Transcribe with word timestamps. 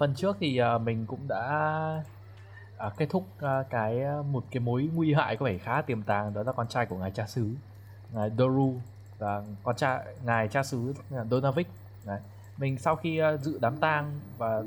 Phần 0.00 0.14
trước 0.14 0.36
thì 0.40 0.60
uh, 0.62 0.80
mình 0.82 1.06
cũng 1.06 1.28
đã 1.28 2.04
uh, 2.86 2.92
kết 2.96 3.06
thúc 3.10 3.26
uh, 3.36 3.70
cái 3.70 4.00
uh, 4.20 4.26
một 4.26 4.44
cái 4.50 4.60
mối 4.60 4.88
nguy 4.94 5.14
hại 5.14 5.36
có 5.36 5.46
vẻ 5.46 5.58
khá 5.58 5.82
tiềm 5.82 6.02
tàng 6.02 6.34
đó 6.34 6.42
là 6.42 6.52
con 6.52 6.68
trai 6.68 6.86
của 6.86 6.96
ngài 6.96 7.10
cha 7.10 7.26
xứ 7.26 7.54
ngài 8.12 8.30
Doru 8.38 8.74
và 9.18 9.42
con 9.62 9.76
trai 9.76 10.04
ngài 10.24 10.48
cha 10.48 10.62
xứ 10.62 10.94
Donavik 11.30 11.66
Đấy. 12.06 12.20
mình 12.58 12.78
sau 12.78 12.96
khi 12.96 13.22
uh, 13.22 13.40
dự 13.40 13.58
đám 13.60 13.76
tang 13.76 14.20
và 14.38 14.62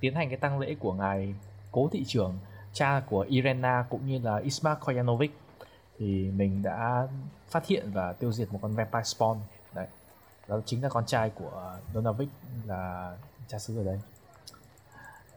tiến 0.00 0.14
hành 0.14 0.28
cái 0.28 0.38
tang 0.38 0.58
lễ 0.58 0.74
của 0.74 0.92
ngài 0.92 1.34
cố 1.72 1.88
thị 1.92 2.04
trưởng 2.04 2.38
cha 2.72 3.02
của 3.10 3.20
Irena 3.20 3.84
cũng 3.90 4.06
như 4.06 4.18
là 4.18 4.36
Ismak 4.36 4.80
Koyanovic 4.80 5.30
thì 5.98 6.30
mình 6.30 6.62
đã 6.62 7.06
phát 7.48 7.66
hiện 7.66 7.90
và 7.92 8.12
tiêu 8.12 8.32
diệt 8.32 8.52
một 8.52 8.58
con 8.62 8.72
vampire 8.72 9.02
spawn. 9.02 9.36
Đấy. 9.74 9.86
Đó 10.48 10.60
chính 10.64 10.82
là 10.82 10.88
con 10.88 11.06
trai 11.06 11.30
của 11.30 11.76
Donavik 11.94 12.28
là 12.66 13.12
cha 13.48 13.58
xứ 13.58 13.78
ở 13.78 13.84
đây 13.84 14.00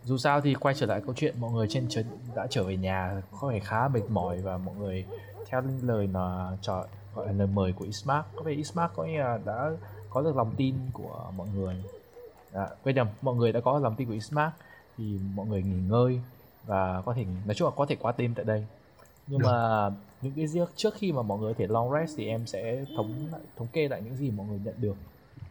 dù 0.06 0.18
sao 0.18 0.42
thì 0.42 0.54
quay 0.54 0.76
trở 0.76 0.86
lại 0.86 1.02
câu 1.06 1.14
chuyện 1.18 1.36
mọi 1.40 1.52
người 1.52 1.68
trên 1.70 1.90
trấn 1.90 2.06
đã 2.36 2.48
trở 2.50 2.64
về 2.64 2.78
nhà 2.78 3.22
có 3.40 3.48
vẻ 3.48 3.59
khá 3.59 3.88
mệt 3.88 4.04
mỏi 4.10 4.42
và 4.42 4.58
mọi 4.58 4.76
người 4.76 5.06
theo 5.45 5.62
lời 5.82 6.10
là 6.14 6.58
trò 6.62 6.86
gọi 7.16 7.26
là 7.28 7.32
lời 7.32 7.48
mời 7.48 7.73
của 7.73 7.86
Ismark. 7.86 8.26
Có 8.36 8.42
vẻ 8.42 8.52
Ismark 8.52 8.92
có 8.95 9.04
nghĩa 9.04 9.20
là 9.20 9.40
đã 9.45 9.72
có 10.10 10.22
được 10.22 10.36
lòng 10.36 10.54
tin 10.58 10.76
của 10.94 11.32
mọi 11.36 11.48
người. 11.56 11.84
Đã, 12.54 12.70
quên 12.84 12.95
nhầm 12.95 13.08
mọi 13.22 13.36
người 13.36 13.52
đã 13.52 13.60
có 13.60 13.80
lòng 13.80 13.95
tin 13.95 14.08
của 14.08 14.14
Ismark 14.14 14.54
thì 14.98 15.20
mọi 15.36 15.48
người 15.48 15.62
nghỉ 15.64 15.80
ngơi 15.90 16.22
và 16.66 17.02
có 17.06 17.14
thể 17.14 17.26
nói 17.45 17.56
chung 17.56 17.67
là 17.67 17.76
có 17.76 17.86
thể 17.86 17.95
qua 17.95 18.14
đêm 18.17 18.34
tại 18.36 18.45
đây. 18.45 18.66
Nhưng 19.28 19.40
được. 19.40 19.48
mà 19.48 19.90
những 20.22 20.34
cái 20.36 20.48
giấc 20.48 20.72
trước 20.76 20.94
khi 20.95 21.12
mà 21.12 21.22
mọi 21.22 21.40
người 21.40 21.54
có 21.54 21.58
thể 21.60 21.67
long 21.67 21.94
rest 21.94 22.17
thì 22.17 22.28
em 22.28 22.45
sẽ 22.48 22.86
thống 22.98 23.27
thống 23.58 23.67
kê 23.73 23.88
lại 23.88 24.02
những 24.02 24.16
gì 24.16 24.32
mọi 24.32 24.48
người 24.48 24.60
nhận 24.64 24.76
được. 24.77 24.95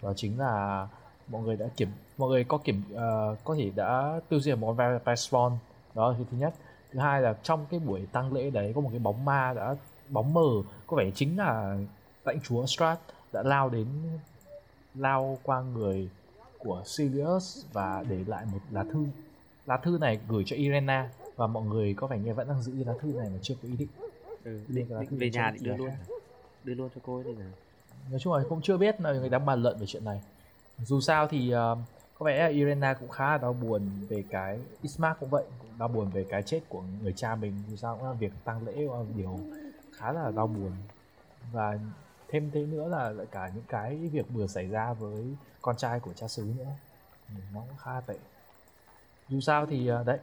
Đó 0.02 0.12
chính 0.16 0.38
là 0.38 0.88
mọi 1.28 1.42
người 1.42 1.56
đã 1.56 1.66
kiểm 1.76 1.88
mọi 2.18 2.30
người 2.30 2.44
có 2.44 2.58
kiểm 2.58 2.82
uh, 2.92 3.38
có 3.44 3.54
thể 3.58 3.70
đã 3.74 4.20
tiêu 4.28 4.40
diệt 4.40 4.58
một 4.58 4.72
vampire 4.72 5.14
spawn 5.14 5.52
đó 5.94 6.08
là 6.10 6.18
thứ 6.18 6.36
nhất. 6.38 6.54
Thứ 6.92 6.98
hai 6.98 7.22
là 7.22 7.34
trong 7.42 7.66
cái 7.70 7.80
buổi 7.80 8.06
tăng 8.12 8.32
lễ 8.32 8.50
đấy 8.50 8.72
có 8.74 8.80
một 8.80 8.88
cái 8.92 8.98
bóng 8.98 9.24
ma 9.24 9.52
đã 9.54 9.76
bóng 10.08 10.34
mờ. 10.34 10.50
Có 10.86 10.96
vẻ 10.96 11.10
chính 11.14 11.38
là 11.38 11.78
lãnh 12.24 12.40
chúa 12.40 12.66
Strat 12.66 12.98
đã 13.32 13.42
lao 13.42 13.68
đến 13.68 13.86
lao 14.94 15.38
qua 15.42 15.62
người 15.62 16.08
của 16.58 16.82
Sirius 16.86 17.64
và 17.72 18.04
để 18.08 18.24
lại 18.26 18.44
một 18.52 18.58
lá 18.70 18.84
thư. 18.92 19.06
Lá 19.66 19.76
thư 19.76 19.98
này 20.00 20.18
gửi 20.28 20.42
cho 20.46 20.56
Irena 20.56 21.10
và 21.36 21.46
mọi 21.46 21.64
người 21.64 21.94
có 21.94 22.06
vẻ 22.06 22.18
như 22.18 22.34
vẫn 22.34 22.48
đang 22.48 22.62
giữ 22.62 22.84
lá 22.84 22.92
thư 23.00 23.08
này 23.08 23.28
mà 23.28 23.38
chưa 23.42 23.54
có 23.62 23.68
ý 23.68 23.76
định. 23.76 23.88
Ừ, 24.44 24.60
định, 24.68 24.88
định 25.00 25.18
về 25.18 25.30
nhà 25.30 25.50
định 25.50 25.64
đưa 25.64 25.76
luôn. 25.76 25.90
Đưa 26.64 26.74
luôn 26.74 26.88
cho 26.94 27.00
cô 27.04 27.16
ấy 27.16 27.24
đây 27.24 27.34
này 27.34 27.48
nói 28.10 28.20
chung 28.20 28.32
là 28.32 28.42
cũng 28.48 28.62
chưa 28.62 28.76
biết 28.76 29.00
là 29.00 29.12
người 29.12 29.28
đang 29.28 29.46
bàn 29.46 29.62
luận 29.62 29.78
về 29.78 29.86
chuyện 29.86 30.04
này. 30.04 30.22
Dù 30.78 31.00
sao 31.00 31.28
thì 31.28 31.54
uh, 31.54 31.78
có 32.22 32.26
vẻ 32.26 32.50
Irena 32.50 32.94
cũng 32.94 33.08
khá 33.08 33.30
là 33.30 33.38
đau 33.38 33.52
buồn 33.52 33.90
về 34.08 34.24
cái 34.30 34.58
Ismark 34.82 35.20
cũng 35.20 35.28
vậy, 35.28 35.44
cũng 35.60 35.78
đau 35.78 35.88
buồn 35.88 36.10
về 36.10 36.24
cái 36.28 36.42
chết 36.42 36.60
của 36.68 36.82
người 37.02 37.12
cha 37.16 37.34
mình. 37.34 37.54
Dù 37.68 37.76
sao 37.76 37.96
cũng 37.96 38.08
là 38.08 38.12
việc 38.12 38.32
tăng 38.44 38.66
lễ 38.66 38.72
là 38.72 39.04
điều 39.16 39.38
khá 39.92 40.12
là 40.12 40.30
đau 40.30 40.46
buồn. 40.46 40.72
Và 41.52 41.78
thêm 42.28 42.50
thế 42.50 42.60
nữa 42.66 42.88
là 42.88 43.10
lại 43.10 43.26
cả 43.30 43.50
những 43.54 43.64
cái 43.68 43.96
việc 43.96 44.26
vừa 44.28 44.46
xảy 44.46 44.66
ra 44.66 44.92
với 44.92 45.36
con 45.62 45.76
trai 45.76 46.00
của 46.00 46.12
cha 46.12 46.28
xứ 46.28 46.52
nữa. 46.58 46.70
Ừ, 47.28 47.34
nó 47.54 47.60
cũng 47.60 47.78
khá 47.78 48.00
tệ. 48.00 48.18
Dù 49.28 49.40
sao 49.40 49.66
thì 49.66 49.88
à, 49.88 50.02
đấy. 50.02 50.18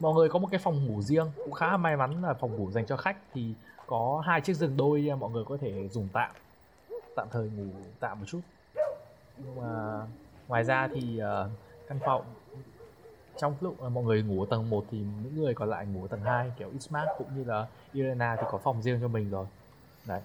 Mọi 0.00 0.14
người 0.14 0.28
có 0.28 0.38
một 0.38 0.48
cái 0.50 0.60
phòng 0.62 0.86
ngủ 0.86 1.02
riêng. 1.02 1.30
Cũng 1.36 1.52
khá 1.52 1.76
may 1.76 1.96
mắn 1.96 2.22
là 2.22 2.34
phòng 2.34 2.56
ngủ 2.56 2.70
dành 2.70 2.86
cho 2.86 2.96
khách 2.96 3.16
thì 3.32 3.54
có 3.86 4.22
hai 4.26 4.40
chiếc 4.40 4.54
giường 4.54 4.76
đôi 4.76 5.10
mọi 5.18 5.30
người 5.30 5.44
có 5.44 5.56
thể 5.60 5.88
dùng 5.88 6.08
tạm. 6.12 6.30
Tạm 7.16 7.28
thời 7.30 7.50
ngủ 7.50 7.72
tạm 8.00 8.20
một 8.20 8.26
chút. 8.28 8.40
Nhưng 9.38 9.56
mà 9.56 10.00
ngoài 10.48 10.64
ra 10.64 10.88
thì 10.94 11.20
uh, 11.22 11.50
căn 11.88 11.98
phòng 12.04 12.24
trong 13.36 13.54
lúc 13.60 13.86
uh, 13.86 13.92
mọi 13.92 14.04
người 14.04 14.22
ngủ 14.22 14.42
ở 14.42 14.46
tầng 14.50 14.70
1 14.70 14.84
thì 14.90 14.98
những 14.98 15.42
người 15.42 15.54
còn 15.54 15.68
lại 15.68 15.86
ngủ 15.86 16.02
ở 16.02 16.08
tầng 16.08 16.20
2 16.20 16.52
kiểu 16.58 16.70
Ismark 16.72 17.08
cũng 17.18 17.28
như 17.36 17.44
là 17.44 17.66
Irena 17.92 18.36
thì 18.36 18.46
có 18.50 18.58
phòng 18.58 18.82
riêng 18.82 18.98
cho 19.00 19.08
mình 19.08 19.30
rồi. 19.30 19.46
Đấy. 20.04 20.20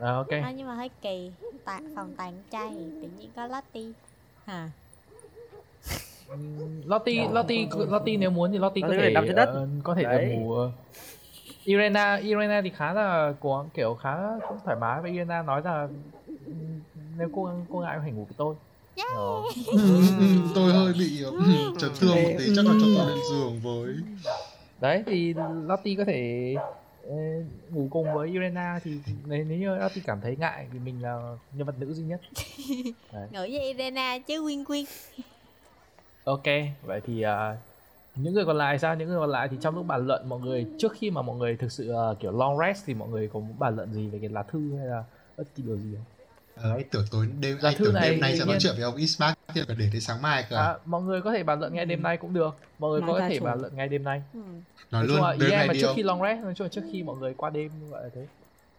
À, 0.00 0.12
ok. 0.14 0.30
À, 0.30 0.52
nhưng 0.56 0.66
mà 0.66 0.74
hơi 0.74 0.90
kỳ. 1.02 1.32
Tại 1.64 1.82
phòng 1.96 2.14
tàn 2.16 2.42
trai 2.50 2.68
tự 3.02 3.08
nhiên 3.18 3.30
có 3.36 3.46
Lottie. 3.46 3.92
Hả? 4.44 4.70
Lottie 6.84 7.28
Lottie 7.30 7.68
Lottie 7.88 8.16
nếu 8.16 8.30
muốn 8.30 8.52
thì 8.52 8.58
Lottie 8.58 8.82
có 8.82 8.94
thể 8.98 9.14
uh, 9.42 9.68
có 9.84 9.94
thể 9.94 10.02
được 10.02 10.34
ngủ 10.34 10.54
Irena 11.66 12.14
Irena 12.16 12.60
thì 12.62 12.70
khá 12.70 12.92
là 12.92 13.32
có 13.40 13.66
kiểu 13.74 13.94
khá 13.94 14.16
cũng 14.48 14.58
thoải 14.64 14.76
mái 14.80 15.02
và 15.02 15.08
Irena 15.08 15.42
nói 15.42 15.62
là 15.64 15.88
nếu 17.18 17.28
cô 17.34 17.50
cô 17.72 17.80
ngại 17.80 17.98
thể 18.04 18.10
ngủ 18.10 18.24
với 18.24 18.34
tôi. 18.36 18.54
Yeah. 18.96 19.08
tôi 20.54 20.72
hơi 20.72 20.92
bị 20.98 21.24
chấn 21.78 21.90
thương 22.00 22.14
một 22.22 22.30
tí 22.38 22.44
chắc 22.56 22.66
là 22.66 22.72
cho 22.80 22.86
tôi 22.96 23.06
lên 23.06 23.18
giường 23.30 23.60
với. 23.62 23.94
Đấy 24.80 25.02
thì 25.06 25.34
Lottie 25.66 25.94
có 25.96 26.04
thể 26.04 26.54
ngủ 27.70 27.88
cùng 27.90 28.14
với 28.14 28.28
Irena 28.28 28.80
thì 28.84 28.90
nếu, 29.26 29.44
nếu 29.44 29.58
như 29.58 29.76
Lottie 29.76 30.02
cảm 30.06 30.20
thấy 30.20 30.36
ngại 30.36 30.66
thì 30.72 30.78
mình 30.78 31.02
là 31.02 31.36
nhân 31.52 31.66
vật 31.66 31.74
nữ 31.78 31.92
duy 31.94 32.04
nhất. 32.04 32.20
Ngủ 33.12 33.40
với 33.40 33.60
Irena 33.60 34.18
chứ 34.18 34.42
Quyên 34.42 34.64
Quyên. 34.64 34.84
Ok 36.24 36.46
vậy 36.82 37.00
thì 37.06 37.24
uh, 37.24 37.58
những 38.16 38.34
người 38.34 38.44
còn 38.44 38.56
lại 38.56 38.78
sao 38.78 38.94
những 38.94 39.08
người 39.08 39.18
còn 39.18 39.30
lại 39.30 39.48
thì 39.50 39.56
trong 39.60 39.74
lúc 39.74 39.86
bàn 39.86 40.06
luận 40.06 40.28
mọi 40.28 40.40
người 40.40 40.66
trước 40.78 40.92
khi 40.98 41.10
mà 41.10 41.22
mọi 41.22 41.36
người 41.36 41.56
thực 41.56 41.72
sự 41.72 41.92
uh, 41.92 42.20
kiểu 42.20 42.32
long 42.32 42.58
rest 42.58 42.86
thì 42.86 42.94
mọi 42.94 43.08
người 43.08 43.28
có 43.32 43.40
bàn 43.58 43.76
luận 43.76 43.92
gì 43.92 44.08
về 44.08 44.18
cái 44.18 44.28
lá 44.28 44.42
thư 44.42 44.76
hay 44.76 44.86
là 44.86 45.04
bất 45.36 45.44
kỳ 45.54 45.62
điều 45.62 45.76
gì 45.76 45.94
không 45.94 46.04
Ờ, 46.56 46.70
anh 46.70 46.88
tưởng 46.90 47.04
tối 47.10 47.28
đêm 47.40 47.58
thư 47.60 47.84
tưởng 47.84 47.94
này 47.94 48.10
đêm 48.10 48.20
nay 48.20 48.38
sẽ 48.38 48.44
nói 48.44 48.56
chuyện 48.60 48.74
với 48.74 48.84
ông 48.84 48.96
Ismark 48.96 49.38
thì 49.54 49.62
phải 49.66 49.76
để 49.78 49.88
đến 49.92 50.00
sáng 50.00 50.22
mai 50.22 50.44
cơ. 50.50 50.56
À, 50.56 50.74
mọi 50.84 51.02
người 51.02 51.22
có 51.22 51.32
thể 51.32 51.42
bàn 51.42 51.60
luận 51.60 51.74
ngay 51.74 51.84
đêm 51.84 52.02
nay 52.02 52.16
cũng 52.16 52.34
được. 52.34 52.56
Mọi 52.78 52.90
người 52.90 53.00
có 53.06 53.28
thể 53.28 53.40
bàn 53.40 53.60
luận 53.60 53.76
ngay 53.76 53.88
đêm 53.88 54.04
nay. 54.04 54.22
Ừ. 54.34 54.38
Nói, 54.38 54.62
nói 54.90 55.06
luôn 55.06 55.22
là, 55.22 55.36
đêm 55.40 55.50
nay 55.50 55.68
mà 55.68 55.74
trước 55.80 55.92
khi 55.96 56.02
long 56.02 56.22
rest, 56.22 56.42
nói 56.42 56.54
chung 56.54 56.64
là 56.64 56.68
trước 56.68 56.84
khi 56.92 57.02
mọi 57.02 57.16
người 57.16 57.34
qua 57.34 57.50
đêm 57.50 57.70
như 57.80 57.86
vậy 57.90 58.02
là 58.02 58.10
thế. 58.14 58.26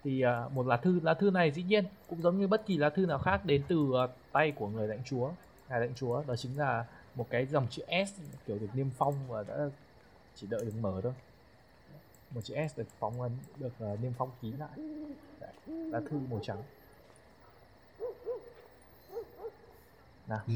Thì 0.04 0.24
uh, 0.46 0.52
một 0.52 0.68
lá 0.68 0.78
thư, 0.78 1.00
lá 1.04 1.14
thư 1.14 1.32
này 1.32 1.52
dĩ 1.52 1.64
nhiên 1.64 1.86
cũng 2.10 2.22
giống 2.22 2.40
như 2.40 2.48
bất 2.48 2.66
kỳ 2.66 2.78
lá 2.78 2.90
thư 2.90 3.06
nào 3.06 3.18
khác 3.18 3.46
đến 3.46 3.62
từ 3.68 3.78
uh, 3.78 4.10
tay 4.32 4.52
của 4.52 4.68
người 4.68 4.88
lãnh 4.88 5.04
chúa, 5.06 5.30
ngài 5.70 5.80
lãnh 5.80 5.94
chúa, 5.96 6.24
đó 6.28 6.36
chính 6.36 6.58
là 6.58 6.86
một 7.18 7.28
cái 7.30 7.46
dòng 7.46 7.68
chữ 7.72 7.84
S 8.08 8.20
kiểu 8.48 8.60
được 8.60 8.68
niêm 8.74 8.88
phong 8.98 9.28
và 9.28 9.44
đã 9.44 9.56
chỉ 10.36 10.48
đợi 10.48 10.66
được 10.66 10.74
mở 10.82 11.00
thôi. 11.04 11.14
Một 12.32 12.42
chữ 12.44 12.56
S 12.72 12.78
được 12.78 12.88
phóng 13.00 13.22
ấn 13.22 13.32
được 13.58 13.94
uh, 13.94 14.00
niêm 14.02 14.12
phong 14.18 14.30
ký 14.42 14.52
lại. 14.60 14.70
Đấy, 15.40 15.52
lá 15.68 16.00
thư 16.10 16.18
màu 16.30 16.40
trắng. 16.44 16.64
Nào. 20.28 20.42
Ừ, 20.48 20.54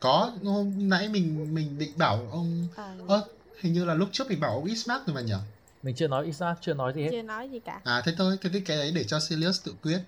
có 0.00 0.32
hôm 0.44 0.88
nãy 0.88 1.08
mình 1.08 1.54
mình 1.54 1.78
định 1.78 1.92
bảo 1.96 2.28
ông 2.30 2.68
à. 2.76 2.96
ơ 3.08 3.28
hình 3.60 3.72
như 3.72 3.84
là 3.84 3.94
lúc 3.94 4.08
trước 4.12 4.28
mình 4.28 4.40
bảo 4.40 4.50
ông 4.50 4.64
Ismark 4.64 5.06
rồi 5.06 5.14
mà 5.14 5.20
nhỉ? 5.20 5.34
Mình 5.82 5.94
chưa 5.94 6.08
nói 6.08 6.24
Ismark 6.24 6.58
chưa 6.60 6.74
nói 6.74 6.92
gì 6.92 7.02
hết. 7.02 7.08
Chưa 7.12 7.22
nói 7.22 7.50
gì 7.50 7.60
cả. 7.60 7.80
À 7.84 8.02
thế 8.04 8.12
thôi 8.18 8.38
cái 8.40 8.62
cái 8.66 8.76
đấy 8.76 8.92
để 8.94 9.04
cho 9.04 9.20
Sirius 9.20 9.64
tự 9.64 9.74
quyết. 9.82 9.98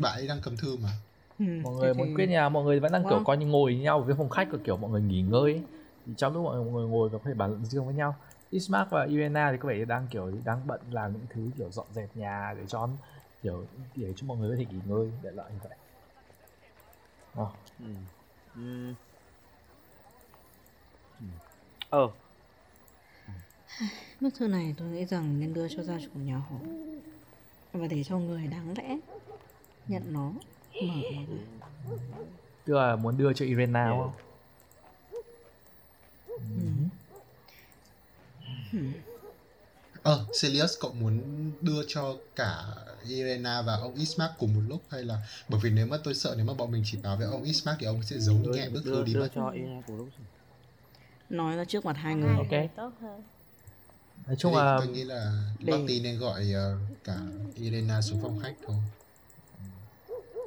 Bạn 0.00 0.12
ấy 0.18 0.28
đang 0.28 0.40
cầm 0.42 0.56
thư 0.56 0.76
mà 0.76 0.90
mọi 1.40 1.74
người 1.74 1.94
muốn 1.94 2.14
quét 2.14 2.26
nhà 2.26 2.48
mọi 2.48 2.64
người 2.64 2.80
vẫn 2.80 2.92
đang 2.92 3.02
wow. 3.02 3.08
kiểu 3.08 3.22
coi 3.24 3.36
như 3.36 3.46
ngồi 3.46 3.72
với 3.72 3.82
nhau 3.82 4.00
với 4.00 4.08
cái 4.08 4.18
phòng 4.18 4.28
khách 4.28 4.48
của 4.50 4.58
kiểu 4.64 4.76
mọi 4.76 4.90
người 4.90 5.02
nghỉ 5.02 5.22
ngơi 5.22 5.62
thì 6.06 6.12
trong 6.16 6.34
lúc 6.34 6.44
mọi 6.44 6.60
người 6.60 6.86
ngồi 6.86 7.08
và 7.08 7.18
có 7.18 7.24
thể 7.24 7.34
bàn 7.34 7.50
luận 7.50 7.64
riêng 7.64 7.84
với 7.86 7.94
nhau 7.94 8.14
Ismark 8.50 8.90
và 8.90 9.04
Irena 9.04 9.52
thì 9.52 9.58
có 9.60 9.68
vẻ 9.68 9.84
đang 9.84 10.06
kiểu 10.10 10.32
đang 10.44 10.66
bận 10.66 10.80
làm 10.90 11.12
những 11.12 11.26
thứ 11.30 11.50
kiểu 11.58 11.70
dọn 11.70 11.86
dẹp 11.92 12.16
nhà 12.16 12.54
để 12.58 12.66
cho 12.66 12.88
kiểu 13.42 13.66
để 13.96 14.12
cho 14.16 14.26
mọi 14.26 14.38
người 14.38 14.50
có 14.50 14.56
thể 14.58 14.66
nghỉ 14.70 14.80
ngơi 14.86 15.12
để 15.22 15.30
lại 15.30 15.50
như 15.52 15.58
vậy. 15.62 15.76
Oh. 17.42 17.48
Ừ. 17.78 17.84
Ừ. 18.56 18.94
Ờ. 21.90 22.08
Bức 24.20 24.34
thư 24.38 24.48
này 24.48 24.74
tôi 24.78 24.88
nghĩ 24.88 25.04
rằng 25.04 25.40
nên 25.40 25.54
đưa 25.54 25.68
cho 25.68 25.82
gia 25.82 25.98
chủ 25.98 26.20
nhà 26.20 26.36
họ 26.36 26.58
và 27.72 27.86
để 27.86 28.04
cho 28.04 28.18
người 28.18 28.46
đáng 28.46 28.74
lẽ 28.76 28.98
nhận 29.88 30.12
nó 30.12 30.32
ra. 30.72 30.88
Tức 32.64 32.74
là 32.74 32.96
muốn 32.96 33.18
đưa 33.18 33.32
cho 33.32 33.44
Irena 33.44 33.88
đúng 33.88 33.98
không? 33.98 34.12
Ừ. 36.38 36.66
Ừ. 38.72 38.78
Ờ, 40.02 40.26
Celius 40.42 40.78
cậu 40.80 40.92
muốn 40.92 41.20
đưa 41.60 41.82
cho 41.88 42.16
cả 42.36 42.64
Irena 43.08 43.62
và 43.62 43.74
ông 43.74 43.94
Ismark 43.94 44.32
cùng 44.38 44.54
một 44.54 44.60
lúc 44.68 44.82
hay 44.90 45.04
là 45.04 45.26
bởi 45.48 45.60
vì 45.62 45.70
nếu 45.70 45.86
mà 45.86 45.96
tôi 46.04 46.14
sợ 46.14 46.34
nếu 46.36 46.46
mà 46.46 46.54
bọn 46.54 46.70
mình 46.70 46.82
chỉ 46.86 46.98
báo 47.02 47.16
với 47.16 47.26
ông 47.26 47.42
Ismark 47.42 47.78
thì 47.80 47.86
ông 47.86 48.02
sẽ 48.02 48.18
giấu 48.18 48.36
nhẹ 48.36 48.68
bức 48.68 48.84
thư 48.84 49.04
đi 49.04 49.14
mất. 49.14 49.20
Đưa 49.20 49.28
cho 49.28 49.50
Irena 49.50 49.82
cùng 49.86 49.96
lúc. 49.96 50.08
Nói 51.30 51.56
ra 51.56 51.64
trước 51.64 51.84
mặt 51.84 51.96
hai 51.96 52.14
người. 52.14 52.36
Ok. 52.36 52.76
Tốt 52.76 52.92
hơn. 53.00 53.22
Nói 54.26 54.36
chung 54.36 54.56
là 54.56 54.76
tôi 54.78 54.88
nghĩ 54.88 55.04
là 55.04 55.32
để... 55.58 55.72
Lottie 55.72 56.00
nên 56.00 56.18
gọi 56.18 56.46
uh, 56.54 57.04
cả 57.04 57.18
Irena 57.54 58.02
xuống 58.02 58.22
phòng 58.22 58.40
khách 58.42 58.54
thôi. 58.66 58.76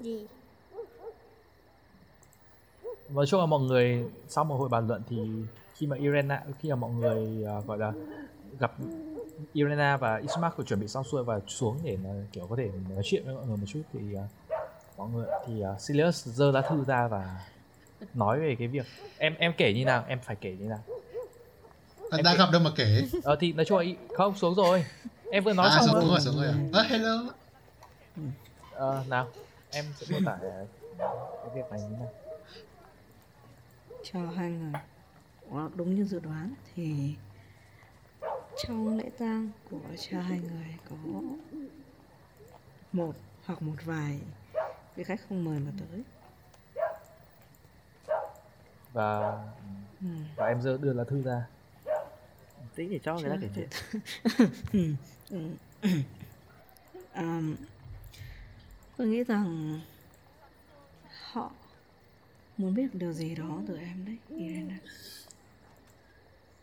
Gì? 0.03 0.25
Nói 3.09 3.25
chung 3.27 3.39
là 3.39 3.45
mọi 3.45 3.59
người 3.59 4.05
sau 4.27 4.43
một 4.43 4.55
hồi 4.55 4.69
bàn 4.69 4.87
luận 4.87 5.01
thì 5.09 5.17
khi 5.75 5.87
mà 5.87 5.97
Irena 5.97 6.43
khi 6.59 6.69
mà 6.69 6.75
mọi 6.75 6.91
người 6.91 7.45
uh, 7.57 7.67
gọi 7.67 7.77
là 7.77 7.93
gặp 8.59 8.71
Irena 9.53 9.97
và 9.97 10.17
Ismark 10.17 10.67
chuẩn 10.67 10.79
bị 10.79 10.87
xong 10.87 11.03
xuôi 11.03 11.23
và 11.23 11.39
xuống 11.47 11.79
để 11.83 11.97
mà 12.03 12.09
kiểu 12.31 12.47
có 12.47 12.55
thể 12.55 12.69
nói 12.89 13.01
chuyện 13.03 13.25
với 13.25 13.35
mọi 13.35 13.45
người 13.45 13.57
một 13.57 13.65
chút 13.67 13.81
thì 13.93 13.99
uh, 14.15 14.19
mọi 14.97 15.09
người 15.09 15.25
thì 15.47 15.63
uh, 15.73 15.81
Silius 15.81 16.27
giơ 16.27 16.51
lá 16.51 16.61
thư 16.61 16.83
ra 16.83 17.07
và 17.07 17.39
nói 18.13 18.39
về 18.39 18.55
cái 18.59 18.67
việc 18.67 18.85
em 19.17 19.35
em 19.39 19.53
kể 19.57 19.73
như 19.73 19.85
nào 19.85 20.03
em 20.07 20.19
phải 20.23 20.35
kể 20.35 20.55
như 20.59 20.65
nào? 20.65 20.83
Em 22.11 22.23
đã 22.23 22.31
kể... 22.31 22.37
gặp 22.37 22.49
đâu 22.51 22.61
mà 22.61 22.71
kể. 22.75 23.07
Ờ 23.23 23.35
thì 23.35 23.53
nói 23.53 23.65
chung 23.65 23.77
là 23.77 23.85
không 24.17 24.35
xuống 24.35 24.55
rồi. 24.55 24.85
Em 25.31 25.43
vừa 25.43 25.53
nói 25.53 25.69
à, 25.69 25.77
xong 25.79 26.01
xuống 26.01 26.09
rồi. 26.09 26.19
xuống 26.19 26.35
rồi 26.35 26.47
à 26.47 26.81
uh, 26.81 26.87
hello. 26.87 27.23
Ờ 28.73 29.03
nào 29.09 29.27
em 29.73 29.85
sẽ 29.95 30.05
mô 30.11 30.19
tả 30.25 30.37
cái 31.43 31.55
việc 31.55 31.71
này 31.71 31.81
như 31.81 31.97
nào? 31.97 32.11
Cho 34.03 34.19
hai 34.35 34.51
người. 34.51 34.73
Đúng 35.75 35.95
như 35.95 36.03
dự 36.03 36.19
đoán 36.19 36.53
thì 36.75 37.15
trong 38.63 38.97
lễ 38.97 39.09
tang 39.17 39.49
của 39.71 39.79
cha 39.97 40.21
hai 40.21 40.39
người 40.39 40.77
có 40.89 40.95
một 42.91 43.15
hoặc 43.45 43.61
một 43.61 43.75
vài 43.85 44.19
vị 44.95 45.03
khách 45.03 45.19
không 45.29 45.43
mời 45.43 45.59
mà 45.59 45.71
tới. 45.79 46.03
Và 48.93 49.39
ừ. 50.01 50.07
và 50.35 50.47
em 50.47 50.61
giờ 50.61 50.77
đưa 50.81 50.93
lá 50.93 51.03
thư 51.03 51.23
ra. 51.23 51.45
Tính 52.75 52.91
để 52.91 52.99
cho 53.03 53.15
người 53.15 53.29
ta 53.29 53.37
kể 53.41 53.49
chuyện. 54.71 54.95
Um, 57.15 57.55
tôi 59.03 59.11
nghĩ 59.11 59.23
rằng 59.23 59.79
họ 61.31 61.51
muốn 62.57 62.75
biết 62.75 62.87
điều 62.93 63.13
gì 63.13 63.35
đó 63.35 63.61
từ 63.67 63.77
em 63.77 64.05
đấy 64.05 64.17
Irene. 64.29 64.77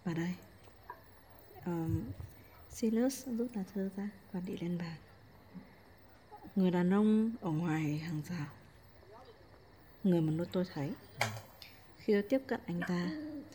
và 0.05 0.15
đây 0.15 0.35
um, 1.67 2.03
Silas 2.71 3.27
rút 3.27 3.51
lá 3.55 3.63
thư 3.75 3.91
ra 3.97 4.09
và 4.33 4.41
đi 4.47 4.57
lên 4.57 4.79
bàn. 4.79 4.97
Người 6.57 6.71
đàn 6.71 6.91
ông 6.91 7.33
ở 7.41 7.51
ngoài 7.51 7.99
hàng 7.99 8.23
rào 8.29 8.47
người 10.05 10.21
mà 10.21 10.33
lúc 10.33 10.49
tôi 10.53 10.65
thấy. 10.75 10.93
Khi 11.99 12.13
tôi 12.13 12.23
tiếp 12.23 12.43
cận 12.47 12.61
anh 12.67 12.81
ta 12.89 13.11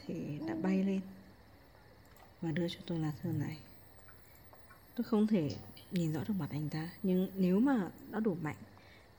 thì 0.06 0.40
đã 0.48 0.56
bay 0.62 0.84
lên 0.84 1.02
và 2.42 2.52
đưa 2.52 2.70
cho 2.70 2.80
tôi 2.86 3.00
lá 3.00 3.12
thư 3.22 3.32
này. 3.32 3.58
Tôi 4.96 5.04
không 5.04 5.28
thể 5.28 5.56
nhìn 5.92 6.14
rõ 6.14 6.22
được 6.28 6.34
mặt 6.40 6.48
anh 6.52 6.70
ta 6.70 6.90
nhưng 7.04 7.32
nếu 7.36 7.60
mà 7.60 7.90
nó 8.10 8.20
đủ 8.20 8.38
mạnh 8.42 8.56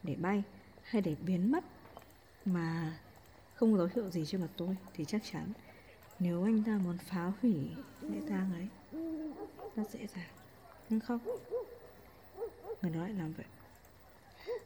để 0.06 0.14
bay 0.14 0.42
hay 0.82 1.02
để 1.02 1.16
biến 1.26 1.52
mất 1.52 1.64
mà 2.44 2.98
không 3.54 3.72
có 3.72 3.78
dấu 3.78 3.88
hiệu 3.94 4.10
gì 4.10 4.26
trên 4.26 4.40
mặt 4.40 4.50
tôi 4.56 4.76
thì 4.94 5.04
chắc 5.04 5.22
chắn 5.32 5.52
nếu 6.18 6.44
anh 6.44 6.62
ta 6.62 6.78
muốn 6.84 6.98
phá 6.98 7.32
hủy 7.42 7.54
lễ 8.00 8.20
tang 8.28 8.50
ấy 8.54 8.68
nó 9.76 9.84
dễ 9.92 10.06
dàng. 10.06 10.28
Nhưng 10.88 11.00
không 11.00 11.18
người 12.82 12.92
đó 12.92 13.00
lại 13.00 13.12
làm 13.12 13.32
vậy. 13.32 13.46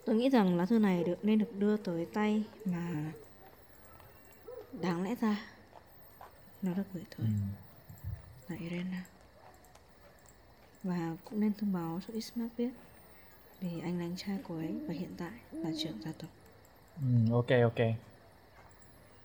Tôi 0.05 0.17
nghĩ 0.17 0.29
rằng 0.29 0.57
lá 0.57 0.67
thư 0.67 0.79
này 0.79 1.05
được 1.05 1.25
nên 1.25 1.39
được 1.39 1.59
đưa 1.59 1.77
tới 1.77 2.07
tay 2.13 2.45
mà 2.65 3.13
đáng 4.73 5.03
lẽ 5.03 5.15
ra 5.21 5.47
nó 6.63 6.75
được 6.75 6.83
gửi 6.95 7.05
tới 7.17 7.27
ừ. 7.27 7.33
là 8.49 8.57
Irena. 8.57 9.05
Và 10.83 11.17
cũng 11.25 11.41
nên 11.41 11.53
thông 11.53 11.73
báo 11.73 12.01
cho 12.07 12.15
Ismark 12.15 12.59
biết 12.59 12.71
vì 13.61 13.81
anh 13.83 13.99
là 13.99 14.05
anh 14.05 14.17
trai 14.17 14.39
của 14.49 14.55
ấy 14.55 14.75
và 14.89 14.95
hiện 14.95 15.11
tại 15.19 15.33
là 15.53 15.71
trưởng 15.79 16.03
gia 16.05 16.13
tộc. 16.13 16.31
Ừ, 16.97 17.35
ok 17.35 17.63
ok. 17.63 17.87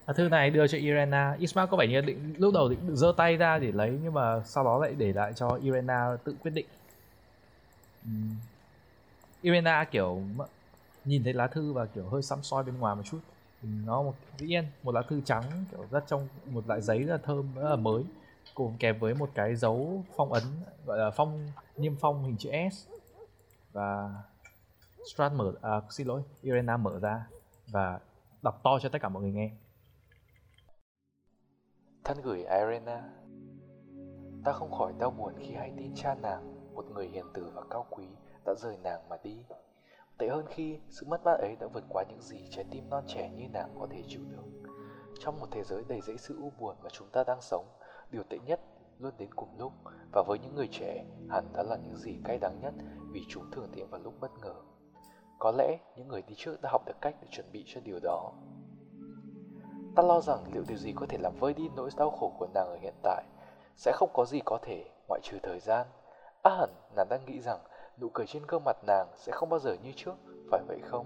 À, 0.06 0.14
thư 0.14 0.30
này 0.30 0.50
đưa 0.50 0.68
cho 0.68 0.78
Irena. 0.78 1.36
Ismail 1.40 1.70
có 1.70 1.78
vẻ 1.78 1.88
như 1.88 2.02
định 2.02 2.34
lúc 2.38 2.54
đầu 2.54 2.70
định 2.70 2.80
giơ 2.96 3.14
tay 3.18 3.38
ra 3.38 3.60
để 3.60 3.72
lấy 3.72 4.00
nhưng 4.04 4.14
mà 4.14 4.42
sau 4.46 4.64
đó 4.64 4.80
lại 4.80 4.94
để 4.98 5.14
lại 5.14 5.34
cho 5.36 5.60
Irena 5.64 6.18
tự 6.24 6.36
quyết 6.44 6.52
định. 6.52 6.66
Ừ. 8.06 8.12
Irena 9.42 9.84
kiểu 9.84 10.22
nhìn 11.06 11.24
thấy 11.24 11.34
lá 11.34 11.48
thư 11.48 11.74
và 11.74 11.86
kiểu 11.86 12.04
hơi 12.10 12.22
xăm 12.22 12.40
soi 12.44 12.64
bên 12.64 12.78
ngoài 12.78 12.96
một 12.96 13.02
chút. 13.06 13.20
Ừ, 13.62 13.68
nó 13.86 14.04
một 14.04 14.14
dĩ 14.38 14.48
nhiên 14.48 14.66
một 14.84 14.92
lá 14.92 15.02
thư 15.10 15.22
trắng 15.26 15.44
kiểu 15.72 15.86
rất 15.92 16.04
trong 16.08 16.28
một 16.46 16.68
loại 16.68 16.82
giấy 16.82 17.04
rất 17.04 17.12
là 17.12 17.20
thơm 17.24 17.46
rất 17.56 17.70
là 17.70 17.76
mới 17.76 18.04
cùng 18.54 18.74
kèm 18.80 19.00
với 19.00 19.14
một 19.16 19.30
cái 19.36 19.56
dấu 19.56 20.04
phong 20.16 20.34
ấn 20.34 20.44
gọi 20.86 20.98
là 20.98 21.12
phong 21.12 21.52
niêm 21.78 21.96
phong 22.00 22.24
hình 22.24 22.38
chữ 22.38 22.50
S 22.72 22.95
và 23.76 24.10
Strat 25.14 25.34
mở 25.34 25.54
à, 25.62 25.82
xin 25.90 26.08
lỗi 26.08 26.22
Irena 26.42 26.78
mở 26.78 27.00
ra 27.00 27.28
và 27.68 28.00
đọc 28.42 28.60
to 28.64 28.80
cho 28.82 28.90
tất 28.90 29.02
cả 29.02 29.10
mọi 29.10 29.24
người 29.24 29.32
nghe 29.32 29.52
thân 32.04 32.22
gửi 32.22 32.46
Irena 32.46 33.04
ta 34.46 34.54
không 34.54 34.72
khỏi 34.72 34.94
đau 35.00 35.12
buồn 35.12 35.34
khi 35.40 35.54
hay 35.54 35.74
tin 35.78 35.96
cha 35.96 36.16
nàng 36.16 36.74
một 36.74 36.86
người 36.86 37.08
hiền 37.08 37.26
từ 37.34 37.52
và 37.56 37.62
cao 37.70 37.86
quý 37.90 38.08
đã 38.46 38.54
rời 38.54 38.78
nàng 38.84 39.10
mà 39.10 39.18
đi 39.24 39.44
Tệ 40.18 40.28
hơn 40.28 40.46
khi 40.50 40.80
sự 40.90 41.06
mất 41.06 41.24
mát 41.26 41.38
ấy 41.38 41.56
đã 41.60 41.68
vượt 41.68 41.84
qua 41.90 42.04
những 42.10 42.22
gì 42.22 42.48
trái 42.50 42.66
tim 42.72 42.90
non 42.90 43.04
trẻ 43.08 43.30
như 43.30 43.48
nàng 43.54 43.76
có 43.80 43.88
thể 43.92 44.04
chịu 44.08 44.22
được. 44.30 44.72
Trong 45.20 45.40
một 45.40 45.48
thế 45.52 45.64
giới 45.64 45.84
đầy 45.88 46.02
dẫy 46.02 46.18
sự 46.18 46.38
u 46.42 46.52
buồn 46.60 46.76
mà 46.84 46.90
chúng 46.90 47.08
ta 47.10 47.24
đang 47.24 47.42
sống, 47.42 47.66
điều 48.12 48.24
tệ 48.24 48.40
nhất 48.40 48.60
luôn 49.00 49.14
đến 49.18 49.30
cùng 49.36 49.50
lúc 49.58 49.72
và 50.14 50.24
với 50.28 50.40
những 50.40 50.56
người 50.56 50.68
trẻ 50.72 51.06
hẳn 51.30 51.46
đã 51.54 51.64
là 51.64 51.76
những 51.76 51.98
gì 51.98 52.18
cay 52.24 52.38
đắng 52.38 52.60
nhất 52.62 52.74
vì 53.12 53.22
chúng 53.30 53.52
thường 53.52 53.70
đến 53.76 53.88
vào 53.90 54.02
lúc 54.04 54.14
bất 54.20 54.32
ngờ. 54.42 54.56
Có 55.40 55.52
lẽ 55.58 55.78
những 55.96 56.08
người 56.08 56.22
đi 56.22 56.36
trước 56.38 56.62
đã 56.62 56.70
học 56.72 56.82
được 56.86 57.02
cách 57.02 57.16
để 57.22 57.28
chuẩn 57.32 57.52
bị 57.52 57.64
cho 57.68 57.82
điều 57.84 58.00
đó. 58.04 58.32
Ta 59.96 60.04
lo 60.04 60.22
rằng 60.22 60.40
liệu 60.54 60.64
điều 60.68 60.78
gì 60.78 60.94
có 60.96 61.06
thể 61.10 61.18
làm 61.18 61.34
vơi 61.40 61.54
đi 61.54 61.70
nỗi 61.76 61.90
đau 61.98 62.10
khổ 62.10 62.34
của 62.40 62.48
nàng 62.54 62.68
ở 62.68 62.78
hiện 62.82 62.96
tại 63.02 63.24
sẽ 63.76 63.92
không 63.96 64.10
có 64.14 64.26
gì 64.26 64.40
có 64.46 64.58
thể 64.62 64.86
ngoại 65.08 65.22
trừ 65.24 65.38
thời 65.44 65.60
gian. 65.60 65.88
Á 66.44 66.56
hẳn 66.60 66.70
nàng 66.96 67.08
đang 67.10 67.26
nghĩ 67.26 67.40
rằng 67.42 67.60
nụ 68.02 68.10
cười 68.14 68.26
trên 68.28 68.44
gương 68.48 68.64
mặt 68.66 68.78
nàng 68.88 69.08
sẽ 69.16 69.32
không 69.32 69.50
bao 69.50 69.60
giờ 69.60 69.76
như 69.84 69.92
trước, 69.96 70.14
phải 70.52 70.62
vậy 70.68 70.80
không? 70.84 71.06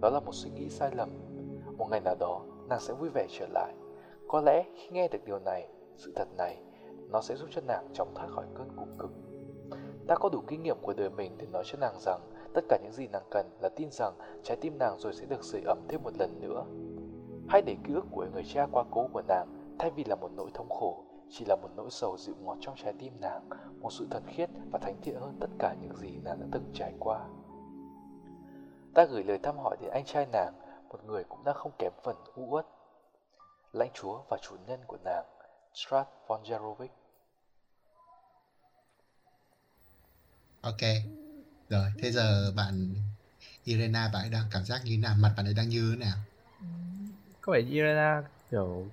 Đó 0.00 0.10
là 0.10 0.20
một 0.20 0.32
suy 0.34 0.50
nghĩ 0.50 0.70
sai 0.70 0.90
lầm. 0.96 1.10
Một 1.78 1.86
ngày 1.90 2.00
nào 2.00 2.14
đó, 2.20 2.40
nàng 2.68 2.80
sẽ 2.80 2.94
vui 2.94 3.08
vẻ 3.14 3.26
trở 3.30 3.46
lại. 3.46 3.74
Có 4.28 4.40
lẽ 4.40 4.64
khi 4.76 4.88
nghe 4.90 5.08
được 5.08 5.18
điều 5.24 5.38
này, 5.38 5.68
sự 5.96 6.12
thật 6.16 6.28
này, 6.38 6.56
nó 7.10 7.20
sẽ 7.20 7.36
giúp 7.36 7.48
cho 7.52 7.60
nàng 7.66 7.88
chóng 7.92 8.14
thoát 8.14 8.28
khỏi 8.30 8.46
cơn 8.54 8.68
cục 8.76 8.88
cực. 8.98 9.10
Ta 10.08 10.14
có 10.14 10.28
đủ 10.28 10.42
kinh 10.46 10.62
nghiệm 10.62 10.76
của 10.82 10.92
đời 10.92 11.10
mình 11.10 11.34
để 11.38 11.46
nói 11.46 11.62
cho 11.66 11.78
nàng 11.78 11.94
rằng 12.00 12.20
tất 12.54 12.64
cả 12.68 12.78
những 12.82 12.92
gì 12.92 13.08
nàng 13.12 13.26
cần 13.30 13.46
là 13.60 13.68
tin 13.68 13.88
rằng 13.92 14.14
trái 14.42 14.56
tim 14.60 14.78
nàng 14.78 14.96
rồi 14.98 15.12
sẽ 15.14 15.26
được 15.26 15.44
sưởi 15.44 15.62
ấm 15.66 15.78
thêm 15.88 16.02
một 16.02 16.12
lần 16.18 16.40
nữa. 16.40 16.64
Hãy 17.48 17.62
để 17.62 17.76
ký 17.84 17.94
ức 17.94 18.04
của 18.10 18.26
người 18.32 18.44
cha 18.54 18.66
quá 18.72 18.84
cố 18.90 19.08
của 19.12 19.22
nàng 19.28 19.76
thay 19.78 19.90
vì 19.90 20.04
là 20.04 20.16
một 20.16 20.30
nỗi 20.36 20.50
thống 20.54 20.68
khổ 20.68 21.04
chỉ 21.30 21.44
là 21.44 21.56
một 21.56 21.68
nỗi 21.76 21.90
sầu 21.90 22.16
dịu 22.18 22.34
ngọt 22.40 22.56
trong 22.60 22.74
trái 22.76 22.94
tim 22.98 23.12
nàng, 23.20 23.48
một 23.80 23.92
sự 23.92 24.06
thần 24.10 24.22
khiết 24.26 24.50
và 24.72 24.78
thánh 24.78 24.96
thiện 25.02 25.20
hơn 25.20 25.36
tất 25.40 25.50
cả 25.58 25.74
những 25.82 25.96
gì 25.96 26.18
nàng 26.24 26.40
đã 26.40 26.46
từng 26.52 26.70
trải 26.74 26.92
qua. 26.98 27.20
Ta 28.94 29.04
gửi 29.04 29.24
lời 29.24 29.38
thăm 29.38 29.58
hỏi 29.58 29.76
đến 29.80 29.90
anh 29.90 30.04
trai 30.04 30.26
nàng, 30.32 30.52
một 30.88 31.04
người 31.06 31.24
cũng 31.24 31.44
đã 31.44 31.52
không 31.52 31.72
kém 31.78 31.92
phần 32.02 32.16
u 32.34 32.46
uất. 32.50 32.66
Lãnh 33.72 33.90
chúa 33.94 34.18
và 34.28 34.38
chủ 34.42 34.56
nhân 34.66 34.80
của 34.86 34.96
nàng, 35.04 35.24
Strat 35.76 36.06
von 36.26 36.42
Jarovic. 36.42 36.88
Ok, 40.60 40.80
rồi, 41.68 41.90
thế 41.98 42.10
giờ 42.10 42.52
bạn 42.56 42.94
Irena 43.64 44.10
bạn 44.12 44.22
ấy 44.22 44.30
đang 44.30 44.44
cảm 44.50 44.64
giác 44.64 44.80
như 44.84 44.90
thế 44.90 44.96
nào? 45.02 45.14
Mặt 45.20 45.34
bạn 45.36 45.46
ấy 45.46 45.54
đang 45.54 45.68
như 45.68 45.90
thế 45.90 46.04
nào? 46.04 46.16
Có 47.40 47.52
vẻ 47.52 47.60
Irena 47.60 48.22
kiểu 48.50 48.86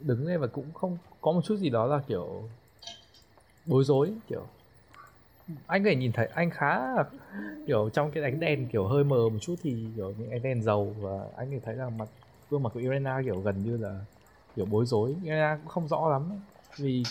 đứng 0.00 0.26
lên 0.26 0.40
và 0.40 0.46
cũng 0.46 0.72
không 0.72 0.98
có 1.20 1.32
một 1.32 1.40
chút 1.44 1.56
gì 1.56 1.70
đó 1.70 1.86
là 1.86 2.00
kiểu 2.08 2.48
bối 3.66 3.84
rối 3.84 4.12
kiểu. 4.28 4.46
Anh 5.66 5.84
có 5.84 5.90
thể 5.90 5.96
nhìn 5.96 6.12
thấy 6.12 6.26
anh 6.26 6.50
khá 6.50 6.78
là 6.78 7.04
kiểu 7.66 7.90
trong 7.90 8.10
cái 8.10 8.22
ánh 8.22 8.40
đèn 8.40 8.68
kiểu 8.68 8.86
hơi 8.86 9.04
mờ 9.04 9.28
một 9.28 9.38
chút 9.40 9.54
thì 9.62 9.86
kiểu 9.96 10.14
những 10.18 10.30
ánh 10.30 10.42
đèn 10.42 10.62
dầu 10.62 10.94
và 10.98 11.26
anh 11.36 11.50
có 11.50 11.56
thể 11.56 11.60
thấy 11.64 11.74
là 11.74 11.88
mặt 11.88 12.08
gương 12.50 12.62
mặt 12.62 12.70
của 12.74 12.80
Irena 12.80 13.20
kiểu 13.24 13.40
gần 13.40 13.62
như 13.64 13.76
là 13.76 14.04
kiểu 14.56 14.64
bối 14.66 14.86
rối 14.86 15.16
Irena 15.22 15.56
cũng 15.56 15.68
không 15.68 15.88
rõ 15.88 16.08
lắm 16.10 16.40
vì 16.76 17.02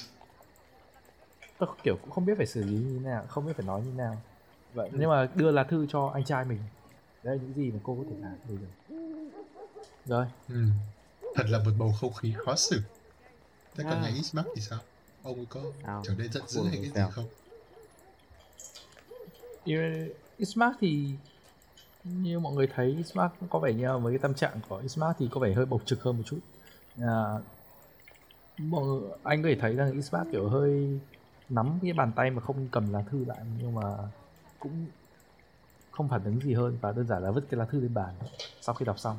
tôi 1.57 1.69
kiểu 1.83 1.95
cũng 2.01 2.12
không 2.12 2.25
biết 2.25 2.33
phải 2.38 2.45
xử 2.45 2.63
lý 2.63 2.74
như 2.74 3.00
thế 3.00 3.05
nào 3.10 3.25
không 3.29 3.45
biết 3.45 3.53
phải 3.55 3.65
nói 3.65 3.81
như 3.81 3.91
thế 3.91 3.98
nào. 3.98 4.21
Vậy 4.74 4.89
nhưng 4.93 5.10
mà 5.10 5.29
đưa 5.36 5.51
lá 5.51 5.63
thư 5.63 5.86
cho 5.89 6.12
anh 6.13 6.24
trai 6.25 6.45
mình. 6.45 6.60
Đấy 7.24 7.36
là 7.38 7.43
những 7.43 7.53
gì 7.53 7.71
mà 7.71 7.79
cô 7.83 7.95
có 7.95 8.03
thể 8.10 8.15
làm 8.21 8.36
bây 8.48 8.57
giờ. 8.57 8.67
Rồi. 10.05 10.25
Ừ. 10.50 10.65
thật 11.36 11.43
là 11.50 11.60
một 11.60 11.71
bầu 11.79 11.93
không 12.01 12.13
khí 12.13 12.33
khó 12.45 12.55
xử. 12.55 12.81
Thế 13.75 13.83
còn 13.83 13.93
À. 13.93 14.01
ngài 14.01 14.12
Ismark 14.12 14.48
thì 14.55 14.62
sao? 14.62 14.79
Ông 15.24 15.36
ấy 15.36 15.45
có 15.50 15.62
Sao? 15.83 16.01
trở 16.05 16.13
nên 16.17 16.31
giận 16.31 16.43
dữ 16.48 16.63
hay 16.63 16.75
cái 16.75 16.89
gì 17.07 17.12
không? 17.12 17.25
Ismark 20.38 20.75
thì 20.79 21.10
như 22.03 22.39
mọi 22.39 22.53
người 22.53 22.67
thấy 22.75 22.88
Ismark 22.98 23.33
có 23.50 23.60
vẻ 23.60 23.74
như 23.74 23.98
với 23.98 24.13
cái 24.13 24.19
tâm 24.19 24.33
trạng 24.33 24.60
của 24.69 24.77
Ismark 24.77 25.15
thì 25.19 25.27
có 25.31 25.39
vẻ 25.39 25.53
hơi 25.53 25.65
bộc 25.65 25.81
trực 25.86 26.01
hơn 26.01 26.17
một 26.17 26.24
chút 26.25 26.39
à, 27.00 27.39
mọi 28.57 28.86
người, 28.86 29.01
anh 29.24 29.43
có 29.43 29.50
thể 29.50 29.55
thấy 29.55 29.75
rằng 29.75 29.91
Ismark 29.91 30.31
kiểu 30.31 30.50
hơi 30.50 31.00
nắm 31.50 31.79
cái 31.83 31.93
bàn 31.93 32.12
tay 32.15 32.29
mà 32.29 32.41
không 32.41 32.67
cầm 32.71 32.93
lá 32.93 33.03
thư 33.12 33.25
lại 33.25 33.39
nhưng 33.62 33.75
mà 33.75 33.81
cũng 34.60 34.86
không 35.91 36.10
phản 36.10 36.24
ứng 36.24 36.39
gì 36.39 36.53
hơn 36.53 36.77
và 36.81 36.91
đơn 36.91 37.07
giản 37.07 37.24
là 37.24 37.31
vứt 37.31 37.45
cái 37.50 37.57
lá 37.57 37.65
thư 37.65 37.79
lên 37.79 37.93
bàn 37.93 38.13
sau 38.62 38.75
khi 38.75 38.86
đọc 38.86 39.00
xong. 39.00 39.17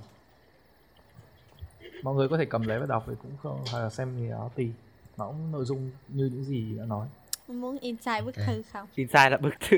Mọi 2.03 2.15
người 2.15 2.29
có 2.29 2.37
thể 2.39 2.45
cầm 2.45 2.63
lấy 2.63 2.81
và 2.81 2.87
đọc 2.87 3.05
thì 3.07 3.13
cũng 3.23 3.31
không 3.43 3.65
hay 3.73 3.83
là 3.83 3.91
xem 3.91 4.15
thì 4.19 4.29
nó 4.29 4.51
tùy 4.57 4.73
nó 5.17 5.27
cũng 5.27 5.53
nội 5.53 5.65
dung 5.65 5.91
như 6.09 6.25
những 6.25 6.45
gì 6.45 6.79
đã 6.79 6.85
nói. 6.85 7.07
Muốn 7.49 7.79
insight 7.79 8.25
bức 8.25 8.35
thư 8.35 8.63
không? 8.73 8.89
Inside 8.95 9.31
là 9.31 9.37
bức 9.37 9.55
thư. 9.61 9.77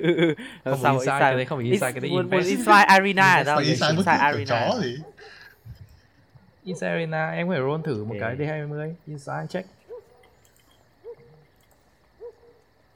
Không 0.64 0.78
phải 0.82 0.92
inside, 0.92 1.18
cái 1.20 1.34
đấy 1.34 1.44
không 1.44 1.58
phải 1.58 1.66
inside, 1.66 1.92
cái 1.92 2.00
đấy 2.00 2.10
muốn, 2.10 2.30
muốn 2.30 2.42
inside 2.42 2.84
arena 2.88 3.34
ở 3.34 3.44
đâu 3.44 3.58
inside 3.58 3.90
inside 3.90 4.32
kiểu 4.36 4.44
chó 4.46 4.54
arena. 4.54 4.80
gì 4.80 4.96
Inside 6.64 6.90
Arena 6.90 7.30
em 7.30 7.48
có 7.48 7.54
thể 7.54 7.60
roll 7.60 7.82
thử 7.82 8.04
một 8.04 8.14
Ok. 8.14 8.20
cái 8.20 8.36
D20 8.36 8.94
Inside 9.06 9.46
check. 9.48 9.68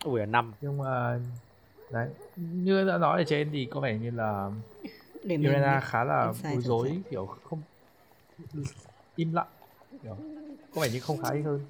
Ui 0.05 0.27
năm. 0.27 0.55
Nhưng 0.61 0.79
mà 0.79 1.21
đấy 1.91 2.09
như 2.37 2.85
đã 2.85 2.99
nói 2.99 3.19
ở 3.19 3.25
trên 3.25 3.49
thì 3.53 3.69
có 3.71 3.81
vẻ 3.81 3.99
như 3.99 4.11
là 4.11 4.51
mình 5.25 5.43
Irena 5.43 5.81
khá 5.81 6.05
là 6.05 6.33
bối 6.53 6.63
rối 6.63 7.03
kiểu 7.11 7.27
không 7.27 7.63
im 9.17 9.33
lặng 9.33 9.49
kiểu 10.03 10.17
có 10.75 10.81
vẻ 10.83 10.89
như 10.93 11.01
không 11.01 11.23
khá 11.23 11.29
hơn 11.45 11.61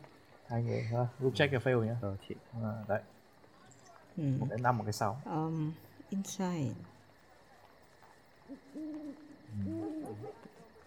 hai 0.48 0.62
người 0.62 0.82
ha 0.82 1.06
group 1.18 1.34
check 1.34 1.52
cái 1.52 1.60
fail 1.60 1.84
nhá. 1.84 1.96
Ờ 2.02 2.16
chị. 2.28 2.34
À, 2.62 2.84
đấy. 2.88 3.00
Ừ. 4.16 4.22
một 4.40 4.46
cái 4.50 4.58
năm 4.58 4.78
một 4.78 4.84
cái 4.84 4.92
sáu. 4.92 5.22
Um, 5.24 5.72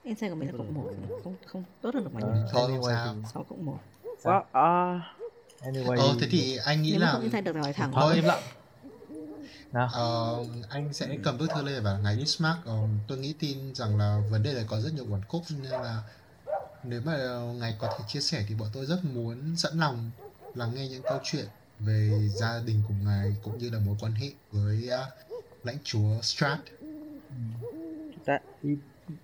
insight 0.04 0.22
insight 0.22 0.30
của 0.32 0.36
mình 0.36 0.48
là 0.48 0.58
cộng 0.58 0.74
một 0.74 0.92
không 1.24 1.36
không 1.46 1.64
tốt 1.82 1.94
hơn 1.94 2.04
được 2.04 2.10
bao 2.14 2.24
nhiêu 2.24 2.44
Ờ, 2.44 2.50
Thôi, 2.52 2.68
không 2.72 2.82
anyway 2.82 2.90
sao. 2.96 3.14
thì- 3.16 3.22
sáu 3.34 3.44
cộng 3.44 3.66
một? 3.66 3.80
Well, 4.24 4.40
uh, 4.40 5.02
anyway 5.62 5.98
ờ 6.00 6.16
thế 6.22 6.28
thì 6.32 6.58
anh 6.66 6.82
nghĩ 6.82 6.92
nếu 6.92 7.00
là 7.00 7.12
không 7.12 7.22
insight 7.22 7.44
được 7.44 7.56
hỏi 7.56 7.74
thẳng 7.74 7.92
thôi. 7.94 8.02
Thôi. 8.06 8.16
im 8.16 8.26
lặng. 8.26 8.42
Nào 9.72 9.90
Ờ, 9.94 10.38
anh 10.70 10.94
sẽ 10.94 11.18
cầm 11.24 11.38
bức 11.38 11.50
thư 11.56 11.62
lên 11.64 11.84
và 11.84 11.98
ngài 12.04 12.16
Ismark 12.18 12.58
ờ, 12.66 12.78
tôi 13.08 13.18
nghĩ 13.18 13.34
tin 13.40 13.76
rằng 13.76 13.98
là 13.98 14.22
vấn 14.32 14.44
đề 14.44 14.54
này 14.54 14.66
có 14.68 14.82
rất 14.82 14.94
nhiều 14.94 15.06
uẩn 15.10 15.22
khúc 15.28 15.44
nên 15.62 15.72
là 15.72 16.04
nếu 16.84 17.02
mà 17.06 17.18
ngài 17.60 17.76
có 17.80 17.88
thể 17.98 18.06
chia 18.08 18.20
sẻ 18.22 18.46
thì 18.50 18.56
bọn 18.56 18.68
tôi 18.74 18.86
rất 18.86 19.00
muốn 19.14 19.56
sẵn 19.58 19.80
lòng 19.80 20.12
lắng 20.56 20.72
nghe 20.76 20.88
những 20.88 21.02
câu 21.04 21.20
chuyện 21.24 21.46
về 21.80 22.30
gia 22.36 22.60
đình 22.66 22.84
của 22.88 22.94
ngài 23.06 23.36
cũng 23.44 23.58
như 23.58 23.70
là 23.70 23.80
mối 23.80 23.96
quan 24.02 24.12
hệ 24.12 24.28
với 24.52 24.90
à, 24.90 25.06
lãnh 25.64 25.78
chúa 25.84 26.22
Strat. 26.22 26.60
Thì 28.64 28.70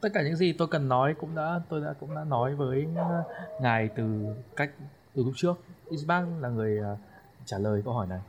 tất 0.02 0.10
cả 0.14 0.24
những 0.24 0.36
gì 0.36 0.54
tôi 0.54 0.68
cần 0.68 0.88
nói 0.88 1.16
cũng 1.20 1.36
đã, 1.36 1.62
tôi 1.70 1.82
đã, 1.82 1.94
cũng 2.00 2.16
đã 2.16 2.24
nói 2.24 2.56
với 2.56 2.88
ờ, 2.96 3.24
ngài 3.62 3.90
từ 3.96 4.36
cách 4.56 4.72
từ 5.16 5.24
lúc 5.24 5.34
trước. 5.36 5.60
Ismark 5.90 6.28
là 6.40 6.50
người 6.50 6.78
ờ, 6.78 6.98
trả 7.46 7.58
lời 7.58 7.82
câu 7.86 7.94
hỏi 7.94 8.08
này. 8.08 8.20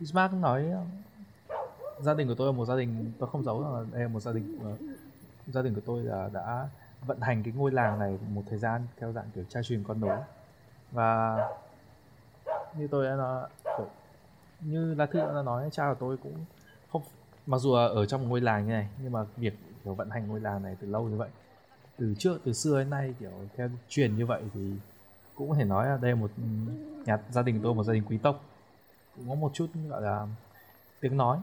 Ismark 0.00 0.32
nói 0.32 0.64
ờ, 0.70 0.84
gia 2.00 2.14
đình 2.14 2.28
của 2.28 2.34
tôi 2.34 2.46
là 2.46 2.52
một 2.52 2.64
gia 2.64 2.76
đình, 2.76 3.12
tôi 3.18 3.28
không 3.32 3.44
giấu 3.44 3.62
là 3.62 3.84
đây 3.92 4.02
là 4.02 4.08
một 4.08 4.20
gia 4.20 4.32
đình 4.32 4.58
gia 5.46 5.62
đình 5.62 5.74
của 5.74 5.80
tôi 5.86 6.02
là 6.02 6.30
đã 6.32 6.68
vận 7.06 7.20
hành 7.20 7.42
cái 7.42 7.52
ngôi 7.56 7.70
làng 7.70 7.98
này 7.98 8.18
một 8.28 8.42
thời 8.50 8.58
gian 8.58 8.82
theo 8.96 9.12
dạng 9.12 9.30
kiểu 9.34 9.44
trai 9.48 9.62
truyền 9.62 9.84
con 9.84 10.00
nối. 10.00 10.18
Và 10.92 11.38
như 12.78 12.88
tôi 12.88 13.06
đã 13.06 13.16
nói 13.16 13.48
như 14.60 14.94
lá 14.94 15.06
thư 15.06 15.18
đã 15.18 15.42
nói, 15.44 15.68
cha 15.72 15.88
của 15.88 15.96
tôi 16.00 16.16
cũng 16.16 16.34
không, 16.92 17.02
mặc 17.46 17.58
dù 17.58 17.76
là 17.76 17.86
ở 17.86 18.06
trong 18.06 18.20
một 18.20 18.26
ngôi 18.28 18.40
làng 18.40 18.66
như 18.66 18.72
này, 18.72 18.88
nhưng 19.02 19.12
mà 19.12 19.24
việc 19.36 19.54
kiểu 19.88 19.94
vận 19.94 20.10
hành 20.10 20.28
ngôi 20.28 20.40
làng 20.40 20.62
này 20.62 20.76
từ 20.80 20.88
lâu 20.88 21.08
như 21.08 21.16
vậy. 21.16 21.28
Từ 21.98 22.14
trước 22.18 22.40
từ 22.44 22.52
xưa 22.52 22.78
đến 22.78 22.90
nay 22.90 23.14
kiểu 23.20 23.30
theo 23.56 23.68
truyền 23.88 24.16
như 24.16 24.26
vậy 24.26 24.42
thì 24.54 24.72
cũng 25.34 25.48
có 25.48 25.54
thể 25.54 25.64
nói 25.64 25.86
là 25.86 25.96
đây 25.96 26.10
là 26.10 26.16
một 26.16 26.30
ừ, 26.36 26.72
nhà 27.06 27.18
gia 27.30 27.42
đình 27.42 27.60
tôi 27.62 27.74
một 27.74 27.84
gia 27.84 27.92
đình 27.92 28.02
quý 28.08 28.18
tộc. 28.18 28.44
Cũng 29.16 29.28
có 29.28 29.34
một 29.34 29.50
chút 29.54 29.66
gọi 29.88 30.02
là 30.02 30.26
tiếng 31.00 31.16
nói. 31.16 31.38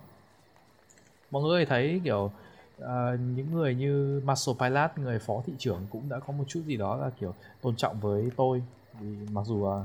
Mọi 1.32 1.44
người 1.44 1.66
thấy 1.66 2.02
kiểu 2.04 2.32
uh, 2.82 2.86
những 3.36 3.52
người 3.54 3.76
như 3.76 4.22
Marshall 4.26 4.60
Pilot 4.60 4.98
người 4.98 5.20
phó 5.20 5.42
thị 5.46 5.54
trưởng 5.58 5.88
cũng 5.92 6.10
đã 6.10 6.20
có 6.20 6.34
một 6.34 6.44
chút 6.48 6.62
gì 6.66 6.78
đó 6.78 6.96
là 6.96 7.10
kiểu 7.20 7.34
tôn 7.62 7.76
trọng 7.76 8.00
với 8.00 8.32
tôi. 8.36 8.64
Vì 9.00 9.16
mặc 9.32 9.46
dù 9.46 9.56
uh, 9.56 9.82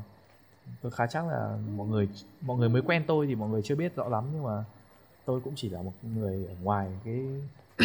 tôi 0.83 0.93
khá 0.93 1.07
chắc 1.07 1.27
là 1.27 1.59
mọi 1.77 1.87
người 1.87 2.09
mọi 2.41 2.59
người 2.59 2.69
mới 2.69 2.83
quen 2.83 3.05
tôi 3.07 3.27
thì 3.27 3.35
mọi 3.35 3.49
người 3.49 3.63
chưa 3.63 3.75
biết 3.75 3.97
rõ 3.97 4.09
lắm 4.09 4.25
nhưng 4.33 4.45
mà 4.45 4.65
tôi 5.25 5.41
cũng 5.41 5.53
chỉ 5.57 5.69
là 5.69 5.83
một 5.83 5.93
người 6.03 6.47
ở 6.47 6.55
ngoài 6.63 6.89
cái 7.05 7.25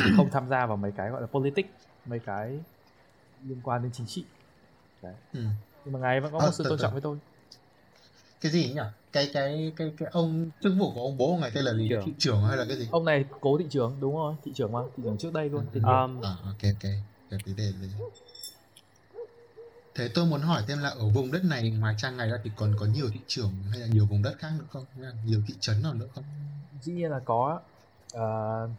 không 0.16 0.30
tham 0.32 0.48
gia 0.50 0.66
vào 0.66 0.78
mấy 0.78 0.92
cái 0.92 1.10
gọi 1.10 1.22
là 1.22 1.28
politics 1.28 1.70
mấy 2.06 2.20
cái 2.20 2.60
liên 3.44 3.62
quan 3.64 3.84
đến 3.84 3.92
chính 3.92 4.08
trị. 4.08 4.24
Đấy. 5.02 5.14
Ừ. 5.34 5.40
nhưng 5.86 5.94
mà 5.94 6.00
ngài 6.00 6.20
vẫn 6.22 6.32
có 6.32 6.40
Ờ, 6.40 6.46
một 6.46 6.52
sự 6.52 6.64
từ 6.64 6.70
tôn 6.70 6.80
trọng 6.80 6.92
với 6.92 7.02
tôi. 7.02 7.18
Cái 8.42 8.52
gì 8.52 8.74
nhỉ? 8.74 8.82
Cái 9.12 9.30
cái 9.34 9.74
cái 9.76 9.92
cái 9.98 10.10
ông 10.12 10.50
chức 10.64 10.74
vụ 10.80 10.92
của 10.94 11.02
ông 11.02 11.18
bố 11.18 11.28
của 11.28 11.38
ngài 11.42 11.52
tên 11.52 11.64
là 11.64 11.74
gì? 11.74 11.90
Trưởng. 11.90 12.06
thị 12.06 12.14
trưởng 12.18 12.42
hay 12.42 12.58
là 12.58 12.66
cái 12.68 12.78
gì? 12.78 12.88
Ông 12.92 13.06
này 13.06 13.26
cố 13.42 13.58
thị 13.58 13.66
trưởng 13.70 13.98
đúng 14.00 14.16
rồi 14.16 14.36
thị 14.46 14.52
trưởng 14.56 14.72
mà 14.72 14.80
thị 14.98 15.04
trưởng 15.04 15.18
trước 15.18 15.34
đây 15.34 15.50
luôn 15.50 15.66
trưởng. 15.74 15.84
um, 15.84 16.22
à, 16.22 16.36
ok 16.46 16.62
ok. 16.64 16.92
Được 17.32 17.38
tí 17.46 17.54
đề 17.54 17.72
đề 17.82 17.88
thế 19.96 20.10
tôi 20.14 20.26
muốn 20.26 20.42
hỏi 20.42 20.64
thêm 20.68 20.80
là 20.80 20.90
ở 20.90 21.08
vùng 21.10 21.32
đất 21.32 21.44
này 21.46 21.70
ngoài 21.72 21.96
trang 21.98 22.18
này 22.18 22.30
ra 22.30 22.38
thì 22.44 22.52
còn 22.56 22.76
có 22.80 22.86
nhiều 22.86 23.10
thị 23.14 23.20
trường 23.28 23.52
hay 23.70 23.80
là 23.80 23.88
nhiều 23.88 24.06
vùng 24.06 24.22
đất 24.22 24.36
khác 24.40 24.50
nữa 24.60 24.66
không? 24.70 24.86
Nhiều 25.26 25.42
thị 25.48 25.54
trấn 25.60 25.82
nào 25.84 25.94
nữa 25.94 26.08
không? 26.16 26.24
Dĩ 26.82 26.94
nhiên 26.94 27.12
là 27.12 27.20
có. 27.26 27.60
Ờ, 28.14 28.70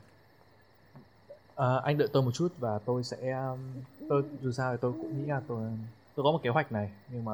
ờ, 1.57 1.81
anh 1.85 1.99
đợi 1.99 2.09
tôi 2.13 2.23
một 2.23 2.33
chút 2.35 2.49
và 2.59 2.81
tôi 2.87 3.05
sẽ 3.05 3.33
um, 3.33 3.61
tôi 4.09 4.23
dù 4.41 4.53
sao 4.53 4.73
thì 4.73 4.79
tôi 4.83 4.93
cũng 5.01 5.17
nghĩ 5.19 5.27
là 5.29 5.43
tôi 5.49 5.71
tôi 6.17 6.25
có 6.25 6.33
một 6.33 6.41
kế 6.43 6.51
hoạch 6.51 6.73
này 6.73 6.91
nhưng 7.09 7.25
mà 7.25 7.33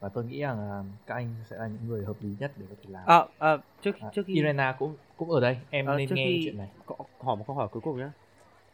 và 0.00 0.08
tôi 0.14 0.24
nghĩ 0.24 0.40
rằng 0.40 0.58
là 0.58 0.82
các 1.06 1.14
anh 1.14 1.34
sẽ 1.50 1.56
là 1.56 1.68
những 1.68 1.86
người 1.88 2.04
hợp 2.04 2.16
lý 2.20 2.36
nhất 2.40 2.52
để 2.56 2.66
có 2.70 2.76
thể 2.78 2.84
làm. 2.88 3.02
Ờ, 3.06 3.28
ờ, 3.38 3.58
trước 3.82 3.96
À, 4.00 4.08
trước 4.12 4.22
khi 4.26 4.34
Irena 4.34 4.76
cũng 4.78 4.96
cũng 5.16 5.30
ở 5.30 5.40
đây 5.40 5.56
em 5.70 5.86
ờ, 5.86 5.96
nên 5.98 6.08
nghe 6.14 6.24
khi 6.24 6.40
chuyện 6.44 6.56
này. 6.58 6.68
hỏi 7.20 7.36
một 7.36 7.44
câu 7.46 7.56
hỏi 7.56 7.68
cuối 7.72 7.82
cùng 7.82 7.98
nhé 7.98 8.08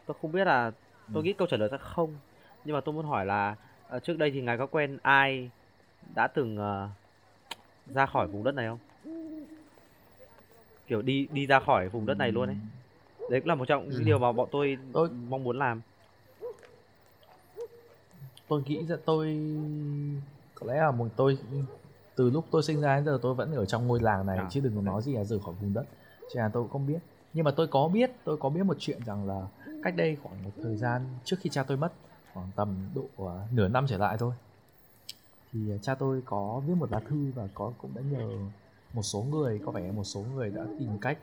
tôi 0.06 0.16
không 0.20 0.32
biết 0.32 0.44
là 0.44 0.72
tôi 1.12 1.22
Ừ. 1.22 1.26
nghĩ 1.26 1.32
câu 1.32 1.48
trả 1.50 1.56
lời 1.56 1.68
là 1.72 1.78
không 1.78 2.18
nhưng 2.64 2.74
mà 2.74 2.80
tôi 2.84 2.94
muốn 2.94 3.06
hỏi 3.06 3.26
là 3.26 3.56
ờ, 3.88 4.00
trước 4.00 4.18
đây 4.18 4.30
thì 4.34 4.42
ngài 4.42 4.58
có 4.58 4.66
quen 4.66 4.98
ai 5.02 5.50
đã 6.14 6.28
từng 6.28 6.56
ờ, 6.56 6.90
ra 7.94 8.06
khỏi 8.06 8.28
vùng 8.28 8.44
đất 8.44 8.52
này 8.52 8.66
không? 8.68 8.78
Kiểu 10.86 11.02
đi 11.02 11.28
đi 11.32 11.46
ra 11.46 11.60
khỏi 11.60 11.88
vùng 11.88 12.06
đất 12.06 12.14
này 12.14 12.32
luôn 12.32 12.48
ấy 12.48 12.56
đấy 13.30 13.40
cũng 13.40 13.48
là 13.48 13.54
một 13.54 13.64
trong 13.68 13.88
những 13.88 14.04
điều 14.04 14.18
mà 14.18 14.32
bọn 14.32 14.48
tôi, 14.52 14.78
Tôi- 14.92 15.08
mong 15.28 15.44
muốn 15.44 15.58
làm. 15.58 15.80
Tôi 18.48 18.62
nghĩ 18.66 18.86
rằng 18.86 18.98
tôi 19.04 19.38
có 20.54 20.66
lẽ 20.66 20.76
là 20.80 20.90
một 20.90 21.08
tôi 21.16 21.38
từ 22.16 22.30
lúc 22.30 22.44
tôi 22.50 22.62
sinh 22.62 22.80
ra 22.80 22.96
đến 22.96 23.04
giờ 23.04 23.18
tôi 23.22 23.34
vẫn 23.34 23.54
ở 23.54 23.64
trong 23.66 23.86
ngôi 23.86 24.00
làng 24.00 24.26
này 24.26 24.38
À, 24.38 24.48
chứ 24.50 24.60
đừng 24.60 24.74
có 24.76 24.82
nói 24.82 25.02
gì 25.02 25.12
là 25.14 25.24
rời 25.24 25.38
khỏi 25.44 25.54
vùng 25.60 25.74
đất. 25.74 25.84
Cho 26.34 26.42
nên 26.42 26.50
tôi 26.52 26.62
cũng 26.62 26.72
không 26.72 26.86
biết. 26.86 26.98
Nhưng 27.32 27.44
mà 27.44 27.50
tôi 27.50 27.66
có 27.66 27.88
biết 27.88 28.10
tôi 28.24 28.36
có 28.36 28.48
biết 28.48 28.62
một 28.62 28.76
chuyện 28.80 28.98
rằng 29.06 29.28
là 29.28 29.46
cách 29.84 29.96
đây 29.96 30.16
khoảng 30.22 30.44
một 30.44 30.50
thời 30.62 30.76
gian 30.76 31.02
trước 31.24 31.36
khi 31.40 31.50
cha 31.50 31.62
tôi 31.62 31.76
mất 31.76 31.92
khoảng 32.34 32.50
tầm 32.56 32.76
độ 32.94 33.26
à, 33.26 33.34
nửa 33.52 33.68
năm 33.68 33.86
trở 33.88 33.98
lại 33.98 34.16
thôi 34.18 34.32
thì 35.52 35.60
à, 35.72 35.76
cha 35.82 35.94
tôi 35.94 36.22
có 36.24 36.62
viết 36.66 36.74
một 36.74 36.92
lá 36.92 37.00
thư 37.08 37.30
và 37.34 37.48
có 37.54 37.72
cũng 37.78 37.90
đã 37.94 38.02
nhờ 38.10 38.28
một 38.92 39.02
số 39.02 39.22
người 39.30 39.60
có 39.66 39.72
vẻ 39.72 39.92
một 39.92 40.04
số 40.04 40.24
người 40.34 40.50
đã 40.50 40.64
tìm 40.78 40.98
cách 41.00 41.18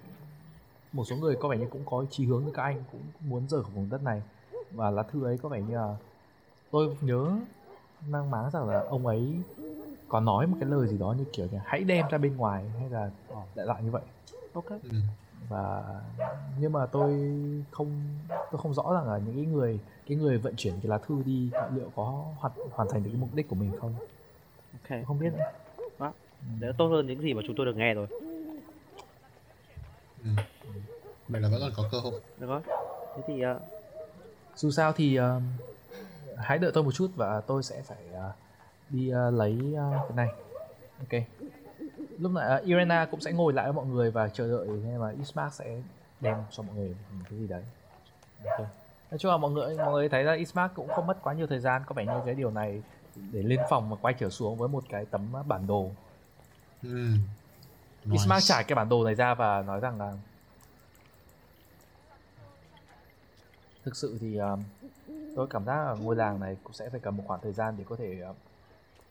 một 0.94 1.04
số 1.06 1.16
người 1.16 1.36
có 1.36 1.50
vẻ 1.50 1.58
như 1.58 1.68
cũng 1.72 1.82
có 1.86 2.06
chí 2.10 2.26
hướng 2.26 2.46
như 2.46 2.52
các 2.52 2.64
anh 2.64 2.84
cũng 2.92 3.02
muốn 3.30 3.48
rời 3.50 3.64
khỏi 3.64 3.72
vùng 3.76 3.90
đất 3.90 4.04
này 4.04 4.22
và 4.72 4.92
lá 4.92 5.04
thư 5.04 5.24
ấy 5.24 5.38
có 5.38 5.50
vẻ 5.50 5.62
như 5.62 5.76
là 5.76 5.96
tôi 6.72 6.98
nhớ 7.02 7.32
mang 8.10 8.32
máng 8.32 8.50
rằng 8.52 8.68
là 8.70 8.86
ông 8.90 9.08
ấy 9.08 9.34
có 10.08 10.20
nói 10.20 10.48
một 10.48 10.58
cái 10.60 10.70
lời 10.70 10.88
gì 10.88 10.98
đó 10.98 11.16
như 11.18 11.26
kiểu 11.34 11.48
như 11.52 11.58
hãy 11.66 11.84
đem 11.84 12.06
ra 12.10 12.18
bên 12.18 12.38
ngoài 12.38 12.64
hay 12.80 12.90
là 12.90 13.12
đại 13.56 13.66
loại 13.66 13.84
như 13.84 13.92
vậy 13.92 14.02
ok 14.54 14.70
ừ. 14.70 14.90
và 15.50 15.84
nhưng 16.60 16.72
mà 16.72 16.86
tôi 16.86 17.34
không 17.72 17.90
tôi 18.30 18.62
không 18.62 18.74
rõ 18.74 18.94
rằng 18.94 19.08
là 19.08 19.18
những 19.18 19.36
cái 19.36 19.46
người 19.46 19.80
cái 20.08 20.18
người 20.18 20.38
vận 20.38 20.56
chuyển 20.56 20.74
cái 20.74 20.90
lá 20.90 20.98
thư 20.98 21.24
đi 21.26 21.50
liệu 21.76 21.92
có 21.96 22.26
hoàn 22.38 22.54
hoàn 22.72 22.90
thành 22.90 23.04
được 23.04 23.10
cái 23.14 23.22
mục 23.22 23.30
đích 23.36 23.48
của 23.48 23.56
mình 23.56 23.72
không 23.80 23.94
ok 24.74 24.90
tôi 24.90 25.04
không 25.06 25.20
biết 25.20 25.34
nữa. 25.34 25.44
đó 26.00 26.14
đấy 26.60 26.70
là 26.70 26.76
tốt 26.78 26.88
hơn 26.88 27.08
những 27.08 27.22
gì 27.22 27.34
mà 27.34 27.42
chúng 27.48 27.56
tôi 27.56 27.66
được 27.66 27.76
nghe 27.76 27.94
rồi. 27.94 28.08
Vậy 31.28 31.42
là 31.42 31.50
vẫn 31.50 31.62
còn 31.62 31.72
có 31.76 31.84
cơ 31.92 32.00
hội. 32.00 32.22
Được 32.38 32.48
rồi. 32.48 32.62
Thế 33.16 33.24
thì 33.28 33.46
uh, 33.46 33.62
dù 34.56 34.72
sao 34.72 34.94
thì 34.94 35.20
uh, 35.20 35.26
hãy 36.38 36.58
đợi 36.58 36.72
tôi 36.74 36.84
một 36.84 36.92
chút 36.92 37.12
và 37.16 37.42
tôi 37.42 37.64
sẽ 37.64 37.82
phải 37.82 37.98
uh, 38.12 38.36
đi 38.90 39.12
uh, 39.14 39.34
lấy 39.34 39.58
uh, 39.74 40.10
cái 40.10 40.16
này. 40.16 40.28
Ok. 41.00 41.22
Lúc 42.20 42.32
này 42.32 42.60
uh, 42.60 42.66
Irena 42.66 43.06
cũng 43.06 43.22
sẽ 43.22 43.32
ngồi 43.32 43.54
lại 43.54 43.66
với 43.66 43.74
mọi 43.74 43.86
người 43.86 44.12
và 44.12 44.28
chờ 44.28 44.48
đợi 44.48 44.68
nên 44.68 44.98
mà 44.98 45.10
Ismark 45.18 45.54
sẽ 45.54 45.82
đem 46.22 46.38
cho 46.52 46.64
mọi 46.64 46.76
người 46.76 46.96
một 47.12 47.26
cái 47.30 47.40
gì 47.40 47.48
đấy. 47.48 47.64
Ok. 48.46 48.60
Nói 49.12 49.18
chung 49.20 49.32
là 49.32 49.38
mọi 49.38 49.52
người 49.52 49.78
mọi 49.78 49.92
người 49.92 50.10
thấy 50.10 50.24
là 50.24 50.34
Ismark 50.34 50.74
cũng 50.76 50.88
không 50.88 51.08
mất 51.08 51.18
quá 51.24 51.34
nhiều 51.34 51.48
thời 51.48 51.60
gian. 51.60 51.82
Có 51.86 51.94
vẻ 51.94 52.06
như 52.06 52.22
cái 52.26 52.36
điều 52.36 52.52
này 52.52 52.82
để 53.16 53.44
lên 53.44 53.60
phòng 53.70 53.90
và 53.90 53.96
quay 54.02 54.14
trở 54.14 54.30
xuống 54.30 54.58
với 54.58 54.70
một 54.70 54.84
cái 54.90 55.06
tấm 55.06 55.34
bản 55.48 55.68
đồ. 55.68 55.92
Ừ. 56.84 57.08
Ismark 58.12 58.42
Nice. 58.42 58.46
trải 58.46 58.64
cái 58.64 58.76
bản 58.76 58.90
đồ 58.90 59.06
này 59.06 59.16
ra 59.16 59.34
và 59.34 59.62
nói 59.62 59.80
rằng 59.80 60.00
là 60.00 60.14
thực 63.84 63.96
sự 63.96 64.18
thì 64.22 64.38
um, 64.38 64.64
tôi 65.36 65.48
cảm 65.50 65.66
giác 65.66 65.86
là 65.86 65.96
ngôi 66.02 66.16
làng 66.16 66.40
này 66.40 66.58
cũng 66.64 66.74
sẽ 66.74 66.90
phải 66.90 67.00
cần 67.00 67.18
một 67.18 67.24
khoảng 67.28 67.42
thời 67.42 67.54
gian 67.54 67.76
để 67.78 67.84
có 67.90 67.96
thể 67.96 68.24
uh, 68.30 68.36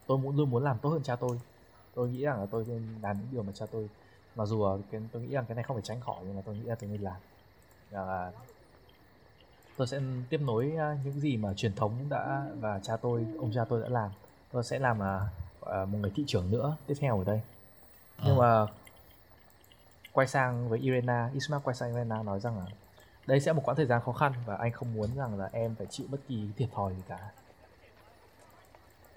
tôi 0.07 0.19
muốn 0.19 0.37
luôn 0.37 0.51
muốn 0.51 0.65
làm 0.65 0.79
tốt 0.79 0.91
hơn 0.91 1.03
cha 1.03 1.17
tôi. 1.17 1.41
Tôi 1.95 2.09
nghĩ 2.09 2.23
rằng 2.23 2.41
là 2.41 2.47
tôi 2.51 2.65
nên 2.69 2.83
làm 3.03 3.19
những 3.19 3.29
điều 3.33 3.43
mà 3.43 3.53
cha 3.55 3.67
tôi 3.73 3.89
mặc 4.37 4.47
dù 4.47 4.67
là 4.67 4.77
cái, 4.91 5.01
tôi 5.13 5.23
nghĩ 5.23 5.29
rằng 5.29 5.45
cái 5.49 5.55
này 5.55 5.65
không 5.65 5.77
phải 5.77 5.83
tránh 5.83 6.01
khỏi 6.01 6.17
nhưng 6.27 6.37
mà 6.37 6.43
tôi 6.45 6.55
nghĩ 6.55 6.63
là 6.63 6.75
tôi 6.75 6.91
nên 6.91 7.01
làm. 7.01 7.17
Là 7.91 8.33
tôi 9.77 9.87
sẽ 9.87 10.01
tiếp 10.31 10.41
nối 10.41 10.73
uh, 10.75 11.07
những 11.07 11.21
gì 11.21 11.37
mà 11.37 11.55
truyền 11.55 11.75
thống 11.75 11.93
đã 12.09 12.47
và 12.61 12.81
cha 12.83 12.97
tôi 12.97 13.27
ông 13.39 13.53
cha 13.55 13.65
tôi 13.65 13.83
đã 13.83 13.89
làm. 13.89 14.11
Tôi 14.53 14.65
sẽ 14.65 14.79
làm 14.79 15.01
là 15.01 15.29
uh, 15.61 15.89
một 15.89 15.99
người 15.99 16.13
thị 16.15 16.25
trưởng 16.27 16.51
nữa 16.51 16.77
tiếp 16.87 16.95
theo 17.01 17.19
ở 17.19 17.25
đây. 17.25 17.41
Nhưng 18.25 18.37
mà 18.37 18.67
quay 20.13 20.27
sang 20.27 20.69
với 20.69 20.79
Irena 20.79 21.31
Ismail 21.35 21.63
quay 21.65 21.77
sang 21.77 21.89
Irena 21.89 22.23
nói 22.23 22.41
rằng 22.41 22.59
là 22.59 22.67
đây 23.27 23.41
sẽ 23.41 23.53
một 23.53 23.63
quãng 23.65 23.77
thời 23.77 23.87
gian 23.87 24.01
khó 24.03 24.13
khăn 24.13 24.33
và 24.47 24.57
anh 24.57 24.73
không 24.73 24.95
muốn 24.95 25.09
rằng 25.17 25.39
là 25.39 25.49
em 25.53 25.75
phải 25.75 25.87
chịu 25.87 26.07
bất 26.11 26.19
kỳ 26.29 26.49
thiệt 26.57 26.69
thòi 26.75 26.95
gì 26.95 27.03
cả. 27.09 27.19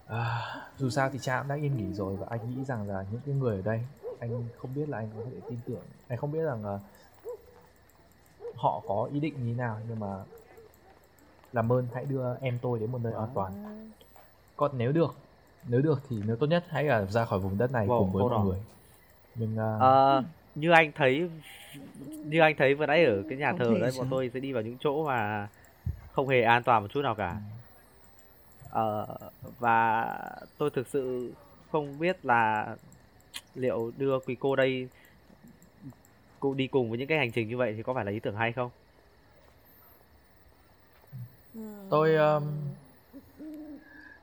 À, 0.08 0.42
dù 0.78 0.90
sao 0.90 1.10
thì 1.10 1.20
cha 1.22 1.40
cũng 1.40 1.48
đã 1.48 1.56
yên 1.56 1.78
nghỉ 1.78 1.94
rồi 1.94 2.16
và 2.16 2.28
anh 2.30 2.40
nghĩ 2.50 2.66
rằng 2.66 2.88
là 2.90 3.06
những 3.12 3.22
cái 3.26 3.36
người 3.36 3.56
ở 3.56 3.62
đây 3.62 3.82
anh 4.20 4.44
không 4.58 4.76
biết 4.76 4.90
là 4.90 4.98
anh 4.98 5.10
có 5.18 5.24
thể 5.32 5.40
tin 5.50 5.60
tưởng. 5.68 5.84
Anh 6.08 6.18
không 6.18 6.32
biết 6.32 6.44
rằng 6.44 6.66
là 6.66 6.80
họ 8.56 8.82
có 8.88 9.10
ý 9.14 9.20
định 9.20 9.34
như 9.38 9.54
thế 9.54 9.58
nào 9.58 9.80
nhưng 9.90 10.00
mà 10.00 10.24
làm 11.54 11.72
ơn 11.72 11.88
hãy 11.94 12.06
đưa 12.06 12.36
em 12.42 12.60
tôi 12.62 12.80
đến 12.80 12.92
một 12.92 13.00
nơi 13.04 13.14
an 13.14 13.30
toàn. 13.34 13.52
Còn 14.56 14.72
nếu 14.78 14.92
được 14.92 15.16
nếu 15.68 15.82
được 15.82 16.02
thì 16.10 16.22
nếu 16.26 16.36
tốt 16.36 16.48
nhất 16.48 16.64
hãy 16.70 16.84
là 16.84 17.06
ra 17.06 17.26
khỏi 17.26 17.40
vùng 17.40 17.58
đất 17.58 17.72
này 17.72 17.88
Wow, 17.88 18.00
cùng 18.00 18.12
với 18.12 18.24
mọi 18.24 18.32
on. 18.34 18.48
người. 18.48 18.60
Nhưng 19.36 19.54
uh, 19.54 19.82
Ờ, 19.82 20.24
như 20.56 20.72
anh 20.72 20.92
thấy 20.96 21.30
như 22.26 22.40
anh 22.40 22.56
thấy 22.58 22.74
vừa 22.74 22.86
nãy 22.86 23.06
ở 23.06 23.24
cái 23.30 23.38
nhà 23.38 23.50
Không 23.50 23.60
thờ 23.60 23.78
đấy 23.82 23.92
sao? 23.92 24.00
bọn 24.00 24.08
tôi 24.12 24.32
sẽ 24.34 24.40
đi 24.40 24.54
vào 24.54 24.64
những 24.64 24.78
chỗ 24.80 25.06
mà 25.06 25.48
không 26.12 26.28
hề 26.28 26.42
an 26.42 26.64
toàn 26.64 26.82
một 26.84 26.88
chút 26.94 27.02
nào 27.02 27.16
cả. 27.16 27.38
Ờ, 28.70 29.18
và 29.60 30.08
tôi 30.58 30.70
thực 30.70 30.88
sự 30.88 31.34
không 31.72 32.00
biết 32.00 32.26
là 32.26 32.76
liệu 33.56 33.92
đưa 33.98 34.20
quý 34.20 34.36
cô 34.40 34.56
đây 34.56 34.88
cô 36.40 36.54
đi 36.54 36.68
cùng 36.68 36.90
với 36.90 37.00
những 37.00 37.08
cái 37.08 37.18
hành 37.18 37.32
trình 37.32 37.50
như 37.50 37.58
vậy 37.58 37.74
thì 37.78 37.84
có 37.84 37.94
phải 37.94 38.06
là 38.06 38.12
ý 38.12 38.20
tưởng 38.20 38.36
hay 38.36 38.52
không? 38.52 38.70
Tôi 41.90 42.16
um, 42.16 42.44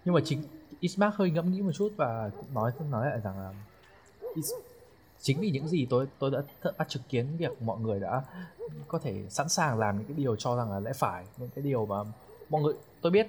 nhưng 0.04 0.14
mà 0.14 0.20
chính 0.24 0.42
Ismark 0.80 1.14
hơi 1.14 1.30
ngẫm 1.30 1.52
nghĩ 1.52 1.62
một 1.62 1.72
chút 1.74 1.92
và 1.96 2.30
cũng 2.36 2.54
nói 2.54 2.72
nói 2.90 3.10
lại 3.10 3.20
rằng 3.24 3.38
là 3.38 3.52
Is, 4.34 4.52
chính 5.22 5.40
vì 5.40 5.50
những 5.50 5.68
gì 5.68 5.86
tôi 5.90 6.08
tôi 6.18 6.30
đã 6.30 6.38
th- 6.62 6.72
đã 6.78 6.84
chứng 6.88 7.02
kiến 7.08 7.26
việc 7.38 7.62
mọi 7.62 7.80
người 7.80 8.00
đã 8.00 8.22
có 8.88 8.98
thể 8.98 9.24
sẵn 9.28 9.48
sàng 9.48 9.78
làm 9.78 9.98
những 9.98 10.06
cái 10.06 10.16
điều 10.16 10.36
cho 10.36 10.56
rằng 10.56 10.70
là 10.70 10.80
lẽ 10.80 10.92
phải, 10.92 11.24
những 11.36 11.50
cái 11.54 11.62
điều 11.64 11.86
mà 11.86 11.96
mọi 12.48 12.62
người, 12.62 12.74
tôi 13.00 13.12
biết 13.12 13.26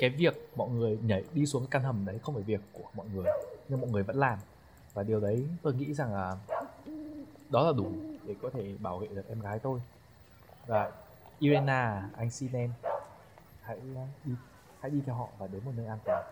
cái 0.00 0.10
việc 0.10 0.48
mọi 0.56 0.68
người 0.68 0.98
nhảy 1.02 1.24
đi 1.32 1.46
xuống 1.46 1.62
cái 1.62 1.68
căn 1.70 1.82
hầm 1.82 2.04
đấy 2.06 2.18
không 2.22 2.34
phải 2.34 2.44
việc 2.44 2.60
của 2.72 2.84
mọi 2.94 3.06
người, 3.14 3.24
nhưng 3.68 3.80
mọi 3.80 3.90
người 3.90 4.02
vẫn 4.02 4.16
làm. 4.16 4.38
Và 4.94 5.02
điều 5.02 5.20
đấy 5.20 5.46
tôi 5.62 5.74
nghĩ 5.74 5.94
rằng 5.94 6.14
là 6.14 6.36
đó 7.50 7.62
là 7.62 7.72
đủ 7.76 7.92
để 8.26 8.34
có 8.42 8.50
thể 8.50 8.74
bảo 8.78 8.98
vệ 8.98 9.06
được 9.06 9.28
em 9.28 9.40
gái 9.40 9.58
tôi. 9.58 9.80
Và 10.66 10.92
Irena, 11.38 12.10
anh 12.16 12.30
xin 12.30 12.52
em, 12.52 12.72
hãy 13.62 13.78
ờ, 13.94 14.02
đi 14.24 14.34
hãy 14.80 14.90
đi 14.90 15.00
theo 15.06 15.14
họ 15.14 15.28
và 15.38 15.46
đến 15.46 15.62
một 15.64 15.72
nơi 15.76 15.86
an 15.86 15.98
toàn. 16.04 16.24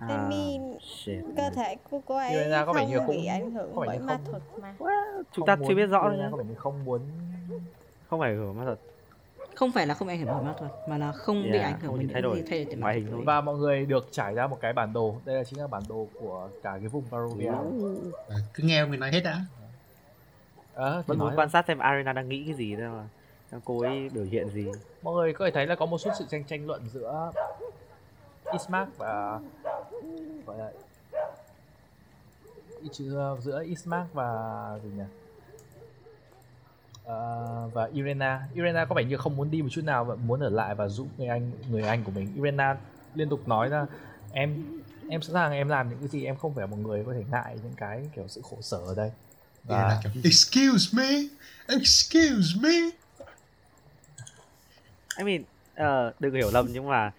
À, 0.00 0.26
mean, 0.30 0.78
shit. 0.80 1.24
cơ 1.36 1.50
thể 1.50 1.76
của 1.90 2.00
cô 2.06 2.16
ấy 2.16 2.30
Irena 2.30 2.64
có 2.64 2.72
vẻ 2.72 2.80
không 2.80 2.90
như 2.90 2.98
cũng- 3.06 3.16
bị 3.16 3.26
ảnh 3.26 3.50
hưởng 3.50 3.72
bởi 3.74 3.98
ma 3.98 4.12
không- 4.12 4.24
thuật 4.24 4.42
mà. 4.60 4.74
Chúng 5.32 5.46
ta 5.46 5.56
Không 5.56 5.68
chưa 5.68 5.74
biết 5.74 5.86
rõ 5.86 6.10
nhá. 6.18 6.28
có 6.30 6.36
vẻ 6.36 6.44
như 6.48 6.54
không 6.54 6.84
muốn 6.84 7.00
không 8.10 8.20
phải 8.20 8.34
hưởng 8.34 8.56
ma 8.58 8.64
thuật. 8.64 8.78
Không 9.54 9.72
phải 9.72 9.86
là 9.86 9.94
không 9.94 10.08
ảnh 10.08 10.18
hưởng 10.18 10.28
bởi 10.34 10.42
ma 10.44 10.54
thuật 10.58 10.70
mà 10.88 10.98
là 10.98 11.12
không 11.12 11.42
bị 11.42 11.58
Yeah, 11.58 11.64
ảnh 11.64 11.80
hưởng 11.80 11.90
không 11.90 11.96
bởi 11.98 12.06
thay 12.12 12.22
những 12.22 12.30
đổi 12.30 12.42
thay 12.50 12.64
đổi 12.64 12.74
ngoại 12.76 12.94
hình 12.94 13.08
thôi. 13.10 13.22
và 13.26 13.40
mọi 13.40 13.56
người 13.56 13.86
được 13.86 14.08
trải 14.10 14.34
ra 14.34 14.46
một 14.46 14.58
cái 14.60 14.72
bản 14.72 14.92
đồ. 14.92 15.14
Đây 15.24 15.36
là 15.36 15.44
chính 15.44 15.58
là 15.60 15.66
bản 15.66 15.82
đồ 15.88 16.06
của 16.20 16.48
cả 16.62 16.70
cái 16.78 16.88
vùng 16.88 17.04
Barovia 17.10 17.46
À, 18.28 18.36
cứ 18.54 18.62
nghe 18.62 18.84
mình 18.84 19.00
nói 19.00 19.10
hết 19.12 19.20
đã. 19.24 19.40
À, 20.74 21.02
vẫn 21.06 21.18
muốn 21.18 21.32
quan 21.36 21.50
sát 21.50 21.64
xem 21.68 21.78
Arena 21.78 22.12
đang 22.12 22.28
nghĩ 22.28 22.44
cái 22.46 22.54
gì 22.54 22.76
đâu 22.76 22.92
mà. 22.92 23.04
Cô 23.64 23.80
ấy 23.82 24.08
biểu 24.14 24.24
hiện 24.24 24.48
gì. 24.48 24.66
Mọi 25.02 25.14
người 25.14 25.32
có 25.32 25.44
thể 25.44 25.50
thấy 25.50 25.66
là 25.66 25.74
có 25.74 25.86
một 25.86 26.00
chút 26.00 26.10
sự 26.18 26.24
tranh 26.28 26.44
tranh 26.44 26.66
luận 26.66 26.88
giữa 26.92 27.32
Ismark 28.52 28.98
và 28.98 29.40
gọi 30.46 30.58
là 30.58 30.70
chữ- 32.92 33.36
giữa 33.40 33.62
Ismark 33.64 34.12
và 34.12 34.30
gì 34.84 34.90
nhỉ? 34.96 35.04
Ờ, 37.04 37.70
và 37.74 37.90
Irena. 37.92 38.48
Irena 38.54 38.84
có 38.84 38.94
vẻ 38.94 39.04
như 39.04 39.16
không 39.16 39.36
muốn 39.36 39.50
đi 39.50 39.62
một 39.62 39.68
chút 39.70 39.84
nào 39.84 40.04
và 40.04 40.14
muốn 40.14 40.40
ở 40.40 40.48
lại 40.48 40.74
và 40.74 40.88
giúp 40.88 41.06
người 41.18 41.28
anh 41.28 41.52
người 41.70 41.82
anh 41.82 42.04
của 42.04 42.12
mình. 42.12 42.32
Irena 42.36 42.76
liên 43.14 43.28
tục 43.28 43.48
nói 43.48 43.68
ra 43.68 43.86
em 44.32 44.64
em 45.08 45.22
sẵn 45.22 45.32
sàng 45.32 45.52
em 45.52 45.68
làm 45.68 45.88
những 45.90 45.98
cái 45.98 46.08
gì 46.08 46.24
em 46.24 46.36
không 46.36 46.54
phải 46.54 46.66
một 46.66 46.76
người 46.76 47.04
có 47.04 47.12
thể 47.12 47.24
ngại 47.30 47.58
những 47.62 47.74
cái 47.76 48.08
kiểu 48.16 48.28
sự 48.28 48.40
khổ 48.44 48.58
sở 48.60 48.78
ở 48.78 48.94
đây. 48.94 49.10
Kiểu 50.02 50.12
excuse 50.24 50.98
me 50.98 51.08
excuse 51.68 52.60
me. 52.62 52.90
I 55.18 55.24
mean 55.24 55.44
ờ, 55.74 56.12
đừng 56.18 56.34
hiểu 56.34 56.50
lầm 56.50 56.68
nhưng 56.72 56.88
mà 56.88 57.12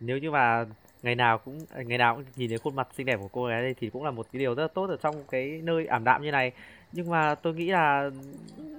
nếu 0.00 0.18
như 0.18 0.30
mà 0.30 0.64
ngày 1.02 1.14
nào 1.14 1.38
cũng 1.38 1.58
ngày 1.74 1.98
nào 1.98 2.14
cũng 2.14 2.24
nhìn 2.36 2.48
thấy 2.48 2.58
khuôn 2.58 2.76
mặt 2.76 2.88
xinh 2.96 3.06
đẹp 3.06 3.16
của 3.16 3.28
cô 3.32 3.46
gái 3.46 3.62
đây 3.62 3.74
thì 3.74 3.90
cũng 3.90 4.04
là 4.04 4.10
một 4.10 4.26
cái 4.32 4.40
điều 4.40 4.54
rất 4.54 4.62
là 4.62 4.68
tốt 4.68 4.90
ở 4.90 4.96
trong 4.96 5.24
cái 5.30 5.60
nơi 5.64 5.86
ảm 5.86 6.04
đạm 6.04 6.22
như 6.22 6.30
này. 6.30 6.52
Nhưng 6.92 7.10
mà 7.10 7.34
tôi 7.34 7.54
nghĩ 7.54 7.66
là 7.66 8.10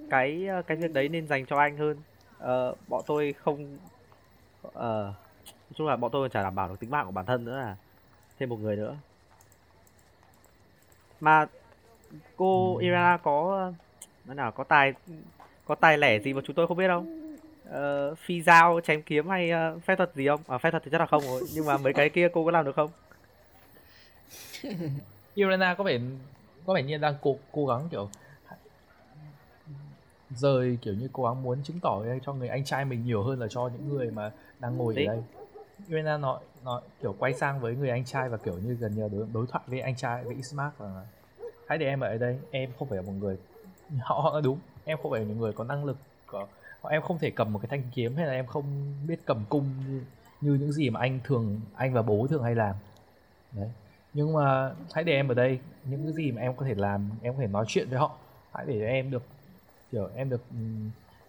cái 0.09 0.47
cái 0.67 0.77
việc 0.77 0.93
đấy 0.93 1.09
nên 1.09 1.27
dành 1.27 1.45
cho 1.45 1.57
anh 1.57 1.77
hơn. 1.77 1.97
Ờ, 2.37 2.75
bọn 2.87 3.03
tôi 3.07 3.33
không 3.33 3.77
ờ, 4.73 5.13
nói 5.45 5.73
chung 5.75 5.87
là 5.87 5.95
bọn 5.95 6.11
tôi 6.11 6.29
chả 6.29 6.43
đảm 6.43 6.55
bảo 6.55 6.67
được 6.67 6.79
tính 6.79 6.89
mạng 6.89 7.05
của 7.05 7.11
bản 7.11 7.25
thân 7.25 7.45
nữa 7.45 7.57
là 7.57 7.75
thêm 8.39 8.49
một 8.49 8.59
người 8.59 8.75
nữa. 8.75 8.95
Mà 11.19 11.45
cô 12.35 12.77
Ira 12.77 13.17
có 13.23 13.71
nói 14.25 14.35
nào 14.35 14.51
có 14.51 14.63
tài 14.63 14.93
có 15.65 15.75
tài 15.75 15.97
lẻ 15.97 16.19
gì 16.19 16.33
mà 16.33 16.41
chúng 16.45 16.55
tôi 16.55 16.67
không 16.67 16.77
biết 16.77 16.87
không 16.87 17.22
Ờ, 17.69 18.15
phi 18.15 18.41
dao 18.41 18.79
chém 18.83 19.01
kiếm 19.01 19.29
hay 19.29 19.49
ờ, 19.49 19.79
phép 19.79 19.95
thuật 19.95 20.15
gì 20.15 20.27
không 20.27 20.41
à, 20.47 20.57
phép 20.57 20.71
thuật 20.71 20.83
thì 20.83 20.91
chắc 20.91 21.01
là 21.01 21.05
không 21.05 21.23
rồi 21.23 21.41
nhưng 21.53 21.65
mà 21.65 21.77
mấy 21.77 21.93
cái 21.93 22.09
kia 22.09 22.27
cô 22.33 22.45
có 22.45 22.51
làm 22.51 22.65
được 22.65 22.75
không 22.75 22.91
Irena 25.35 25.73
có 25.73 25.83
vẻ 25.83 25.99
có 26.65 26.73
vẻ 26.73 26.83
như 26.83 26.97
đang 26.97 27.15
cố 27.21 27.37
cố 27.51 27.65
gắng 27.65 27.87
kiểu 27.91 28.09
rời 30.29 30.77
kiểu 30.81 30.93
như 30.93 31.09
cố 31.13 31.23
gắng 31.23 31.43
muốn 31.43 31.63
chứng 31.63 31.79
tỏ 31.79 32.01
cho 32.25 32.33
người 32.33 32.47
anh 32.47 32.63
trai 32.65 32.85
mình 32.85 33.05
nhiều 33.05 33.23
hơn 33.23 33.39
là 33.39 33.47
cho 33.49 33.69
những 33.73 33.89
người 33.89 34.11
mà 34.11 34.31
đang 34.59 34.77
ngồi 34.77 34.95
Đấy. 34.95 35.05
ở 35.05 35.13
đây. 35.13 35.23
Irena 35.87 36.17
nói 36.17 36.39
nói 36.63 36.81
kiểu 37.01 37.15
quay 37.19 37.33
sang 37.33 37.59
với 37.59 37.75
người 37.75 37.89
anh 37.89 38.05
trai 38.05 38.29
và 38.29 38.37
kiểu 38.37 38.57
như 38.57 38.73
gần 38.73 38.95
như 38.95 39.09
đối, 39.11 39.27
đối 39.33 39.47
thoại 39.47 39.63
với 39.67 39.79
anh 39.79 39.95
trai 39.95 40.23
với 40.23 40.35
Ismark 40.35 40.81
là 40.81 41.05
hãy 41.67 41.77
để 41.77 41.87
em 41.87 41.99
ở 41.99 42.17
đây 42.17 42.39
em 42.51 42.69
không 42.79 42.89
phải 42.89 42.95
là 42.95 43.01
một 43.01 43.13
người 43.19 43.37
họ 44.01 44.41
đúng 44.43 44.59
em 44.85 44.97
không 45.01 45.11
phải 45.11 45.21
là 45.21 45.27
những 45.27 45.39
người 45.39 45.53
có 45.53 45.63
năng 45.63 45.85
lực 45.85 45.97
có 46.25 46.47
em 46.89 47.01
không 47.01 47.19
thể 47.19 47.29
cầm 47.29 47.53
một 47.53 47.59
cái 47.59 47.67
thanh 47.69 47.83
kiếm 47.93 48.15
hay 48.15 48.25
là 48.25 48.33
em 48.33 48.45
không 48.45 48.65
biết 49.07 49.25
cầm 49.25 49.45
cung 49.49 49.69
như, 49.87 50.01
như 50.41 50.53
những 50.53 50.71
gì 50.71 50.89
mà 50.89 50.99
anh 50.99 51.19
thường 51.23 51.61
anh 51.75 51.93
và 51.93 52.01
bố 52.01 52.27
thường 52.29 52.43
hay 52.43 52.55
làm. 52.55 52.75
Đấy. 53.51 53.71
Nhưng 54.13 54.33
mà 54.33 54.71
hãy 54.93 55.03
để 55.03 55.13
em 55.13 55.27
ở 55.27 55.33
đây. 55.33 55.59
Những 55.85 56.03
cái 56.03 56.13
gì 56.13 56.31
mà 56.31 56.41
em 56.41 56.55
có 56.55 56.65
thể 56.65 56.75
làm 56.75 57.09
em 57.21 57.33
có 57.33 57.39
thể 57.39 57.47
nói 57.47 57.65
chuyện 57.67 57.89
với 57.89 57.99
họ. 57.99 58.17
Hãy 58.53 58.65
để 58.65 58.87
em 58.87 59.11
được 59.11 59.23
kiểu 59.91 60.09
em 60.15 60.29
được 60.29 60.41
ừ, 60.51 60.57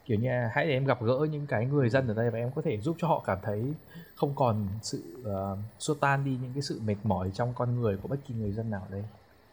kiểu 0.05 0.19
như 0.19 0.29
hãy 0.53 0.67
để 0.67 0.73
em 0.73 0.85
gặp 0.85 1.03
gỡ 1.03 1.27
những 1.31 1.47
cái 1.47 1.67
người 1.67 1.91
dân 1.91 2.09
ở 2.09 2.15
đây 2.15 2.31
và 2.31 2.39
em 2.39 2.51
có 2.55 2.63
thể 2.63 2.81
giúp 2.81 2.97
cho 2.99 3.09
họ 3.09 3.23
cảm 3.27 3.39
thấy 3.43 3.73
không 4.15 4.33
còn 4.35 4.69
sự 4.83 5.03
uh, 5.21 5.59
xua 5.79 5.95
tan 5.95 6.25
đi 6.25 6.39
những 6.43 6.53
cái 6.55 6.63
sự 6.63 6.81
mệt 6.85 6.97
mỏi 7.05 7.31
trong 7.35 7.53
con 7.55 7.81
người 7.81 7.97
của 7.97 8.09
bất 8.09 8.17
kỳ 8.27 8.35
người 8.35 8.53
dân 8.53 8.71
nào 8.71 8.81
ở 8.81 8.93
đây. 8.93 9.05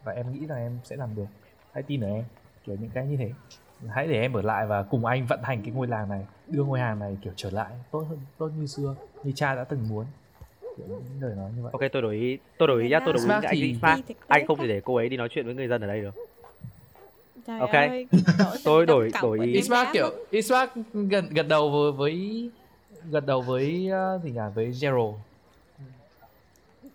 Và 0.04 0.12
em 0.12 0.32
nghĩ 0.32 0.46
rằng 0.46 0.58
em 0.58 0.78
sẽ 0.84 0.96
làm 0.96 1.14
được. 1.14 1.26
Hãy 1.72 1.82
tin 1.82 2.00
ở 2.00 2.08
em 2.08 2.24
kiểu 2.64 2.76
những 2.80 2.90
cái 2.90 3.06
như 3.06 3.16
thế 3.16 3.32
hãy 3.88 4.06
để 4.08 4.20
em 4.20 4.32
ở 4.32 4.42
lại 4.42 4.66
và 4.66 4.82
cùng 4.82 5.04
anh 5.04 5.26
vận 5.26 5.42
hành 5.42 5.62
cái 5.62 5.72
ngôi 5.74 5.86
làng 5.86 6.08
này 6.08 6.26
đưa 6.48 6.64
ngôi 6.64 6.78
làng 6.78 6.98
này 6.98 7.16
kiểu 7.22 7.32
trở 7.36 7.50
lại 7.50 7.70
tốt 7.90 8.04
hơn 8.08 8.18
tốt 8.38 8.50
như 8.58 8.66
xưa 8.66 8.94
như 9.24 9.32
cha 9.34 9.54
đã 9.54 9.64
từng 9.64 9.88
muốn 9.88 10.04
kiểu 10.76 10.86
những 10.88 11.02
lời 11.20 11.34
nói 11.36 11.50
như 11.56 11.62
vậy 11.62 11.70
ok 11.72 11.92
tôi 11.92 12.02
đổi 12.02 12.14
ý 12.16 12.38
tôi 12.58 12.68
đổi 12.68 12.82
ý 12.82 12.88
nhá 12.88 13.00
tôi 13.04 13.14
đổi 13.14 13.22
ý 13.24 13.30
anh 13.30 13.42
thì- 13.50 13.76
tế 13.82 14.14
anh 14.28 14.46
không 14.46 14.58
thể 14.58 14.66
để 14.68 14.80
cô 14.84 14.96
ấy 14.96 15.08
đi 15.08 15.16
nói 15.16 15.28
chuyện 15.30 15.46
với 15.46 15.54
người 15.54 15.68
dân 15.68 15.80
ở 15.80 15.86
đây 15.86 16.00
được 16.00 16.14
Trời 17.46 17.60
Ok. 17.60 17.70
ơi, 17.72 18.06
Tôi 18.64 18.86
đổi- 18.86 19.10
đổi 19.22 19.38
ý. 19.46 19.52
Ismark 19.52 19.88
kiểu. 19.92 20.10
Ismark 20.30 20.70
gần 20.92 21.28
gật 21.30 21.46
đầu 21.48 21.70
với, 21.70 21.92
với 21.92 22.50
gật 23.10 23.26
đầu 23.26 23.42
với 23.42 23.90
uh, 24.16 24.22
gì 24.22 24.30
nhỉ 24.30 24.40
với 24.54 24.72
Gerald 24.80 25.14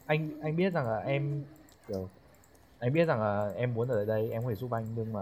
anh 0.06 0.30
anh 0.41 0.56
biết 0.56 0.73
rằng 0.73 0.88
là 0.88 0.97
em 1.00 1.43
kiểu 1.88 2.10
anh 2.80 2.93
biết 2.93 3.06
rằng 3.06 3.19
là 3.21 3.52
em 3.58 3.73
muốn 3.73 3.88
ở 3.88 4.06
đây 4.06 4.30
em 4.32 4.43
có 4.43 4.50
thể 4.50 4.56
giúp 4.56 4.71
anh 4.71 4.86
nhưng 4.95 5.13
mà 5.13 5.21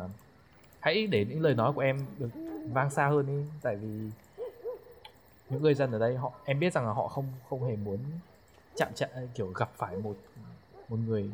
hãy 0.86 1.08
để 1.08 1.26
những 1.30 1.42
lời 1.42 1.56
nói 1.56 1.74
của 1.74 1.82
em 1.82 2.00
được 2.18 2.30
vang 2.74 2.90
xa 2.90 3.08
hơn 3.08 3.26
đi 3.26 3.52
tại 3.62 3.76
vì 3.76 3.88
những 5.50 5.62
người 5.62 5.74
dân 5.74 5.92
ở 5.92 6.00
đây 6.00 6.16
họ 6.16 6.32
em 6.46 6.60
biết 6.60 6.74
rằng 6.74 6.86
là 6.86 6.94
họ 6.94 7.08
không 7.08 7.26
không 7.50 7.68
hề 7.68 7.76
muốn 7.76 7.98
chạm 8.76 8.90
chạm 8.96 9.10
kiểu 9.36 9.48
gặp 9.48 9.70
phải 9.76 9.96
một 9.98 10.16
một 10.90 10.98
người 11.08 11.30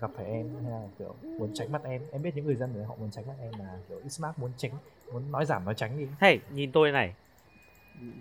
gặp 0.00 0.10
phải 0.16 0.26
em 0.26 0.50
hay 0.62 0.72
là 0.72 0.86
kiểu 0.98 1.14
muốn 1.22 1.50
tránh 1.54 1.72
mắt 1.72 1.84
em. 1.84 2.02
Em 2.12 2.22
biết 2.22 2.30
những 2.34 2.46
người 2.46 2.54
dân 2.54 2.72
ở 2.74 2.76
đây 2.76 2.84
họ 2.84 2.94
muốn 3.00 3.10
tránh 3.10 3.26
mắt 3.26 3.34
em 3.40 3.52
mà 3.58 3.78
kiểu 3.88 3.98
Ismark 4.02 4.38
muốn 4.38 4.50
tránh 4.56 4.70
muốn 5.12 5.32
nói 5.32 5.46
giảm 5.46 5.64
nói 5.64 5.74
tránh 5.74 5.98
đi. 5.98 6.06
Hey 6.20 6.40
nhìn 6.50 6.72
tôi 6.72 6.92
này. 6.92 7.14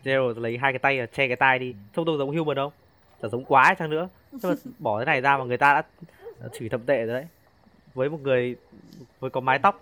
Gerald 0.03 0.37
lấy 0.37 0.57
hai 0.57 0.71
cái 0.73 0.79
tay 0.79 0.97
che 0.97 1.27
cái 1.27 1.35
tai 1.35 1.59
đi. 1.59 1.75
Trông 1.93 2.05
tôi 2.05 2.17
giống 2.17 2.37
human 2.37 2.57
không? 2.57 2.71
Chả 3.21 3.27
giống 3.27 3.45
quá 3.45 3.75
chăng 3.79 3.89
nữa. 3.89 4.09
Mà 4.43 4.49
bỏ 4.79 4.99
cái 4.99 5.05
này 5.05 5.21
ra 5.21 5.37
mà 5.37 5.43
người 5.43 5.57
ta 5.57 5.73
đã 5.73 5.83
đã 6.39 6.47
chửi 6.59 6.69
thậm 6.69 6.85
tệ 6.85 7.05
rồi 7.05 7.13
đấy 7.13 7.25
với 7.93 8.09
một 8.09 8.21
người 8.21 8.55
với 9.19 9.29
có 9.29 9.39
mái 9.39 9.59
tóc 9.59 9.79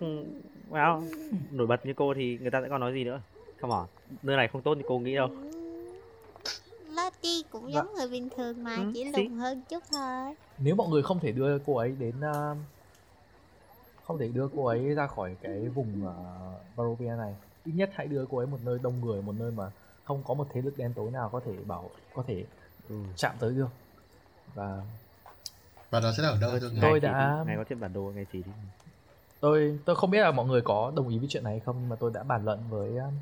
well, 0.70 1.02
nổi 1.50 1.66
bật 1.66 1.86
như 1.86 1.92
cô 1.96 2.14
thì 2.14 2.38
người 2.38 2.50
ta 2.50 2.62
sẽ 2.62 2.68
còn 2.68 2.80
nói 2.80 2.92
gì 2.92 3.04
nữa? 3.04 3.20
Come 3.60 3.74
on 3.74 3.86
nơi 4.22 4.36
này 4.36 4.48
không 4.48 4.62
tốt 4.62 4.74
như 4.74 4.82
cô 4.88 4.98
nghĩ 4.98 5.14
đâu. 5.14 5.28
Lottie 6.90 7.42
cũng 7.50 7.72
Dạ. 7.72 7.74
giống 7.74 7.94
người 7.94 8.08
bình 8.08 8.28
thường 8.36 8.64
mà 8.64 8.76
Ừ, 8.76 8.90
chỉ 8.94 9.12
thì- 9.14 9.28
lùn 9.28 9.38
hơn 9.38 9.62
chút 9.68 9.82
thôi. 9.92 10.34
Nếu 10.58 10.74
mọi 10.74 10.88
người 10.88 11.02
không 11.02 11.20
thể 11.20 11.32
đưa 11.32 11.58
cô 11.58 11.76
ấy 11.76 11.96
đến 11.98 12.14
uh, 12.30 12.56
không 14.04 14.18
thể 14.18 14.28
đưa 14.28 14.48
cô 14.56 14.66
ấy 14.66 14.94
ra 14.94 15.06
khỏi 15.06 15.36
cái 15.42 15.68
vùng 15.68 16.06
uh, 16.06 16.76
Barovia 16.76 17.16
này 17.18 17.34
ít 17.64 17.72
nhất 17.74 17.90
hãy 17.94 18.06
đưa 18.06 18.26
cô 18.30 18.38
ấy 18.38 18.46
một 18.46 18.58
nơi 18.64 18.78
đông 18.82 19.00
người 19.00 19.22
một 19.22 19.34
nơi 19.38 19.50
mà 19.50 19.70
không 20.04 20.22
có 20.26 20.34
một 20.34 20.46
thế 20.52 20.62
lực 20.62 20.78
đen 20.78 20.92
tối 20.96 21.10
nào 21.10 21.28
có 21.32 21.40
thể 21.40 21.52
bảo 21.66 21.90
có 22.14 22.22
thể 22.26 22.44
ừ. 22.88 22.96
chạm 23.16 23.34
tới 23.40 23.50
được. 23.54 23.68
Và 24.54 24.82
và 25.90 26.00
nó 26.00 26.12
sẽ 26.12 26.22
là 26.22 26.28
ở 26.28 26.38
đâu 26.40 26.50
thôi 26.60 26.70
Tôi 26.80 27.00
chỉ 27.00 27.06
đã- 27.06 27.44
ngày 27.46 27.56
có 27.56 27.64
thêm 27.68 27.80
bản 27.80 27.92
đồ 27.92 28.12
ngày 28.14 28.26
chỉ 28.32 28.42
đi. 28.42 28.52
Tôi 29.40 29.78
tôi 29.84 29.96
không 29.96 30.10
biết 30.10 30.20
là 30.20 30.30
mọi 30.30 30.46
người 30.46 30.60
có 30.62 30.92
đồng 30.96 31.08
ý 31.08 31.18
với 31.18 31.28
chuyện 31.30 31.44
này 31.44 31.52
hay 31.52 31.60
không 31.60 31.76
nhưng 31.80 31.88
mà 31.88 31.96
tôi 31.96 32.10
đã 32.14 32.22
bàn 32.22 32.44
luận 32.44 32.60
với 32.70 32.96
um, 32.98 33.12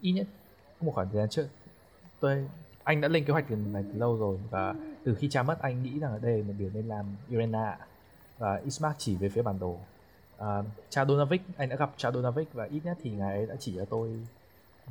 ít 0.00 0.12
nhất 0.12 0.26
một 0.80 0.92
khoảng 0.94 1.08
thời 1.08 1.16
gian 1.20 1.28
trước. 1.28 1.46
Tôi 2.20 2.48
anh 2.84 3.00
đã 3.00 3.08
lên 3.08 3.24
kế 3.24 3.32
hoạch 3.32 3.50
lần 3.50 3.72
này 3.72 3.84
từ 3.92 3.98
lâu 3.98 4.16
rồi 4.16 4.38
và 4.50 4.74
từ 5.04 5.14
khi 5.14 5.28
cha 5.28 5.42
mất 5.42 5.62
anh 5.62 5.82
nghĩ 5.82 5.98
rằng 5.98 6.12
ở 6.12 6.18
đây 6.22 6.38
là 6.38 6.44
một 6.46 6.54
điều 6.58 6.70
nên 6.74 6.88
làm 6.88 7.06
Irena. 7.30 7.78
Và 8.38 8.56
Ismark 8.64 8.98
chỉ 8.98 9.16
về 9.16 9.28
phía 9.28 9.42
bản 9.42 9.58
đồ. 9.58 9.76
À, 10.38 10.62
cha 10.90 11.04
Donavik 11.04 11.42
anh 11.56 11.68
đã 11.68 11.76
gặp 11.76 11.90
cha 11.96 12.10
Donavik 12.10 12.52
và 12.52 12.64
ít 12.64 12.80
nhất 12.84 12.98
thì 13.02 13.10
ngài 13.10 13.36
ấy 13.36 13.46
đã 13.46 13.54
chỉ 13.58 13.74
cho 13.76 13.84
tôi 13.84 14.20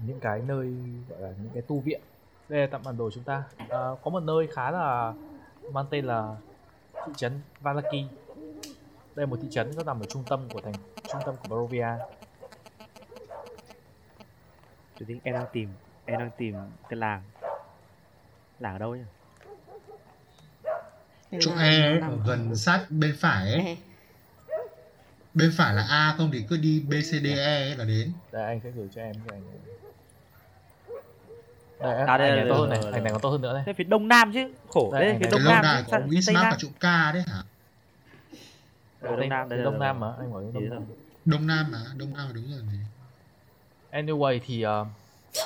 những 0.08 0.20
cái 0.20 0.42
nơi 0.48 0.74
gọi 1.10 1.22
là 1.22 1.30
những 1.44 1.52
cái 1.54 1.62
tu 1.62 1.80
viện. 1.80 2.02
Đây 2.50 2.60
là 2.62 2.68
tặng 2.68 2.82
bản 2.86 2.98
đồ 2.98 3.12
chúng 3.12 3.24
ta. 3.24 3.44
À, 3.58 3.68
có 4.04 4.12
một 4.12 4.20
nơi 4.20 4.48
khá 4.54 4.72
là 4.72 5.14
mang 5.72 5.86
tên 5.90 6.06
là 6.06 6.36
thị 7.06 7.12
trấn 7.18 7.42
Valaki. 7.60 7.92
Đây 9.16 9.26
là 9.26 9.26
một 9.26 9.40
thị 9.42 9.48
trấn 9.52 9.72
nó 9.76 9.84
nằm 9.84 10.00
ở 10.00 10.06
trung 10.06 10.24
tâm 10.30 10.50
của 10.50 10.62
thành 10.62 10.74
trung 11.12 11.22
tâm 11.26 11.36
của 11.36 11.48
Barovia. 11.50 11.88
Tôi 15.00 15.06
think 15.08 15.24
em 15.24 15.34
đang 15.34 15.46
tìm 15.54 15.70
em 16.06 16.20
đang 16.20 16.30
tìm 16.38 16.56
cái 16.90 16.98
làng. 16.98 17.22
Làng 18.60 18.74
ở 18.74 18.80
đâu 18.80 18.96
nhỉ? 18.96 19.04
Chỗ 21.40 21.52
E 21.60 22.00
ở 22.00 22.18
gần 22.28 22.56
sát 22.56 22.86
bên 22.90 23.16
phải 23.20 23.52
ấy. 23.52 23.62
E. 23.66 23.76
bên 25.34 25.52
phải 25.58 25.74
là 25.74 25.86
A 25.90 26.16
không 26.18 26.30
thì 26.34 26.46
cứ 26.50 26.58
đi 26.58 26.86
B 26.88 26.92
C 26.92 27.24
D 27.24 27.26
E 27.38 27.76
là 27.76 27.86
đến. 27.86 28.14
Đây 28.32 28.44
anh 28.44 28.60
sẽ 28.64 28.72
gửi 28.72 28.90
cho 28.96 29.02
em 29.02 29.16
cái 29.28 29.40
này 29.40 29.50
đây, 31.84 31.96
À, 32.08 32.18
đây, 32.18 32.30
ảnh 32.30 32.36
đây, 32.38 32.46
này 32.46 32.50
tốt 32.50 32.56
hơn 32.60 32.70
đây, 32.70 32.80
này 32.80 32.84
đây, 32.84 32.92
ảnh 32.92 32.92
này 32.92 33.02
đây. 33.04 33.12
còn 33.12 33.22
tốt 33.22 33.30
hơn 33.30 33.42
nữa 33.42 33.54
đây 33.54 33.64
thế 33.66 33.74
phía 33.74 33.84
đông 33.84 34.08
nam 34.08 34.32
chứ? 34.34 34.54
Khổ 34.70 34.90
Đây, 34.94 35.02
đây 35.02 35.10
anh 35.12 35.20
phía 35.20 35.30
đông 35.32 35.44
nam 35.46 35.66
có 35.92 35.98
nam. 36.34 36.46
và 36.52 36.56
trụ 36.60 36.68
K 36.80 36.84
đấy 37.14 37.24
hả? 37.28 37.44
Ở 39.02 39.16
đông 39.16 39.30
nam 39.30 39.50
đây, 39.50 39.58
đây, 39.58 39.66
đông 39.66 39.80
đây, 39.80 39.80
nam 39.80 40.00
đây. 40.00 40.10
mà 40.10 40.16
anh 40.20 40.34
bảo 40.34 40.42
đông 40.42 40.54
đấy 40.54 40.70
nam. 40.70 40.84
Đông 41.26 41.48
Nam 41.48 41.72
mà 41.72 41.80
Đông 41.98 42.14
Nam 42.14 42.28
là 42.28 42.34
đúng 42.34 42.46
rồi. 42.52 42.62
Anyway 43.92 44.40
thì 44.46 44.66
uh, 44.66 44.88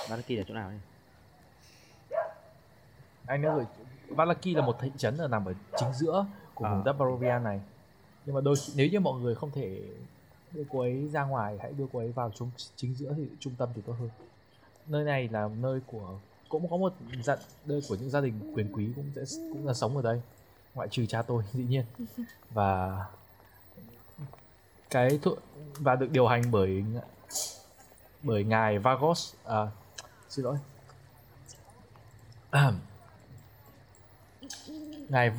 Valaki 0.10 0.30
là 0.30 0.44
chỗ 0.48 0.54
nào 0.54 0.72
nhỉ 0.72 0.78
anh 3.26 3.42
đã 3.42 3.54
gửi 3.56 3.66
Valaki 4.10 4.46
là 4.46 4.62
một 4.62 4.78
thị 4.82 4.92
trấn 4.98 5.18
ở 5.18 5.28
nằm 5.28 5.46
ở 5.46 5.54
chính 5.80 5.94
giữa 5.94 6.26
của 6.54 6.66
À. 6.66 6.72
vùng 6.74 6.84
đất 6.84 6.94
Barovia 6.94 7.40
này. 7.44 7.62
Nhưng 8.26 8.36
mà 8.36 8.42
đôi 8.42 8.56
nếu 8.76 8.88
như 8.88 9.00
mọi 9.00 9.20
người 9.20 9.36
không 9.36 9.52
thể 9.52 9.82
đưa 10.52 10.64
cô 10.70 10.80
ấy 10.80 11.08
ra 11.14 11.24
ngoài 11.24 11.58
hãy 11.62 11.74
đưa 11.78 11.86
cô 11.94 12.00
ấy 12.00 12.12
vào 12.12 12.32
trung 12.36 12.52
chính 12.76 12.96
giữa 12.96 13.14
thì 13.18 13.28
trung 13.40 13.54
tâm 13.58 13.70
thì 13.76 13.82
tốt 13.86 13.96
hơn. 14.00 14.10
Nơi 14.88 15.04
này 15.06 15.30
là 15.32 15.50
nơi 15.62 15.80
của 15.86 16.20
cũng 16.50 16.70
có 16.70 16.78
một 16.78 16.94
gia 17.24 17.36
nơi 17.66 17.82
của 17.90 17.96
những 17.96 18.10
gia 18.10 18.22
đình 18.22 18.54
quyền 18.56 18.74
quý 18.74 18.88
cũng 18.96 19.12
sẽ 19.16 19.22
cũng 19.54 19.68
là 19.68 19.74
sống 19.74 19.96
ở 19.96 20.02
đây. 20.02 20.22
Ngoại 20.76 20.88
trừ 20.88 21.06
cha 21.06 21.22
tôi 21.22 21.44
dĩ 21.54 21.64
nhiên. 21.64 21.86
Và 22.50 23.06
cái 24.90 25.20
thụ, 25.22 25.36
và 25.80 25.96
được 25.96 26.12
điều 26.12 26.28
hành 26.28 26.42
bởi 26.52 26.84
bởi 28.24 28.44
ngài 28.44 28.80
Vagos 28.80 29.34
à, 29.46 29.68
xin 30.30 30.46
lỗi. 30.46 30.58
À, 32.52 32.72
ngài 35.10 35.32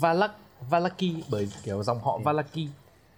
Valak 0.00 0.30
Valaki 0.70 1.02
bởi 1.30 1.48
kiểu 1.62 1.82
dòng 1.82 2.00
họ 2.00 2.18
Valaki. 2.18 2.56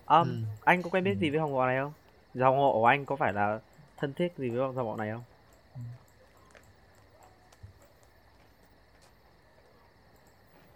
Um, 0.06 0.22
Ừ. 0.28 0.28
anh 0.64 0.82
có 0.82 0.90
quen 0.90 1.04
biết 1.04 1.14
gì 1.20 1.30
với 1.30 1.38
dòng 1.38 1.54
họ 1.54 1.66
này 1.66 1.78
không? 1.82 1.92
Dòng 2.34 2.56
họ 2.58 2.72
của 2.72 2.86
anh 2.86 3.04
có 3.04 3.16
phải 3.16 3.32
là 3.32 3.60
thân 3.96 4.12
thiết 4.14 4.32
gì 4.38 4.48
với 4.50 4.58
dòng 4.74 4.86
họ 4.86 4.96
này 4.96 5.10
không 5.12 5.22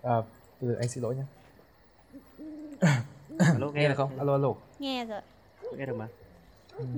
à, 0.07 0.23
từ 0.61 0.75
anh 0.75 0.89
xin 0.89 1.03
lỗi 1.03 1.17
nhé. 1.17 1.23
Alo 3.39 3.67
nghe 3.67 3.81
nghe 3.81 3.89
được 3.89 3.95
không? 3.97 4.19
Alo 4.19 4.33
alo. 4.33 4.55
Nghe 4.79 5.05
rồi. 5.05 5.21
Nghe 5.77 5.87
được 5.87 5.97
mà. 5.97 6.09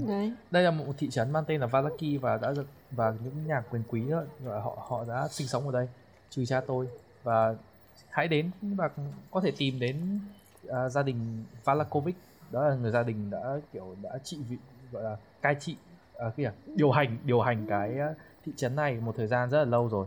Đấy. 0.07 0.33
Đây 0.51 0.63
là 0.63 0.71
một 0.71 0.85
thị 0.99 1.11
trấn 1.11 1.31
mang 1.31 1.45
tên 1.45 1.61
là 1.61 1.67
Valaki 1.67 2.21
và 2.21 2.37
đã 2.37 2.53
được 2.53 2.67
và 2.91 3.15
những 3.25 3.47
nhà 3.47 3.63
quyền 3.71 3.83
quý 3.89 4.03
đó, 4.11 4.23
họ 4.61 4.87
họ 4.89 5.05
đã 5.09 5.29
sinh 5.29 5.47
sống 5.47 5.67
ở 5.67 5.73
đây 5.73 5.89
trừ 6.31 6.45
cha 6.47 6.61
tôi. 6.61 6.89
Và 7.23 7.55
hãy 8.11 8.29
đến 8.29 8.51
và 8.63 8.91
có 9.31 9.41
thể 9.41 9.53
tìm 9.59 9.81
đến 9.81 10.21
à, 10.69 10.89
gia 10.89 11.03
đình 11.03 11.45
Valakovic. 11.65 12.17
Đó 12.51 12.69
là 12.69 12.75
người 12.75 12.91
gia 12.91 13.03
đình 13.03 13.31
đã 13.31 13.57
kiểu 13.73 13.97
đã 14.03 14.19
trị 14.25 14.39
vị 14.49 14.57
gọi 14.93 15.03
là 15.03 15.17
cai 15.43 15.55
trị 15.61 15.77
à, 16.19 16.25
cái 16.25 16.33
gì 16.37 16.45
à? 16.45 16.53
điều 16.77 16.91
hành 16.91 17.19
điều 17.25 17.41
hành 17.41 17.67
cái 17.69 17.99
à, 17.99 18.15
thị 18.47 18.53
trấn 18.57 18.77
này 18.77 18.95
một 18.95 19.15
thời 19.17 19.27
gian 19.27 19.51
rất 19.51 19.59
là 19.59 19.65
lâu 19.65 19.89
rồi. 19.89 20.07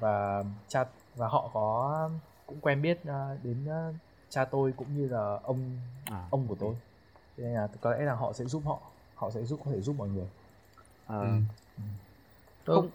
Và 0.00 0.44
cha 0.68 0.84
và 1.18 1.28
họ 1.28 1.50
có 1.54 2.10
cũng 2.46 2.60
quen 2.60 2.82
biết 2.82 2.98
à, 3.06 3.36
đến 3.42 3.56
à, 3.68 3.92
cha 4.30 4.44
tôi 4.44 4.72
cũng 4.76 4.86
như 4.96 5.08
là 5.08 5.38
ông 5.42 5.58
à, 6.10 6.24
ông 6.30 6.46
của 6.48 6.56
tôi. 6.60 6.74
Cho 7.36 7.42
nên 7.42 7.54
là 7.54 7.68
có 7.80 7.90
lẽ 7.90 7.98
là 8.04 8.14
họ 8.14 8.32
sẽ 8.32 8.44
giúp 8.44 8.62
họ 8.66 8.78
họ 9.14 9.30
sẽ 9.30 9.42
giúp 9.44 9.60
có 9.64 9.70
thể 9.70 9.80
giúp 9.80 9.94
mọi 9.98 10.08
người. 10.08 10.26
Ờ, 11.06 11.20
Ừ. 11.20 11.26
Tôi- 12.64 12.76
Không, 12.76 12.90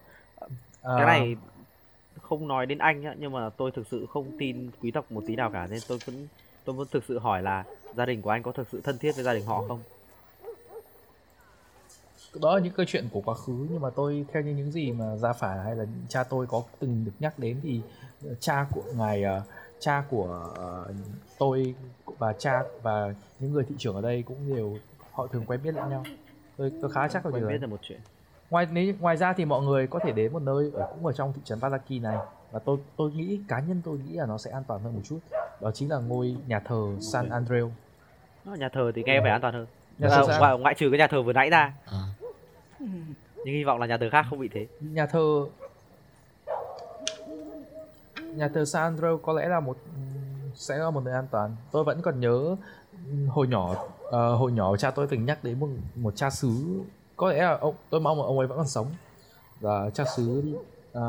à, 0.83 0.93
cái 0.97 1.05
này 1.05 1.35
không 2.21 2.47
nói 2.47 2.65
đến 2.65 2.77
anh 2.77 3.01
nhá 3.01 3.15
nhưng 3.19 3.31
mà 3.31 3.49
tôi 3.49 3.71
thực 3.71 3.87
sự 3.87 4.05
không 4.13 4.31
tin 4.39 4.71
quý 4.81 4.91
tộc 4.91 5.11
một 5.11 5.23
tí 5.27 5.35
nào 5.35 5.49
cả 5.49 5.67
nên 5.71 5.79
tôi 5.87 5.97
vẫn 6.05 6.27
tôi 6.65 6.75
vẫn 6.75 6.87
thực 6.91 7.03
sự 7.07 7.19
hỏi 7.19 7.41
là 7.41 7.65
gia 7.95 8.05
đình 8.05 8.21
của 8.21 8.29
anh 8.29 8.43
có 8.43 8.51
thực 8.51 8.67
sự 8.71 8.81
thân 8.81 8.97
thiết 8.97 9.11
với 9.15 9.23
gia 9.23 9.33
đình 9.33 9.45
họ 9.45 9.63
không 9.67 9.79
đó 12.41 12.55
là 12.55 12.61
những 12.61 12.73
câu 12.73 12.85
chuyện 12.85 13.07
của 13.11 13.21
quá 13.21 13.35
khứ 13.35 13.67
nhưng 13.71 13.81
mà 13.81 13.89
tôi 13.89 14.25
theo 14.33 14.43
như 14.43 14.51
những 14.51 14.71
gì 14.71 14.91
mà 14.91 15.15
gia 15.15 15.33
phả 15.33 15.53
hay 15.63 15.75
là 15.75 15.85
cha 16.09 16.23
tôi 16.23 16.47
có 16.47 16.63
từng 16.79 17.05
được 17.05 17.11
nhắc 17.19 17.39
đến 17.39 17.59
thì 17.63 17.81
ờ, 18.25 18.33
cha 18.39 18.65
của 18.71 18.83
ngài 18.95 19.23
ờ, 19.23 19.41
cha 19.79 20.03
của 20.09 20.51
ờ, 20.55 20.93
tôi 21.37 21.75
và 22.17 22.33
cha 22.33 22.63
và 22.81 23.13
những 23.39 23.53
người 23.53 23.63
thị 23.63 23.75
trưởng 23.77 23.95
ở 23.95 24.01
đây 24.01 24.23
cũng 24.23 24.55
đều 24.55 24.77
họ 25.11 25.27
thường 25.27 25.45
quen 25.45 25.59
biết 25.63 25.75
lẫn 25.75 25.89
nhau. 25.89 26.03
Tôi, 26.57 26.71
tôi 26.81 26.91
khá 26.91 27.07
chắc 27.07 27.25
là 27.25 27.31
quen 27.31 27.47
biết 27.47 27.61
là 27.61 27.67
một 27.67 27.79
chuyện. 27.81 27.99
Ngoài 28.49 28.67
nếu 28.71 28.93
ngoài 28.99 29.17
ra 29.17 29.33
thì 29.33 29.45
mọi 29.45 29.61
người 29.61 29.87
có 29.87 29.99
thể 30.03 30.11
đến 30.11 30.33
một 30.33 30.41
nơi 30.41 30.71
ở 30.73 30.87
cũng 30.93 31.05
ở 31.05 31.13
trong 31.13 31.33
thị 31.33 31.41
trấn 31.43 31.59
Valaki 31.59 32.01
này 32.01 32.17
và 32.51 32.59
tôi 32.59 32.77
tôi 32.97 33.11
nghĩ 33.11 33.39
cá 33.47 33.59
nhân 33.59 33.81
tôi 33.85 33.97
nghĩ 33.97 34.13
là 34.13 34.25
nó 34.25 34.37
sẽ 34.37 34.51
an 34.51 34.63
toàn 34.67 34.81
hơn 34.81 34.95
một 34.95 35.01
chút. 35.03 35.19
Đó 35.61 35.71
chính 35.71 35.89
là 35.89 35.97
ngôi 35.97 36.35
nhà 36.47 36.59
thờ 36.59 36.87
San 37.11 37.29
Andreu. 37.29 37.69
Đó, 38.45 38.53
nhà 38.53 38.69
thờ 38.69 38.91
thì 38.95 39.03
nghe 39.05 39.21
vẻ 39.21 39.29
an 39.29 39.41
toàn 39.41 39.53
hơn. 39.53 39.65
Nhà 39.99 40.09
thờ 40.09 40.37
ngoại, 40.39 40.57
ngoại 40.57 40.75
trừ 40.77 40.89
cái 40.91 40.97
nhà 40.97 41.07
thờ 41.07 41.21
vừa 41.21 41.33
nãy 41.33 41.49
ra. 41.49 41.73
À. 41.85 42.03
Nhưng 43.45 43.55
hy 43.55 43.63
vọng 43.63 43.79
là 43.79 43.87
nhà 43.87 43.97
thờ 43.97 44.09
khác 44.11 44.25
không 44.29 44.39
bị 44.39 44.49
thế. 44.53 44.67
Nhà 44.79 45.05
thờ 45.05 45.45
nhà 48.35 48.47
thờ 48.47 48.65
San 48.65 48.95
Andreu 48.95 49.17
có 49.17 49.33
lẽ 49.33 49.47
là 49.47 49.59
một 49.59 49.77
sẽ 50.55 50.77
là 50.77 50.89
một 50.89 51.03
nơi 51.03 51.13
an 51.13 51.27
toàn. 51.31 51.55
Tôi 51.71 51.83
vẫn 51.83 52.01
còn 52.01 52.19
nhớ 52.19 52.55
ừ, 53.07 53.27
hồi 53.27 53.47
nhỏ 53.47 53.71
uh, 54.07 54.11
hồi 54.11 54.51
nhỏ 54.51 54.77
cha 54.77 54.91
tôi 54.91 55.07
từng 55.07 55.25
nhắc 55.25 55.43
đến 55.43 55.59
một 55.59 55.67
một 55.95 56.15
cha 56.15 56.29
xứ. 56.29 56.81
Có 57.15 57.29
lẽ 57.29 57.37
là 57.37 57.57
ông 57.57 57.75
tôi 57.89 58.01
mong 58.01 58.17
là 58.17 58.25
ông 58.25 58.39
ấy 58.39 58.47
vẫn 58.47 58.57
còn 58.57 58.67
sống. 58.67 58.87
Và 59.59 59.89
cha 59.89 60.03
xứ 60.15 60.57
uh, 60.97 61.01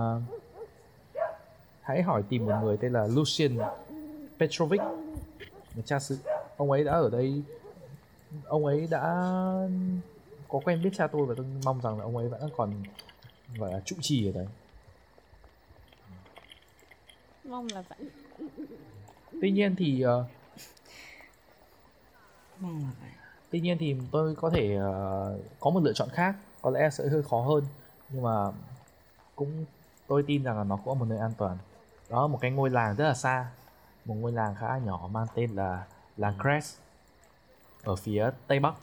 hãy 1.81 2.03
hỏi 2.03 2.23
tìm 2.29 2.47
một 2.47 2.55
người 2.63 2.77
tên 2.77 2.93
là 2.93 3.07
Lucian 3.07 3.59
Petrovic 4.39 4.81
một 5.77 5.83
cha 5.85 5.99
xứ. 5.99 6.19
Ông 6.57 6.71
ấy 6.71 6.85
đã 6.85 6.93
ở 6.93 7.11
đây 7.11 7.43
ông 8.47 8.67
ấy 8.67 8.89
đã 8.91 9.33
có 10.55 10.61
quen 10.65 10.83
biết 10.83 10.91
cha 10.97 11.07
tôi 11.07 11.27
và 11.27 11.35
tôi 11.37 11.47
mong 11.65 11.81
rằng 11.81 11.99
là 11.99 12.05
ông 12.05 12.17
ấy 12.17 12.29
vẫn 12.29 12.51
còn 12.57 12.83
gọi 13.57 13.73
là 13.73 13.81
trụ 13.81 13.97
trì 14.01 14.29
ở 14.29 14.33
đấy. 14.33 14.47
Mong 17.45 17.67
là 17.75 17.83
vậy 17.89 17.99
tuy 19.41 19.51
nhiên 19.51 19.77
thì 19.77 20.01
ờ, 20.01 20.25
mong 22.61 22.81
là 22.83 22.89
vậy. 23.01 23.11
tuy 23.51 23.61
nhiên 23.61 23.79
thì 23.81 23.97
tôi 24.11 24.35
có 24.35 24.51
thể 24.51 24.77
ờ, 24.77 25.39
có 25.61 25.71
một 25.71 25.81
lựa 25.83 25.93
chọn 25.93 26.09
khác 26.13 26.37
có 26.63 26.71
lẽ 26.71 26.91
sẽ 26.91 27.05
hơi 27.09 27.23
khó 27.23 27.41
hơn 27.41 27.65
nhưng 28.09 28.23
mà 28.23 28.53
cũng 29.37 29.65
tôi 30.07 30.23
tin 30.27 30.43
rằng 30.43 30.59
là 30.59 30.65
nó 30.65 30.77
cũng 30.77 30.95
là 30.95 30.99
một 31.01 31.07
nơi 31.09 31.19
an 31.19 31.33
toàn. 31.39 31.59
Đó 32.11 32.23
là 32.23 32.27
một 32.27 32.39
cái 32.41 32.51
ngôi 32.51 32.71
làng 32.71 32.97
rất 32.97 33.05
là 33.05 33.15
xa 33.15 33.51
một 34.05 34.15
ngôi 34.15 34.33
làng 34.33 34.55
khá 34.55 34.79
nhỏ 34.79 35.09
mang 35.13 35.27
tên 35.35 35.51
là 35.51 35.87
làng 36.17 36.39
Crest 36.43 36.79
ở 37.83 37.97
phía 37.97 38.31
tây 38.47 38.61
bắc 38.61 38.75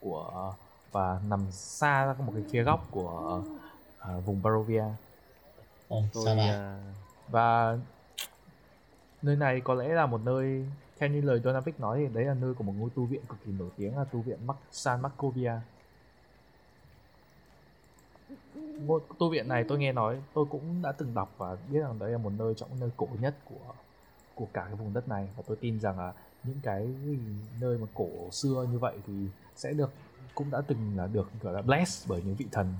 của 0.00 0.54
và 0.94 1.20
nằm 1.28 1.40
xa 1.50 2.06
ra 2.06 2.14
một 2.18 2.32
cái 2.34 2.44
phía 2.50 2.62
góc 2.62 2.88
của 2.90 3.42
ờ, 3.98 4.20
vùng 4.20 4.42
Barovia. 4.42 4.84
Ồ, 5.88 6.02
tôi 6.12 6.26
ờ, 6.26 6.78
và 7.28 7.78
nơi 9.22 9.36
này 9.36 9.60
có 9.60 9.74
lẽ 9.74 9.88
là 9.88 10.06
một 10.06 10.20
nơi 10.24 10.64
theo 10.98 11.08
như 11.08 11.20
lời 11.20 11.40
Donavic 11.44 11.80
nói 11.80 11.98
thì 11.98 12.14
đấy 12.14 12.24
là 12.24 12.34
nơi 12.34 12.54
của 12.54 12.64
một 12.64 12.72
ngôi 12.78 12.90
tu 12.94 13.04
viện 13.04 13.20
cực 13.28 13.38
kỳ 13.46 13.52
nổi 13.52 13.68
tiếng 13.76 13.98
là 13.98 14.04
tu 14.04 14.20
viện 14.20 14.38
Mac- 14.46 14.54
San 14.72 15.02
Marcovia 15.02 15.52
ngôi 18.86 19.00
tu 19.18 19.30
viện 19.30 19.48
này 19.48 19.64
tôi 19.68 19.78
nghe 19.78 19.92
nói 19.92 20.22
tôi 20.34 20.44
cũng 20.50 20.82
đã 20.82 20.92
từng 20.92 21.14
đọc 21.14 21.34
và 21.38 21.56
biết 21.70 21.80
rằng 21.80 21.98
đấy 21.98 22.10
là 22.10 22.18
một 22.18 22.32
nơi 22.38 22.54
trong 22.54 22.68
những 22.70 22.80
nơi 22.80 22.90
cổ 22.96 23.08
nhất 23.20 23.34
của 23.44 23.74
của 24.34 24.46
cả 24.52 24.64
cái 24.64 24.74
vùng 24.74 24.94
đất 24.94 25.08
này. 25.08 25.28
Và 25.36 25.42
tôi 25.46 25.56
tin 25.60 25.80
rằng 25.80 25.98
là 25.98 26.12
những 26.44 26.60
cái 26.62 26.88
nơi 27.60 27.78
mà 27.78 27.86
cổ 27.94 28.08
xưa 28.32 28.66
như 28.72 28.78
vậy 28.78 28.96
thì 29.06 29.12
sẽ 29.56 29.72
được 29.72 29.90
cũng 30.34 30.50
đã 30.50 30.60
từng 30.66 30.92
là 30.96 31.06
được 31.06 31.30
gọi 31.42 31.54
là 31.54 31.62
blessed 31.62 32.08
bởi 32.08 32.22
những 32.24 32.34
vị 32.34 32.46
thần 32.52 32.74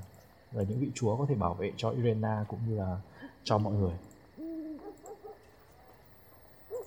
và 0.52 0.62
những 0.62 0.80
vị 0.80 0.90
chúa 0.94 1.16
có 1.16 1.26
thể 1.28 1.34
bảo 1.34 1.54
vệ 1.54 1.72
cho 1.76 1.90
Irena 1.90 2.44
cũng 2.48 2.60
như 2.68 2.76
là 2.78 2.96
cho 3.44 3.58
mọi 3.58 3.72
người. 3.72 3.92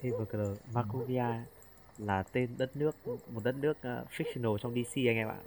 Thì 0.01 0.09
vừa 0.09 0.25
cờ 0.25 0.55
Markovia 0.73 1.25
là 1.97 2.23
tên 2.23 2.49
đất 2.57 2.77
nước 2.77 2.95
một 3.07 3.43
đất 3.43 3.55
nước 3.55 3.77
ờ, 3.81 4.05
fictional 4.17 4.57
trong 4.57 4.73
DC 4.73 4.95
anh 4.95 5.15
em 5.15 5.27
ạ. 5.27 5.39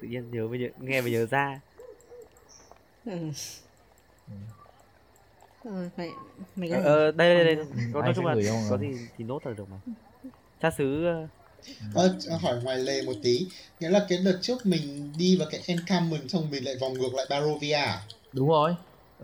Tự 0.00 0.08
nhiên 0.08 0.30
nhớ 0.30 0.48
mới 0.48 0.58
nhớ, 0.58 0.68
nghe 0.78 1.00
mới 1.00 1.10
nhớ 1.10 1.26
ra. 1.26 1.60
Ừ. 3.04 3.18
Ừ. 4.28 4.34
Ờ, 5.64 5.88
vậy 5.96 6.10
mày 6.56 6.68
ờ, 6.70 6.82
có 6.84 6.90
ờ, 6.90 7.12
đây 7.12 7.34
đây 7.34 7.44
đây. 7.44 7.56
Ừ, 7.56 7.64
có 7.92 8.02
nói 8.02 8.12
chung 8.16 8.26
là 8.26 8.34
có 8.70 8.78
gì 8.78 9.08
thì 9.16 9.24
nốt 9.24 9.46
là 9.46 9.52
được 9.52 9.68
mà. 9.70 9.78
Cha 10.60 10.70
xứ 10.70 11.06
ờ, 11.06 11.28
Ờ, 11.94 12.16
hỏi 12.42 12.60
ngoài 12.62 12.78
lề 12.78 13.02
một 13.02 13.12
tí. 13.22 13.46
Nghĩa 13.80 13.90
là 13.90 14.06
cái 14.08 14.18
đợt 14.24 14.38
trước 14.42 14.66
mình 14.66 15.12
đi 15.18 15.36
vào 15.36 15.48
cái 15.50 15.60
encampment 15.66 16.30
xong 16.30 16.50
mình 16.50 16.64
lại 16.64 16.74
vòng 16.80 16.92
ngược 16.94 17.14
lại 17.14 17.26
Barovia 17.30 17.72
à? 17.72 18.02
đúng 18.32 18.48
rồi. 18.48 18.74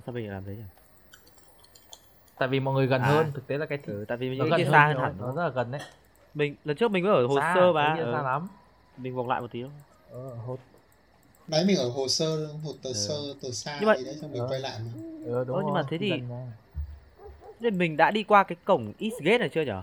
Sao 0.06 0.12
mình 0.14 0.24
lại 0.26 0.34
làm 0.34 0.42
thế 0.46 0.52
nhỉ? 0.52 0.62
Tại 2.38 2.48
vì 2.48 2.60
mọi 2.60 2.74
người 2.74 2.86
gần 2.86 3.02
À. 3.02 3.08
hơn 3.08 3.32
thực 3.34 3.46
tế 3.46 3.58
là 3.58 3.66
cái 3.66 3.78
thị 3.78 3.92
ừ, 3.92 4.04
tại 4.08 4.18
vì 4.18 4.28
nó 4.28 4.44
những 4.44 4.50
gần 4.58 4.70
xa 4.72 4.86
hơn 4.86 4.96
hẳn 4.98 5.14
nó 5.20 5.32
rất 5.32 5.42
là 5.42 5.48
gần 5.48 5.70
đấy. 5.72 5.80
Mình 6.34 6.54
lần 6.64 6.76
trước 6.76 6.90
mình 6.90 7.04
mới 7.04 7.12
ở 7.12 7.26
hồ 7.26 7.36
xa, 7.40 7.52
sơ 7.54 7.72
mà. 7.72 7.94
kia 7.96 8.02
xa 8.12 8.22
lắm. 8.22 8.48
Mình 8.96 9.14
vòng 9.16 9.28
lại 9.28 9.40
một 9.40 9.52
tí 9.52 9.62
thôi. 9.62 9.70
Ờ, 10.10 10.34
hồ, 10.46 10.58
đấy 11.48 11.64
mình 11.64 11.76
ở 11.76 11.88
hồ 11.88 12.08
sơ 12.08 12.46
hồ 12.64 12.72
tờ 12.82 12.90
Ừ. 12.90 12.94
sơ 12.94 13.14
tờ 13.42 13.50
xa 13.52 13.76
Nhưng 13.80 13.86
mà- 13.88 13.94
đấy 14.04 14.16
xong 14.20 14.32
mình 14.32 14.42
Ờ. 14.42 14.48
quay 14.48 14.60
lại 14.60 14.78
mà. 14.78 14.90
Ờ, 15.26 15.44
đúng 15.44 15.56
Ờ, 15.56 15.62
nhưng 15.64 15.74
mà 15.74 15.80
rồi, 15.80 15.88
thế 15.90 15.98
thì- 15.98 16.10
mà. 16.30 16.36
nên 17.60 17.78
mình 17.78 17.96
đã 17.96 18.10
đi 18.10 18.22
qua 18.22 18.42
cái 18.44 18.56
cổng 18.64 18.92
Eastgate 18.98 19.38
này 19.38 19.48
chưa 19.48 19.62
nhở 19.62 19.82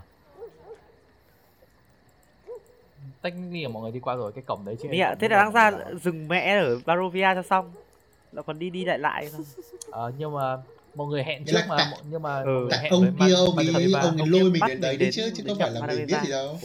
tất 3.21 3.29
nhiên 3.35 3.63
là 3.63 3.69
mọi 3.69 3.83
người 3.83 3.91
đi 3.91 3.99
qua 3.99 4.15
rồi 4.15 4.31
cái 4.35 4.43
cổng 4.47 4.65
đấy 4.65 4.75
chứ 4.83 4.89
ạ 5.01 5.15
thế 5.19 5.29
là 5.29 5.37
đáng 5.37 5.51
ra 5.51 5.71
dừng 6.03 6.27
mẹ 6.27 6.57
ở 6.59 6.79
Barovia 6.85 7.35
cho 7.35 7.43
xong. 7.43 7.73
Là 8.31 8.41
còn 8.41 8.59
đi 8.59 8.69
đi 8.69 8.85
lại 8.85 8.99
lại 8.99 9.29
không 9.31 9.41
ờ, 9.91 10.11
nhưng 10.17 10.33
mà 10.33 10.57
mọi 10.95 11.07
người 11.07 11.23
hẹn 11.23 11.45
trước 11.45 11.61
mà 11.67 11.77
tại- 11.77 11.99
nhưng 12.11 12.21
mà 12.21 12.43
Ừ. 12.43 12.45
mọi 12.45 12.61
người 12.63 12.71
tại 12.71 12.79
hẹn 12.83 12.91
ông 12.93 13.01
với 13.01 13.11
kia 13.19 13.33
ông 13.35 13.55
ấy 13.57 13.67
ông 14.01 14.17
ấy 14.17 14.27
lôi 14.29 14.51
mình 14.51 14.59
bắt 14.59 14.67
đến 14.67 14.81
đấy 14.81 14.97
đến- 14.97 15.09
đi 15.09 15.15
chứ 15.15 15.31
chứ 15.35 15.43
không 15.47 15.57
phải 15.59 15.71
là 15.71 15.87
mình 15.87 16.07
biết 16.07 16.17
gì 16.23 16.31
đâu. 16.31 16.59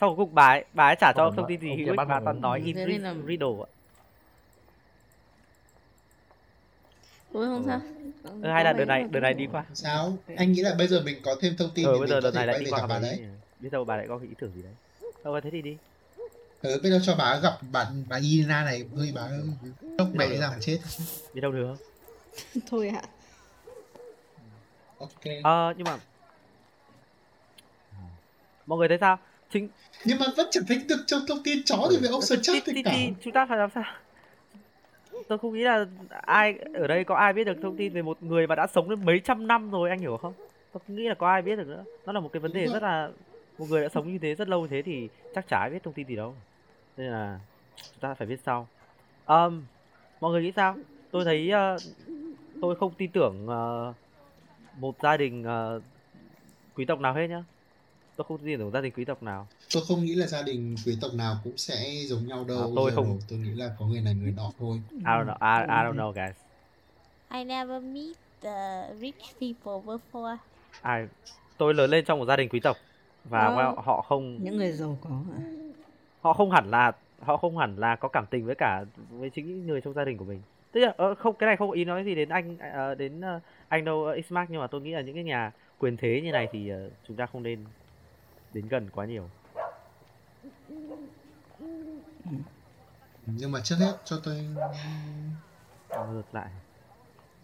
Sau 0.00 0.16
cuối 0.16 0.26
cùng 0.26 0.34
bà 0.34 0.46
ấy, 0.46 0.64
bà 0.74 0.84
ấy 0.86 0.96
trả 1.00 1.12
cho 1.16 1.32
thông 1.36 1.46
tin 1.48 1.60
gì 1.60 1.68
hữu 1.76 1.90
ích 1.90 1.96
bà 2.08 2.20
toàn 2.24 2.40
nói 2.40 2.60
in 2.64 2.76
riddle 3.28 3.48
ạ. 3.66 3.68
Ủa 7.32 7.44
không 7.44 7.62
Ừ. 7.62 7.66
sao. 7.66 7.80
Ừ, 8.42 8.48
hay 8.48 8.64
là 8.64 8.72
đợt 8.72 8.84
này 8.84 9.04
đợt 9.10 9.20
này 9.20 9.34
đi 9.34 9.46
qua. 9.52 9.64
Sao. 9.74 10.18
Anh 10.36 10.52
nghĩ 10.52 10.62
là 10.62 10.74
bây 10.78 10.86
giờ 10.88 11.02
mình 11.04 11.16
có 11.24 11.36
thêm 11.40 11.54
thông 11.58 11.70
tin 11.74 11.86
ờ 11.86 11.92
thì 11.92 11.98
bây 11.98 12.00
mình 12.00 12.08
giờ 12.08 12.20
đợt 12.20 12.34
này 12.34 12.46
lại 12.46 12.54
quay 12.56 12.60
đi 12.60 12.66
về 12.66 12.70
qua 12.70 12.80
gặp 12.80 12.86
bà 12.88 12.98
đấy. 12.98 13.18
Biết 13.58 13.68
đâu 13.72 13.84
bà 13.84 13.96
lại 13.96 14.06
có 14.08 14.18
ý 14.18 14.34
tưởng 14.38 14.52
gì 14.52 14.62
đấy 14.62 14.72
thôi 15.24 15.40
thế 15.40 15.50
thì 15.50 15.62
đi. 15.62 15.76
Ừ, 16.62 16.80
bây 16.82 16.92
giờ 16.92 17.00
cho 17.02 17.14
bà 17.18 17.40
gặp 17.42 17.58
bạn 17.72 18.04
bà 18.08 18.16
Ina 18.16 18.64
này. 18.64 18.84
Hơi 18.96 19.12
bà 19.14 19.28
sốc 19.98 20.08
mẹ 20.14 20.28
mà 20.40 20.56
chết. 20.60 20.78
Biết 21.34 21.40
đâu 21.40 21.52
được. 21.52 21.74
Thôi 22.70 22.88
ạ. 22.88 23.02
Ok. 24.98 25.24
Ờ 25.42 25.74
nhưng 25.76 25.84
mà 25.84 25.98
mọi 28.66 28.78
người 28.78 28.88
thấy 28.88 28.98
sao? 29.00 29.18
Chính 29.52 29.68
nhưng 30.04 30.18
mà 30.18 30.26
vẫn 30.36 30.46
chẳng 30.50 30.64
thấy 30.68 30.82
được 30.88 31.04
trong 31.06 31.20
thông 31.28 31.42
tin 31.42 31.64
chó 31.64 31.88
thì 31.90 31.96
về 31.96 32.08
ông 32.08 32.22
sờ 32.22 32.36
chat 32.36 32.62
thì 32.66 32.72
thì, 32.74 32.82
cả. 32.82 32.90
thì 32.94 33.12
chúng 33.24 33.32
ta 33.32 33.46
phải 33.46 33.58
làm 33.58 33.70
sao? 33.74 33.84
Tôi 35.28 35.38
không 35.38 35.54
nghĩ 35.54 35.60
là 35.60 35.86
ai 36.22 36.58
ở 36.74 36.86
đây 36.86 37.04
có 37.04 37.14
ai 37.14 37.32
biết 37.32 37.44
được 37.44 37.56
thông 37.62 37.76
tin 37.76 37.92
về 37.92 38.02
một 38.02 38.22
người 38.22 38.46
mà 38.46 38.54
đã 38.54 38.66
sống 38.66 38.90
đến 38.90 39.04
mấy 39.04 39.20
trăm 39.24 39.46
năm 39.46 39.70
rồi 39.70 39.90
anh 39.90 40.00
hiểu 40.00 40.16
không? 40.16 40.32
Tôi 40.72 40.82
không 40.86 40.96
nghĩ 40.96 41.08
là 41.08 41.14
có 41.14 41.28
ai 41.28 41.42
biết 41.42 41.56
được 41.56 41.66
nữa. 41.66 41.84
Nó 42.06 42.12
là 42.12 42.20
một 42.20 42.30
cái 42.32 42.40
vấn 42.40 42.52
đề 42.52 42.66
rất 42.66 42.82
là 42.82 43.10
một 43.62 43.68
người 43.70 43.82
đã 43.82 43.88
sống 43.88 44.12
như 44.12 44.18
thế 44.18 44.34
rất 44.34 44.48
lâu 44.48 44.60
như 44.62 44.66
thế 44.68 44.82
thì 44.82 45.08
chắc 45.34 45.48
chả 45.48 45.58
ai 45.58 45.70
biết 45.70 45.82
thông 45.82 45.94
tin 45.94 46.06
gì 46.06 46.16
đâu. 46.16 46.34
Nên 46.96 47.10
là 47.10 47.40
chúng 47.76 48.00
ta 48.00 48.14
phải 48.14 48.26
biết 48.26 48.40
sau. 48.46 48.68
Um, 49.26 49.62
mọi 50.20 50.32
người 50.32 50.42
nghĩ 50.42 50.52
sao? 50.56 50.76
Tôi 51.10 51.24
thấy 51.24 51.50
ờ, 51.50 51.76
tôi 52.60 52.76
không 52.76 52.94
tin 52.94 53.10
tưởng 53.10 53.46
ờ, 53.46 53.92
một 54.78 54.94
gia 55.02 55.16
đình 55.16 55.44
ờ, 55.44 55.80
quý 56.76 56.84
tộc 56.84 57.00
nào 57.00 57.14
hết 57.14 57.26
nhá. 57.28 57.44
Tôi 58.16 58.24
không 58.28 58.38
tin 58.38 58.58
tưởng 58.58 58.70
gia 58.70 58.80
đình 58.80 58.92
quý 58.96 59.04
tộc 59.04 59.22
nào. 59.22 59.46
Tôi 59.74 59.82
không 59.88 60.04
nghĩ 60.04 60.14
là 60.14 60.26
gia 60.26 60.42
đình 60.42 60.76
quý 60.86 60.98
tộc 61.00 61.14
nào 61.14 61.36
cũng 61.44 61.56
sẽ 61.58 61.94
giống 62.06 62.26
nhau 62.26 62.44
đâu. 62.48 62.58
À, 62.58 62.66
tôi 62.76 62.90
không- 62.92 63.20
tôi 63.28 63.38
nghĩ 63.38 63.50
là 63.50 63.76
có 63.78 63.86
người 63.86 64.00
này 64.00 64.14
người 64.14 64.32
nọ 64.36 64.50
thôi. 64.58 64.80
I 64.90 64.96
don't 65.04 65.26
know. 65.26 65.56
I, 65.58 65.62
I 65.62 65.84
don't 65.84 65.96
know 65.96 66.12
guys. 66.12 66.36
I 67.30 67.44
never 67.44 67.82
meet 67.82 68.16
the 68.40 68.88
rich 69.00 69.22
people 69.40 69.72
before. 69.94 70.36
Ai 70.82 71.06
tôi 71.58 71.74
lớn 71.74 71.90
lên 71.90 72.04
trong 72.04 72.18
một 72.18 72.24
gia 72.24 72.36
đình 72.36 72.48
quý 72.48 72.60
tộc 72.60 72.76
và 73.24 73.40
Ờ. 73.46 73.74
họ 73.76 74.02
không 74.08 74.44
những 74.44 74.56
người 74.56 74.72
giàu 74.72 74.98
có 75.00 75.10
họ 76.20 76.32
không 76.32 76.50
hẳn 76.50 76.70
là 76.70 76.92
họ 77.20 77.36
không 77.36 77.58
hẳn 77.58 77.76
là 77.76 77.96
có 77.96 78.08
cảm 78.08 78.26
tình 78.30 78.46
với 78.46 78.54
cả 78.54 78.84
với 79.10 79.30
chính 79.30 79.46
những 79.46 79.66
người 79.66 79.80
trong 79.80 79.94
gia 79.94 80.04
đình 80.04 80.16
của 80.18 80.24
mình. 80.24 80.42
Tức 80.72 80.80
là 80.80 80.94
ờ, 80.96 81.14
không 81.14 81.34
cái 81.38 81.46
này 81.46 81.56
không 81.56 81.68
có 81.68 81.74
ý 81.74 81.84
nói 81.84 82.04
gì 82.04 82.14
đến 82.14 82.28
anh 82.28 82.58
ờ, 82.58 82.94
đến 82.94 83.20
ờ, 83.20 83.40
anh 83.68 83.84
đâu 83.84 84.06
Xmark 84.28 84.50
nhưng 84.50 84.60
mà 84.60 84.66
tôi 84.66 84.80
nghĩ 84.80 84.90
là 84.90 85.00
những 85.00 85.14
cái 85.14 85.24
nhà 85.24 85.52
quyền 85.78 85.96
thế 85.96 86.20
như 86.24 86.32
này 86.32 86.48
thì 86.52 86.72
chúng 87.08 87.16
ta 87.16 87.26
không 87.26 87.42
nên 87.42 87.64
đến 88.52 88.68
gần 88.68 88.88
quá 88.94 89.06
nhiều. 89.06 89.28
Nhưng 93.26 93.52
mà 93.52 93.60
trước 93.64 93.76
hết 93.78 93.92
cho 94.04 94.20
tôi 94.24 94.46
ngược 96.12 96.22
lại. 96.32 96.48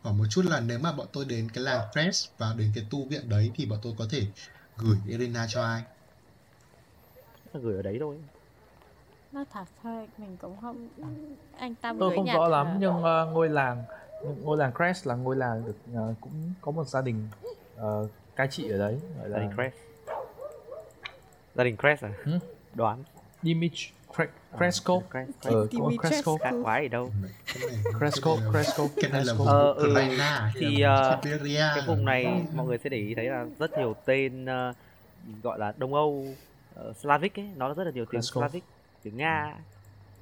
Hỏi 0.03 0.15
một 0.15 0.25
chút 0.31 0.43
là 0.45 0.61
nếu 0.61 0.79
mà 0.79 0.93
bọn 0.93 1.07
tôi 1.13 1.25
đến 1.29 1.49
cái 1.55 1.65
làng 1.65 1.81
Crest 1.93 2.29
và 2.39 2.55
đến 2.59 2.73
cái 2.75 2.85
tu 2.91 3.05
viện 3.09 3.29
đấy 3.29 3.51
thì 3.55 3.67
bọn 3.67 3.79
tôi 3.83 3.93
có 3.99 4.05
thể 4.11 4.23
gửi 4.79 4.97
Elena 5.09 5.47
cho 5.49 5.63
ai? 5.63 5.83
Nó 7.55 7.61
gửi 7.61 7.77
ở 7.77 7.83
đấy 7.83 7.97
thôi. 8.01 8.17
Nói 9.33 9.45
thật 9.53 9.65
thôi 9.83 10.09
mình 10.19 10.37
cũng 10.41 10.57
không 10.61 10.89
an 11.57 11.75
tâm 11.75 11.99
tôi 11.99 12.09
gửi 12.09 12.17
không 12.17 12.27
rõ 12.27 12.49
lắm 12.49 12.77
nhưng 12.81 13.03
ờ, 13.03 13.27
ngôi 13.33 13.49
làng 13.49 13.85
ngôi 14.43 14.57
làng 14.57 14.73
Crest 14.77 15.07
là 15.07 15.15
ngôi 15.15 15.37
làng 15.37 15.67
được 15.67 15.77
ờ, 15.95 16.15
cũng 16.21 16.53
có 16.61 16.73
một 16.73 16.85
gia 16.85 17.03
đình 17.03 17.29
ờ, 17.77 18.09
cai 18.37 18.49
trị 18.51 18.71
ở 18.71 18.79
đấy 18.79 19.01
gọi 19.19 19.31
gia 19.31 19.39
đình 19.39 19.49
là 19.49 19.55
Crest. 19.55 19.75
Gia 21.55 21.65
đình 21.65 21.77
Crest 21.77 22.05
à? 22.05 22.13
Ừ. 22.25 22.39
đoán. 22.75 23.03
Dimitri 23.43 23.91
Cresco 24.59 25.01
Crest, 25.11 25.31
ờ 25.43 25.69
có 25.79 25.91
Cresco 26.01 26.37
khác 26.39 26.55
quái 26.63 26.83
ở 26.83 26.89
đâu 26.89 27.13
Cresco 27.99 28.37
Cresco 28.53 28.89
cái 29.01 29.11
này 29.11 29.25
là 29.25 29.33
Cresco. 29.33 29.45
vùng 29.45 29.47
Ờ, 29.47 29.73
ừ. 29.73 29.95
Thì, 30.55 30.85
Siberia 31.23 31.59
cái 31.75 31.83
vùng 31.87 32.05
này 32.05 32.47
mọi 32.55 32.67
người 32.67 32.79
sẽ 32.79 32.91
để 32.91 32.97
ý 32.97 33.15
thấy 33.15 33.25
là 33.25 33.47
rất 33.59 33.79
nhiều 33.79 33.95
tên 34.05 34.47
ờ, 34.47 34.73
gọi 35.43 35.59
là 35.59 35.73
Đông 35.79 35.95
Âu 35.95 36.37
ờ, 36.75 36.93
Slavic 37.03 37.39
ấy 37.39 37.47
nó 37.57 37.75
rất 37.75 37.85
là 37.85 37.91
nhiều 37.91 38.05
tiếng 38.05 38.21
Kraskov. 38.21 38.43
Slavic 38.43 38.65
tiếng 39.03 39.17
Nga 39.17 39.55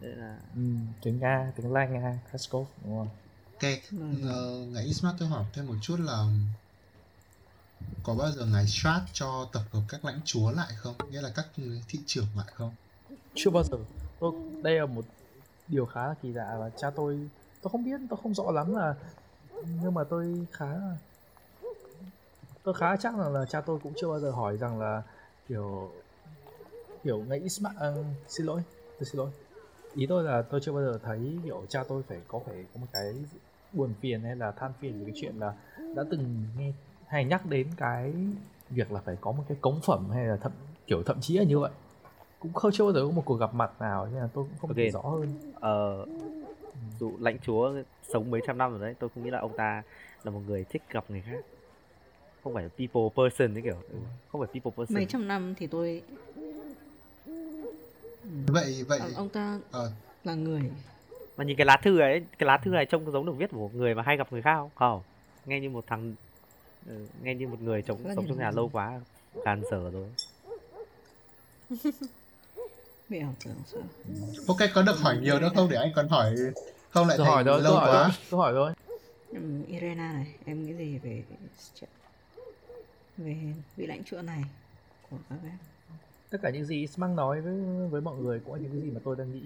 Nên 0.01 0.11
là 0.11 0.37
ừ, 0.55 0.63
tiếng 1.03 1.19
Nga 1.21 1.53
tiếng 1.57 1.73
Lai 1.73 1.89
Nga 1.89 2.19
Cresco 2.31 2.59
đúng 2.85 2.99
không 2.99 3.09
Ok, 3.55 3.71
ờ, 4.23 4.67
ngài 4.73 4.85
Ismart 4.85 5.17
tôi 5.19 5.29
hỏi 5.29 5.45
thêm 5.53 5.67
một 5.67 5.75
chút 5.83 6.01
là 6.01 6.25
có 8.03 8.15
bao 8.15 8.31
giờ 8.33 8.47
ngài 8.47 8.67
strat 8.67 9.03
cho 9.13 9.49
tập 9.53 9.63
hợp 9.73 9.81
các 9.89 10.05
lãnh 10.05 10.21
chúa 10.25 10.51
lại 10.51 10.73
không? 10.77 10.95
Nghĩa 11.11 11.21
là 11.21 11.33
các 11.35 11.47
thị 11.89 11.99
trưởng 12.07 12.27
lại 12.37 12.47
không? 12.55 12.75
Chưa 13.37 13.51
bao 13.51 13.63
giờ. 13.63 13.79
Tôi 14.21 14.33
đây 14.63 14.75
là 14.75 14.87
một 14.87 15.05
điều 15.69 15.87
khá 15.87 16.07
là 16.07 16.15
kỳ 16.23 16.33
lạ 16.33 16.57
và 16.59 16.71
cha 16.71 16.91
tôi 16.91 17.29
tôi 17.63 17.71
không 17.71 17.85
biết 17.85 18.01
tôi 18.11 18.19
không 18.23 18.35
rõ 18.35 18.51
lắm 18.51 18.75
là 18.75 18.95
nhưng 19.83 19.95
mà 19.95 20.05
tôi 20.05 20.47
khá 20.53 20.67
là 20.67 20.97
tôi 22.63 22.75
khá 22.75 22.97
chắc 22.97 23.17
rằng 23.17 23.33
là 23.33 23.45
cha 23.45 23.61
tôi 23.61 23.79
cũng 23.83 23.93
chưa 23.97 24.09
bao 24.09 24.21
giờ 24.21 24.31
hỏi 24.31 24.57
rằng 24.57 24.81
là 24.81 25.03
kiểu 25.49 25.91
kiểu 27.05 27.25
ngày 27.29 27.39
Isma 27.39 27.71
à, 27.71 27.75
ờ, 27.79 28.05
xin 28.29 28.47
lỗi 28.47 28.63
tôi 28.99 29.07
xin 29.07 29.19
lỗi. 29.19 29.31
Ý 29.95 30.07
tôi 30.07 30.25
là 30.25 30.43
tôi 30.43 30.61
chưa 30.61 30.73
bao 30.73 30.83
giờ 30.83 30.99
thấy 31.03 31.39
kiểu 31.45 31.63
cha 31.69 31.85
tôi 31.89 32.03
phải 32.09 32.21
có 32.29 32.41
phải 32.47 32.65
có 32.75 32.81
một 32.81 32.87
cái 32.93 33.15
buồn 33.73 33.95
phiền 34.01 34.23
hay 34.23 34.37
là 34.37 34.51
than 34.51 34.73
phiền 34.81 34.99
về 34.99 35.05
cái 35.05 35.15
chuyện 35.21 35.39
là 35.39 35.55
đã 35.95 36.05
từng 36.11 36.45
nghe 36.59 36.73
hay 37.07 37.25
nhắc 37.25 37.47
đến 37.47 37.69
cái 37.77 38.15
việc 38.71 38.93
là 38.93 39.01
phải 39.05 39.17
có 39.21 39.33
một 39.33 39.45
cái 39.49 39.59
cống 39.61 39.81
phẩm 39.87 40.11
hay 40.11 40.25
là 40.25 40.37
thậm 40.37 40.53
kiểu 40.87 41.03
thậm 41.03 41.21
chí 41.21 41.39
là 41.39 41.45
như 41.45 41.59
vậy 41.59 41.71
cũng 42.41 42.53
không 42.53 42.73
chưa 42.73 42.85
bao 42.85 42.93
giờ 42.93 43.05
có 43.05 43.11
một 43.11 43.23
cuộc 43.25 43.37
gặp 43.37 43.55
mặt 43.55 43.81
nào 43.81 44.07
nên 44.07 44.21
là 44.23 44.29
tôi 44.35 44.45
cũng 44.45 44.59
không 44.61 44.71
Ok. 44.71 44.77
thể 44.77 44.91
rõ 44.91 45.01
hơn. 45.01 45.35
Ờ, 45.55 46.07
dù 47.01 47.13
lãnh 47.21 47.39
chúa 47.39 47.73
sống 48.03 48.31
mấy 48.31 48.41
trăm 48.47 48.59
năm 48.59 48.71
rồi 48.71 48.81
đấy 48.81 48.95
tôi 48.99 49.11
không 49.15 49.25
nghĩ 49.25 49.31
là 49.31 49.39
ông 49.39 49.53
ta 49.57 49.83
là 50.25 50.31
một 50.31 50.41
người 50.47 50.65
thích 50.65 50.83
gặp 50.91 51.05
người 51.09 51.23
khác. 51.27 51.45
Không 52.45 52.55
phải 52.55 52.69
people 52.69 53.03
person 53.17 53.55
đấy 53.55 53.63
kiểu 53.63 53.77
ừ, 53.93 53.99
không 54.29 54.41
phải 54.41 54.49
people 54.53 54.71
person. 54.77 54.95
Mấy 54.95 55.07
trăm 55.09 55.29
năm 55.29 55.55
thì 55.59 55.67
tôi 55.67 56.03
vậy 58.47 58.85
vậy 58.89 58.99
Ờ, 58.99 59.11
ông 59.17 59.29
ta 59.29 59.59
ờ, 59.71 59.93
là 60.25 60.35
người. 60.35 60.63
Mà 61.37 61.45
nhìn 61.45 61.57
cái 61.57 61.67
lá 61.67 61.77
thư 61.83 61.99
ấy 61.99 62.25
cái 62.39 62.47
lá 62.47 62.59
thư 62.59 62.71
này 62.71 62.87
trông 62.87 63.13
giống 63.13 63.27
được 63.27 63.33
viết 63.37 63.51
của 63.51 63.57
một 63.59 63.75
người 63.75 63.95
mà 63.95 64.03
hay 64.03 64.17
gặp 64.17 64.33
người 64.33 64.43
khác 64.43 64.55
không? 64.57 64.71
Không. 64.75 65.03
Nghe 65.47 65.61
như 65.61 65.71
một 65.71 65.85
thằng 65.87 66.15
ừ, 66.87 67.07
nghe 67.23 67.35
như 67.35 67.49
một 67.49 67.63
người 67.63 67.83
chống 67.83 67.99
sống 68.17 68.27
trong 68.29 68.39
nhà 68.39 68.51
lâu 68.51 68.71
quá 68.73 69.01
gàn 69.45 69.63
dở 69.71 69.91
rồi 69.91 70.07
bị 73.09 73.19
ảo 73.21 73.35
tưởng 73.45 73.55
sao? 73.67 73.83
Ok 74.49 74.57
có 74.75 74.83
được 74.83 74.99
hỏi 74.99 75.17
nhiều 75.17 75.41
nữa 75.41 75.51
không? 75.55 75.69
Để 75.71 75.77
anh 75.77 75.93
còn 75.97 76.09
hỏi 76.09 76.35
không 76.91 77.09
lại 77.09 77.19
hỏi 77.19 77.45
thành 77.45 77.45
thôi 77.53 77.63
lâu 77.63 77.75
hỏi 77.75 77.91
quá. 77.93 78.11
tôi 78.31 78.41
hỏi 78.41 78.53
thôi. 78.55 78.73
Ừm, 79.33 79.67
Irena 79.67 80.13
này 80.13 80.27
em 80.45 80.67
nghĩ 80.67 80.73
gì 80.75 80.99
về 80.99 81.23
chuyện- 81.81 81.91
về 83.17 83.37
vị 83.77 83.87
lãnh 83.87 84.05
chúa 84.05 84.23
này 84.23 84.43
của 85.11 85.17
các 85.31 85.37
em? 85.45 85.59
Tất 86.31 86.39
cả 86.43 86.51
những 86.51 86.65
gì 86.65 86.87
Smang 86.87 87.17
nói 87.17 87.41
với 87.41 87.55
với 87.91 88.01
mọi 88.01 88.17
người 88.17 88.41
cũng 88.45 88.55
là 88.55 88.61
những 88.61 88.71
cái 88.73 88.81
gì 88.81 88.91
mà 88.91 89.01
tôi 89.05 89.17
đang 89.17 89.33
nghĩ. 89.33 89.43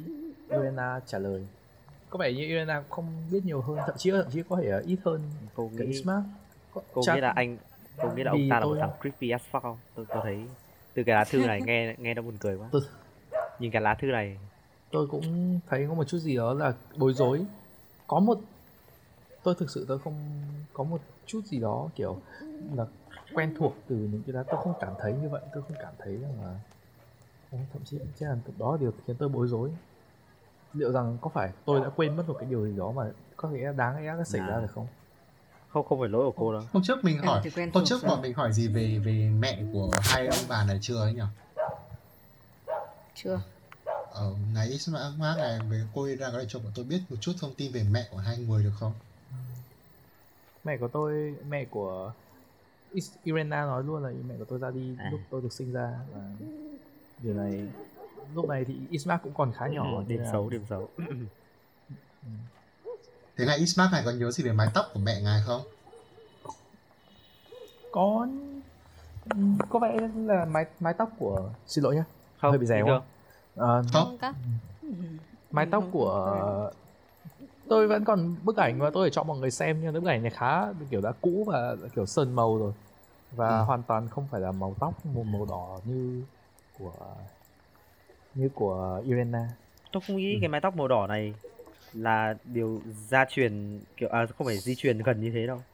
Irena 0.51 1.01
trả 1.07 1.19
lời. 1.19 1.47
Có 2.11 2.19
vẻ 2.19 2.33
như 2.33 2.43
Irena 2.43 2.83
không 2.91 3.07
biết 3.31 3.41
nhiều 3.45 3.61
hơn 3.61 3.79
thậm 3.87 3.95
chí 3.99 4.11
thậm 4.11 4.27
chí 4.33 4.43
có 4.49 4.59
thể 4.63 4.81
ít 4.87 4.97
hơn 5.05 5.23
cô 5.55 5.71
cái 5.79 5.87
nghĩ 5.87 5.93
Isma 5.93 6.23
Có- 6.75 6.83
cô 6.93 7.03
nghĩ 7.15 7.21
là 7.21 7.31
anh 7.37 7.57
cô 8.03 8.09
nghĩ 8.17 8.23
là 8.23 8.31
ông 8.31 8.49
ta 8.51 8.61
là 8.61 8.67
một 8.67 8.77
thằng 8.81 8.91
creepy 9.01 9.31
as 9.31 9.43
fuck 9.53 9.61
không? 9.61 9.79
Tôi 9.95 10.07
tôi 10.09 10.21
thấy 10.23 10.39
từ 10.95 11.03
cái 11.03 11.15
lá 11.15 11.25
thư 11.25 11.47
này 11.47 11.61
nghe 11.63 11.95
nghe 11.99 12.15
nó 12.15 12.23
buồn 12.23 12.37
cười 12.41 12.57
quá. 12.57 12.69
Tôi- 12.73 12.83
nhìn 13.61 13.71
cái 13.71 13.83
lá 13.83 13.95
thư 13.95 14.07
này. 14.07 14.39
Tôi 14.91 15.07
cũng 15.07 15.61
thấy 15.69 15.87
có 15.89 15.95
một 15.95 16.05
chút 16.05 16.19
gì 16.19 16.37
đó 16.37 16.55
là 16.55 16.73
bối 16.97 17.13
rối. 17.13 17.45
Có 18.07 18.21
một 18.21 18.39
tôi 19.43 19.55
thực 19.59 19.71
sự 19.71 19.85
tôi 19.89 19.99
không 19.99 20.15
có 20.73 20.85
một 20.85 21.01
chút 21.27 21.41
gì 21.45 21.61
đó 21.61 21.89
kiểu 21.97 22.21
là 22.75 22.87
quen 23.35 23.55
thuộc 23.59 23.75
từ 23.89 23.97
những 23.97 24.23
cái 24.27 24.33
đó. 24.33 24.43
Tôi 24.47 24.61
không 24.65 24.75
cảm 24.81 24.93
thấy 24.99 25.13
như 25.23 25.29
vậy. 25.29 25.43
Tôi 25.55 25.63
không 25.63 25.77
cảm 25.83 25.93
thấy 25.99 26.17
rằng 26.17 26.45
là 26.45 26.55
Ồ, 27.53 27.59
thậm 27.73 27.83
chí 27.85 27.99
chắc 28.21 28.27
là 28.29 28.37
đó 28.59 28.73
là 28.73 28.79
điều 28.81 28.93
khiến 29.07 29.17
tôi 29.19 29.29
bối 29.29 29.49
rối. 29.49 29.71
Liệu 30.73 30.93
rằng 30.93 31.19
có 31.21 31.31
phải 31.35 31.53
tôi 31.65 31.81
đã 31.81 31.89
quên 31.97 32.17
mất 32.17 32.29
một 32.29 32.37
cái 32.41 32.51
điều 32.51 32.67
gì 32.67 32.77
đó 32.77 32.93
mà 32.93 33.05
có 33.37 33.51
thể 33.53 33.73
đáng 33.77 33.97
lẽ 33.97 34.17
đã 34.19 34.25
xảy 34.25 34.41
ra 34.41 34.61
được 34.61 34.71
không? 34.75 34.87
Không 35.69 35.87
không 35.87 36.01
phải 36.01 36.09
lỗi 36.09 36.25
của 36.25 36.35
cô 36.37 36.53
đâu. 36.53 36.63
Hôm 36.73 36.83
trước 36.83 37.05
mình 37.05 37.19
hỏi 37.19 37.43
hôm 37.75 37.85
trước 37.85 38.01
bọn 38.09 38.23
mình 38.23 38.35
hỏi 38.35 38.53
gì 38.53 38.69
về 38.69 38.99
về 39.05 39.31
mẹ 39.39 39.63
của 39.73 39.91
hai 40.01 40.27
ông 40.27 40.39
bà 40.49 40.65
này 40.65 40.79
chưa 40.83 41.01
ấy 41.01 41.15
nhỉ 41.15 41.23
chưa? 43.25 43.41
Ở 44.13 44.35
ngày 44.55 44.69
Isma 44.69 45.11
Mark 45.19 45.39
này 45.39 45.59
với 45.69 45.83
cô 45.95 46.07
ra 46.19 46.31
có 46.33 46.39
thể 46.39 46.45
cho 46.49 46.59
bọn 46.59 46.73
tôi 46.75 46.85
biết 46.85 47.01
một 47.09 47.17
chút 47.21 47.33
thông 47.41 47.55
tin 47.55 47.73
về 47.73 47.83
mẹ 47.91 48.09
của 48.11 48.17
hai 48.17 48.39
người 48.39 48.65
được 48.65 48.73
không? 48.81 48.93
Mẹ 50.65 50.77
của 50.77 50.89
tôi 50.89 51.35
mẹ 51.49 51.65
của 51.65 52.13
Is- 52.93 53.17
Irena 53.25 53.65
nói 53.65 53.85
luôn 53.85 54.03
là 54.05 54.11
mẹ 54.29 54.35
của 54.39 54.45
tôi 54.45 54.59
ra 54.59 54.71
đi 54.71 54.97
À. 54.99 55.09
lúc 55.11 55.21
tôi 55.31 55.43
được 55.43 55.53
sinh 55.53 55.73
ra 55.73 55.99
và 56.15 56.21
điều 57.23 57.35
này 57.35 57.69
lúc 58.35 58.49
này 58.49 58.65
thì 58.65 58.75
Ismark 58.91 59.23
cũng 59.23 59.35
còn 59.35 59.53
khá 59.53 59.67
nhỏ 59.69 59.99
Ừ, 59.99 60.05
điểm 60.09 60.21
là- 60.21 60.33
xấu 60.33 60.51
điểm 60.51 60.65
xấu. 60.69 60.89
Thế 63.37 63.47
ngày 63.47 63.57
Isma 63.59 63.89
này 63.93 64.03
có 64.05 64.11
nhớ 64.11 64.31
gì 64.31 64.45
về 64.45 64.53
mái 64.53 64.69
tóc 64.75 64.87
của 64.95 65.01
mẹ 65.01 65.21
ngài 65.23 65.43
không? 65.47 65.63
Có 67.93 68.27
có 69.69 69.79
vẻ 69.79 70.09
là 70.17 70.45
mái 70.45 70.65
mái 70.81 70.95
tóc 70.95 71.11
của 71.19 71.51
xin 71.67 71.85
lỗi 71.85 71.95
nhá 71.95 72.05
không 72.41 72.51
hơi 72.51 72.59
bị 72.59 72.67
thường. 72.85 73.03
Ờ, 73.55 73.83
không 73.93 74.19
có 74.19 74.35
Ừm, 74.83 75.19
mái 75.53 75.67
tóc 75.67 75.89
của 75.93 76.71
tôi 77.69 77.89
vẫn 77.89 78.05
còn 78.05 78.37
bức 78.45 78.57
ảnh 78.57 78.79
mà 78.79 78.91
tôi 78.91 79.07
để 79.07 79.11
cho 79.13 79.23
mọi 79.23 79.39
người 79.39 79.51
xem 79.51 79.81
nhưng 79.83 79.93
bức 80.03 80.09
ảnh 80.09 80.23
này 80.23 80.31
khá 80.31 80.73
kiểu 80.91 81.01
đã 81.01 81.13
cũ 81.21 81.45
và 81.49 81.77
kiểu 81.97 82.07
sơn 82.07 82.35
màu 82.37 82.59
rồi 82.59 82.73
và 83.33 83.61
Ừ. 83.61 83.63
hoàn 83.63 83.83
toàn 83.83 84.09
không 84.09 84.29
phải 84.33 84.41
là 84.41 84.53
màu 84.53 84.77
tóc 84.81 85.07
một 85.07 85.25
màu 85.27 85.47
đỏ 85.47 85.81
như 85.87 86.25
của 86.75 86.95
như 88.35 88.49
của 88.55 89.01
Irena 89.05 89.49
tôi 89.93 90.03
không 90.07 90.17
nghĩ 90.17 90.39
Ừ. 90.39 90.39
cái 90.41 90.49
mái 90.49 90.61
tóc 90.61 90.77
màu 90.77 90.89
đỏ 90.89 91.07
này 91.07 91.35
là 91.93 92.35
điều 92.45 92.83
gia 92.87 93.25
truyền 93.31 93.81
kiểu 93.97 94.09
à 94.09 94.27
không 94.39 94.47
phải 94.47 94.61
di 94.61 94.75
truyền 94.77 94.99
gần 94.99 95.21
như 95.21 95.31
thế 95.35 95.47
đâu 95.47 95.65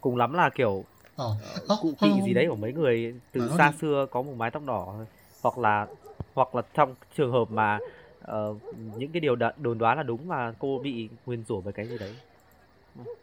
cùng 0.00 0.16
lắm 0.16 0.32
là 0.34 0.50
kiểu 0.54 0.86
ờ 1.16 1.36
Ơ, 1.68 1.76
cụ 1.80 1.98
kỵ 2.02 2.22
gì 2.22 2.34
đấy 2.34 2.46
của 2.50 2.56
mấy 2.56 2.72
người 2.72 3.14
từ 3.32 3.48
xa 3.48 3.72
đi. 3.72 3.72
xưa 3.72 4.06
có 4.10 4.22
một 4.22 4.34
mái 4.36 4.50
tóc 4.50 4.64
đỏ 4.64 4.86
thôi 4.96 5.06
hoặc 5.46 5.58
là 5.58 5.86
hoặc 6.34 6.54
là 6.54 6.62
trong 6.74 6.94
trường 7.16 7.32
hợp 7.32 7.50
mà 7.50 7.78
ờ, 8.22 8.54
những 8.98 9.12
cái 9.12 9.20
điều 9.20 9.36
đ- 9.36 9.52
đồn 9.62 9.78
đoán 9.78 9.96
là 9.96 10.02
đúng 10.02 10.28
mà 10.28 10.52
cô 10.58 10.78
bị 10.78 11.08
nguyên 11.26 11.44
rủa 11.48 11.60
với 11.60 11.72
cái 11.72 11.86
gì 11.88 11.98
đấy? 11.98 12.10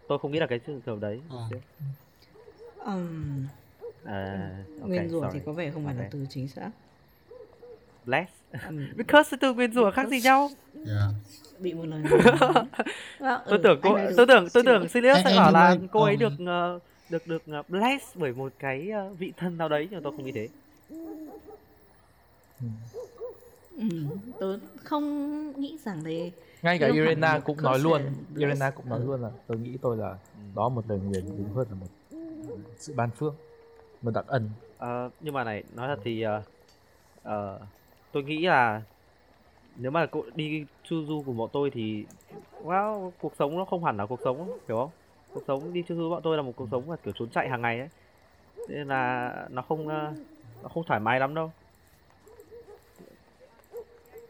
Tôi 0.07 0.19
không 0.19 0.31
nghĩ 0.31 0.39
là 0.39 0.47
cái 0.47 0.59
trường 0.59 0.81
hợp 0.85 0.97
đấy. 1.01 1.19
Ờ. 1.29 1.47
Ừm, 2.85 3.45
à, 4.05 4.49
ok, 4.81 4.89
nguyên 4.89 5.09
rủa 5.09 5.29
thì 5.33 5.39
có 5.45 5.51
vẻ 5.51 5.71
không 5.71 5.85
phải 5.85 5.95
là 5.95 6.01
Ok. 6.03 6.11
từ 6.11 6.25
chính 6.29 6.47
xác. 6.47 6.69
Bless. 8.05 8.31
Ừm, 8.67 8.87
because 8.97 9.37
từ 9.41 9.53
nguyên 9.53 9.71
rủa 9.73 9.91
khác 9.91 10.07
gì 10.09 10.21
nhau? 10.21 10.49
Yeah. 10.85 11.09
bị 11.59 11.73
một 11.73 11.85
lời 11.85 11.99
nói 12.03 12.21
Vâng, 13.19 13.41
tôi 13.45 13.57
ừ, 13.57 13.63
tưởng 13.63 13.79
cô 13.83 13.93
anh 13.93 14.03
nói 14.05 14.13
tôi 14.17 14.27
tưởng 14.27 14.43
tôi 14.43 14.49
Xin 14.49 14.65
tưởng 14.65 14.79
lỗi. 14.79 14.89
Sirius 14.89 15.23
sẽ 15.23 15.35
bảo 15.37 15.51
là 15.51 15.75
cô 15.91 16.03
ấy 16.03 16.13
um, 16.13 16.19
được 16.19 16.33
ờ, 16.45 16.79
được 17.09 17.27
được 17.27 17.41
ờ, 17.47 17.63
bless 17.67 18.17
bởi 18.17 18.31
một 18.33 18.51
cái 18.59 18.91
vị 19.19 19.33
thân 19.37 19.57
nào 19.57 19.69
đấy 19.69 19.87
nhưng 19.91 20.01
tôi 20.01 20.11
không 20.15 20.25
nghĩ 20.25 20.31
thế 20.31 20.47
Ừm, 23.77 24.09
tôi 24.39 24.59
không 24.83 25.03
nghĩ 25.61 25.77
rằng 25.85 26.03
đấy 26.03 26.31
ngay 26.61 26.77
cả 26.79 26.87
Irena 26.87 27.33
là 27.33 27.39
cũng 27.39 27.61
nói 27.61 27.79
luôn. 27.79 28.01
Irena 28.37 28.71
cũng 28.71 28.89
nói 28.89 28.99
Ừ. 28.99 29.05
luôn 29.05 29.21
là 29.21 29.29
tôi 29.47 29.57
nghĩ 29.57 29.77
tôi 29.81 29.97
là 29.97 30.17
đó 30.55 30.69
một 30.69 30.83
lời 30.87 30.99
nguyền 30.99 31.25
đúng 31.37 31.49
hơn 31.55 31.67
là 31.69 31.75
một 31.75 31.87
sự 32.77 32.93
ban 32.95 33.09
phước 33.11 33.33
một 34.01 34.11
đặc 34.11 34.25
ân. 34.27 34.49
Ờ, 34.77 35.09
nhưng 35.19 35.33
mà 35.33 35.43
này 35.43 35.63
nói 35.75 35.87
thật 35.87 35.99
thì 36.03 36.21
ờ, 36.21 36.41
ờ, 37.23 37.59
tôi 38.11 38.23
nghĩ 38.23 38.45
là 38.45 38.81
nếu 39.75 39.91
mà 39.91 40.05
cô 40.11 40.23
đi 40.35 40.65
chu 40.83 41.05
du 41.05 41.23
cùng 41.25 41.37
bọn 41.37 41.49
tôi 41.53 41.69
thì 41.73 42.05
wow, 42.63 43.11
cuộc 43.21 43.33
sống 43.39 43.57
nó 43.57 43.65
không 43.65 43.83
hẳn 43.83 43.97
là 43.97 44.05
cuộc 44.05 44.19
sống 44.23 44.37
hiểu 44.67 44.77
không? 44.77 44.89
Cuộc 45.33 45.43
sống 45.47 45.73
đi 45.73 45.83
chu 45.87 45.95
du 45.95 46.09
bọn 46.09 46.21
tôi 46.23 46.37
là 46.37 46.43
một 46.43 46.53
cuộc 46.57 46.67
sống 46.71 46.87
mà 46.87 46.95
kiểu 47.03 47.13
trốn 47.19 47.29
chạy 47.29 47.49
hàng 47.49 47.61
ngày 47.61 47.79
ấy. 47.79 47.89
Nên 48.67 48.87
là 48.87 49.31
nó 49.51 49.61
không 49.61 49.87
ờ, 49.87 50.13
nó 50.63 50.69
không 50.69 50.83
thoải 50.87 50.99
mái 50.99 51.19
lắm 51.19 51.35
đâu 51.35 51.51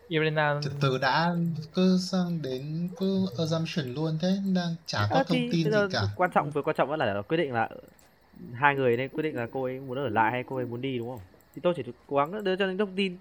Irena 0.08 0.60
từ 0.64 0.72
từ 0.82 0.98
đã 0.98 1.36
cứ 1.76 1.98
sang 2.12 2.42
đến 2.42 2.90
cứ 3.00 3.26
assumption 3.38 3.94
luôn 3.94 4.18
thế 4.22 4.38
đang 4.56 4.76
chả 4.86 5.08
có 5.10 5.16
Ờ, 5.16 5.24
thông 5.24 5.38
thì 5.38 5.50
tin 5.52 5.72
gì 5.72 5.78
cả. 5.92 6.04
quan 6.18 6.32
trọng 6.34 6.52
vừa 6.52 6.62
quan 6.62 6.76
trọng 6.76 6.90
vẫn 6.90 7.00
là 7.00 7.22
quyết 7.22 7.38
định 7.38 7.54
là 7.54 7.70
hai 8.54 8.76
người 8.76 8.98
nên 8.98 9.10
quyết 9.10 9.24
định 9.24 9.36
là 9.36 9.48
cô 9.52 9.64
ấy 9.64 9.80
muốn 9.80 9.98
ở 9.98 10.10
lại 10.10 10.32
hay 10.32 10.44
cô 10.50 10.56
ấy 10.56 10.66
muốn 10.66 10.82
đi 10.82 10.98
đúng 10.98 11.10
không? 11.10 11.20
Thì 11.56 11.62
tôi 11.64 11.74
chỉ 11.78 11.84
cố 12.08 12.18
gắng 12.18 12.44
đưa 12.44 12.56
cho 12.56 12.66
những 12.68 12.78
thông 12.78 12.96
tin 12.96 13.18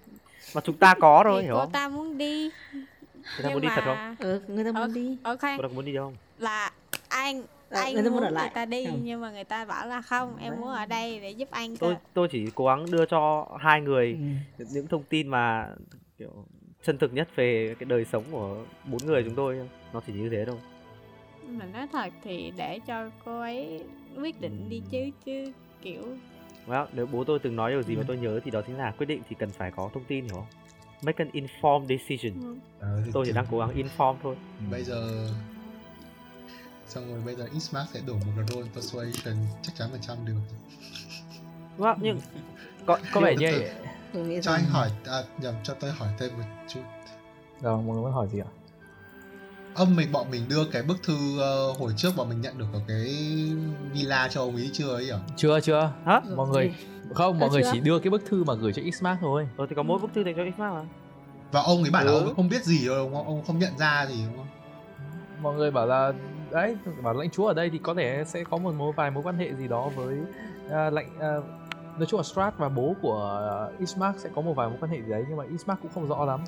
mà 0.55 0.61
chúng 0.61 0.77
ta 0.77 0.93
có 0.99 1.21
thôi 1.25 1.41
thì 1.41 1.45
hiểu 1.45 1.55
cô 1.55 1.61
không? 1.61 1.71
ta 1.71 1.87
muốn 1.89 2.17
đi. 2.17 2.51
Người 2.73 3.43
ta 3.43 3.49
muốn 3.49 3.61
đi 3.61 3.67
thật 3.75 3.81
không? 3.85 4.15
ừ, 4.19 4.41
người 4.47 4.63
ta 4.63 4.71
Ờ, 4.75 4.81
muốn 4.81 4.93
đi. 4.93 5.17
ok. 5.23 5.41
Cô 5.57 5.61
ta 5.63 5.67
muốn 5.75 5.85
đi 5.85 5.95
không? 5.97 6.13
Là 6.37 6.71
anh 7.09 7.43
Ờ, 7.69 7.81
anh 7.81 7.93
người 7.93 8.03
ta 8.03 8.09
muốn 8.09 8.13
muốn 8.17 8.23
ở 8.23 8.29
người 8.29 8.39
lại. 8.39 8.51
ta 8.55 8.65
đi 8.65 8.85
Ừ. 8.85 8.91
nhưng 9.03 9.21
mà 9.21 9.31
người 9.31 9.43
ta 9.43 9.65
bảo 9.65 9.87
là 9.87 10.01
không 10.01 10.37
em 10.37 10.53
muốn 10.61 10.69
ở 10.69 10.85
đây 10.85 11.19
để 11.19 11.31
giúp 11.31 11.47
anh 11.51 11.75
cơ. 11.75 11.87
tôi 11.87 11.95
tôi 12.13 12.27
chỉ 12.31 12.45
cố 12.55 12.65
gắng 12.65 12.91
đưa 12.91 13.05
cho 13.05 13.47
hai 13.59 13.81
người 13.81 14.17
Ừ. 14.57 14.65
những 14.65 14.87
thông 14.87 15.03
tin 15.03 15.27
mà 15.27 15.67
kiểu 16.17 16.45
chân 16.83 16.97
thực 16.97 17.13
nhất 17.13 17.27
về 17.35 17.75
cái 17.79 17.85
đời 17.85 18.05
sống 18.05 18.23
của 18.31 18.65
bốn 18.91 18.97
người 19.05 19.23
chúng 19.23 19.35
tôi 19.35 19.69
nó 19.93 20.01
chỉ 20.07 20.13
như 20.13 20.29
thế 20.29 20.45
thôi. 20.45 20.57
Mà 21.47 21.65
nói 21.65 21.87
thật 21.91 22.13
thì 22.23 22.53
để 22.57 22.79
cho 22.87 23.09
cô 23.25 23.39
ấy 23.39 23.83
quyết 24.17 24.41
định 24.41 24.69
đi 24.69 24.81
chứ 24.91 25.09
chứ 25.25 25.53
kiểu 25.81 26.03
well, 26.67 26.85
nếu 26.93 27.05
bố 27.05 27.23
tôi 27.23 27.39
từng 27.39 27.55
nói 27.55 27.71
điều 27.71 27.83
gì 27.83 27.95
mà 27.95 28.01
Ừ. 28.01 28.05
tôi 28.07 28.17
nhớ 28.17 28.39
thì 28.45 28.51
đó 28.51 28.61
chính 28.67 28.77
là 28.77 28.91
quyết 28.97 29.05
định 29.05 29.21
thì 29.29 29.35
cần 29.39 29.49
phải 29.49 29.71
có 29.71 29.89
thông 29.93 30.03
tin 30.03 30.23
hiểu 30.25 30.33
không? 30.35 30.45
Make 31.03 31.23
an 31.25 31.29
informed 31.33 31.85
decision. 31.87 32.33
Ừ, 32.41 32.55
Ờ, 32.79 33.01
tôi 33.13 33.25
chỉ 33.25 33.31
đang 33.31 33.45
cố 33.51 33.59
gắng 33.59 33.69
inform 33.83 34.15
thôi. 34.23 34.35
Bây 34.71 34.83
giờ 34.83 35.27
xong 36.87 37.07
rồi 37.13 37.21
bây 37.25 37.35
giờ 37.35 37.47
Ismark 37.53 37.89
sẽ 37.93 37.99
đổ 38.07 38.13
một 38.13 38.43
role 38.47 38.67
persuasion 38.75 39.35
chắc 39.61 39.75
chắn 39.75 39.89
phần 39.91 40.01
trăm 40.01 40.17
được. 40.25 40.33
Well, 41.77 41.95
nhưng 42.01 42.19
có 42.85 42.99
có 43.13 43.21
vẻ 43.21 43.35
như 43.35 43.63
từ. 44.13 44.19
tôi 44.19 44.27
nghĩ 44.29 44.39
cho 44.41 44.51
rằng 44.51 44.61
anh 44.61 44.69
hỏi 44.71 44.89
à, 45.05 45.23
nhầm 45.41 45.53
cho 45.63 45.73
tôi 45.73 45.91
hỏi 45.91 46.09
thêm 46.19 46.31
một 46.37 46.43
chút 46.67 46.81
Rồi, 47.61 47.77
mọi 47.77 47.83
người 47.95 48.01
muốn 48.03 48.11
hỏi 48.11 48.27
gì 48.27 48.39
ạ? 48.39 48.49
ông 49.75 49.95
mình 49.95 50.11
bọn 50.11 50.31
mình 50.31 50.41
đưa 50.49 50.65
cái 50.65 50.81
bức 50.83 51.03
thư 51.03 51.39
ờ, 51.39 51.71
hồi 51.71 51.93
trước 51.97 52.09
bọn 52.17 52.29
mình 52.29 52.41
nhận 52.41 52.57
được 52.57 52.65
ở 52.73 52.79
cái 52.87 53.05
villa 53.93 54.27
cho 54.31 54.41
ông 54.41 54.55
ấy 54.55 54.69
chưa 54.73 54.93
ấy 54.93 55.09
à 55.11 55.19
Chưa 55.37 55.59
chưa. 55.59 55.91
hả 56.05 56.21
Mọi 56.35 56.47
người 56.49 56.73
không, 57.13 57.39
mọi 57.39 57.49
À, 57.49 57.51
người 57.51 57.63
chưa. 57.63 57.69
chỉ 57.71 57.79
đưa 57.79 57.99
cái 57.99 58.09
bức 58.09 58.21
thư 58.25 58.43
mà 58.43 58.53
gửi 58.53 58.73
cho 58.73 58.81
Xmark 58.99 59.19
thôi. 59.21 59.47
ờ 59.57 59.65
thì 59.69 59.75
có 59.75 59.83
mỗi 59.83 59.99
bức 59.99 60.13
thư 60.13 60.23
dành 60.23 60.35
cho 60.35 60.43
Xmark 60.55 60.73
mà 60.73 60.83
và 61.51 61.61
ông 61.61 61.81
ấy 61.83 61.91
bảo 61.91 62.05
là 62.05 62.11
Ừ. 62.11 62.17
ông 62.17 62.25
ấy 62.25 62.33
không 62.35 62.49
biết 62.49 62.63
gì 62.63 62.87
đâu 62.87 62.95
đúng 63.05 63.13
không 63.15 63.25
ông 63.27 63.43
không 63.47 63.59
nhận 63.59 63.77
ra 63.77 64.05
gì 64.09 64.23
đúng 64.27 64.37
không 64.37 64.47
Mọi 65.41 65.55
người 65.55 65.71
bảo 65.71 65.87
là 65.87 66.13
đấy, 66.51 66.77
bảo 67.03 67.13
lãnh 67.13 67.29
chúa 67.29 67.47
ở 67.47 67.53
đây 67.53 67.69
thì 67.69 67.77
có 67.77 67.93
thể 67.93 68.23
sẽ 68.27 68.43
có 68.49 68.57
một 68.57 68.71
mối 68.77 68.93
vài 68.95 69.11
mối 69.11 69.23
quan 69.23 69.37
hệ 69.37 69.53
gì 69.53 69.67
đó 69.67 69.89
với 69.95 70.17
à, 70.71 70.89
lãnh 70.89 71.19
à, 71.19 71.37
nói 71.97 72.05
chung 72.05 72.19
là 72.19 72.23
Strat 72.23 72.57
và 72.57 72.69
bố 72.69 72.95
của 73.01 73.41
uh, 73.73 73.79
Ismark 73.79 74.19
sẽ 74.19 74.29
có 74.35 74.41
một 74.41 74.53
vài 74.53 74.69
mối 74.69 74.77
quan 74.81 74.91
hệ 74.91 74.97
gì 74.97 75.09
đấy 75.09 75.25
nhưng 75.27 75.37
mà 75.37 75.43
Ismark 75.43 75.81
cũng 75.81 75.91
không 75.93 76.07
rõ 76.07 76.25
lắm. 76.25 76.39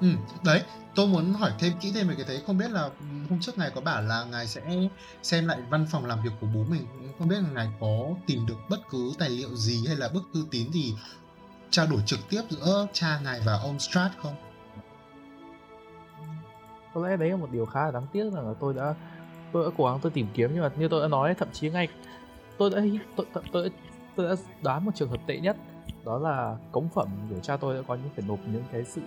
ừ 0.00 0.08
đấy 0.44 0.62
tôi 0.94 1.06
muốn 1.06 1.32
hỏi 1.32 1.52
thêm 1.58 1.72
kỹ 1.80 1.92
thêm 1.94 2.08
về 2.08 2.14
cái 2.14 2.24
đấy. 2.28 2.42
Không 2.46 2.58
biết 2.58 2.70
là 2.70 2.90
hôm 3.30 3.40
trước 3.40 3.58
ngài 3.58 3.70
có 3.70 3.80
bảo 3.80 4.02
là 4.02 4.24
ngài 4.24 4.46
sẽ 4.46 4.88
xem 5.22 5.46
lại 5.46 5.58
văn 5.70 5.86
phòng 5.90 6.04
làm 6.04 6.22
việc 6.22 6.30
của 6.40 6.46
bố 6.54 6.64
mình. 6.68 6.86
Không 7.18 7.28
biết 7.28 7.36
là 7.42 7.48
ngài 7.54 7.68
có 7.80 8.06
tìm 8.26 8.46
được 8.46 8.58
bất 8.70 8.80
cứ 8.90 9.12
tài 9.18 9.30
liệu 9.30 9.54
gì 9.54 9.86
hay 9.86 9.96
là 9.96 10.08
bức 10.14 10.22
thư 10.34 10.44
tín 10.50 10.72
gì 10.72 10.94
trao 11.70 11.86
đổi 11.86 12.00
trực 12.06 12.20
tiếp 12.28 12.42
giữa 12.50 12.86
cha 12.92 13.20
ngài 13.24 13.40
và 13.46 13.58
ông 13.62 13.78
Strat 13.78 14.10
không? 14.22 14.34
Có 16.94 17.08
lẽ 17.08 17.16
đấy 17.16 17.30
là 17.30 17.36
một 17.36 17.48
điều 17.52 17.66
khá 17.66 17.84
là 17.84 17.90
đáng 17.90 18.06
tiếc 18.12 18.32
rằng 18.32 18.48
là 18.48 18.54
tôi 18.60 18.74
đã 18.74 18.94
tôi 19.52 19.64
đã 19.64 19.70
cố 19.78 19.84
gắng 19.84 19.98
tôi 20.02 20.12
tìm 20.12 20.26
kiếm 20.34 20.50
nhưng 20.54 20.62
mà 20.62 20.70
như 20.76 20.88
tôi 20.88 21.02
đã 21.02 21.08
nói 21.08 21.34
thậm 21.34 21.48
chí 21.52 21.70
ngay 21.70 21.88
tôi 22.60 22.70
đã 22.70 22.82
tôi, 23.16 23.26
tôi, 23.32 23.44
tôi, 23.52 23.70
tôi 24.16 24.28
đã 24.28 24.34
đoán 24.62 24.84
một 24.84 24.90
trường 24.94 25.10
hợp 25.10 25.20
tệ 25.26 25.40
nhất. 25.40 25.56
Đó 26.04 26.18
là 26.18 26.56
cống 26.72 26.88
phẩm 26.88 27.08
của 27.30 27.40
cha 27.42 27.56
tôi 27.56 27.74
đã 27.74 27.82
có 27.88 27.94
những 27.94 28.10
phải 28.16 28.24
nộp 28.28 28.38
những 28.52 28.64
cái 28.72 28.84
sự 28.84 29.00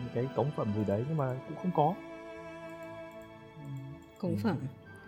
những 0.00 0.08
cái 0.14 0.26
cống 0.36 0.50
phẩm 0.56 0.72
gì 0.76 0.84
đấy 0.84 1.04
nhưng 1.08 1.16
mà 1.16 1.36
cũng 1.48 1.56
không 1.56 1.70
có. 1.76 1.94
Công 4.18 4.36
phẩm 4.42 4.56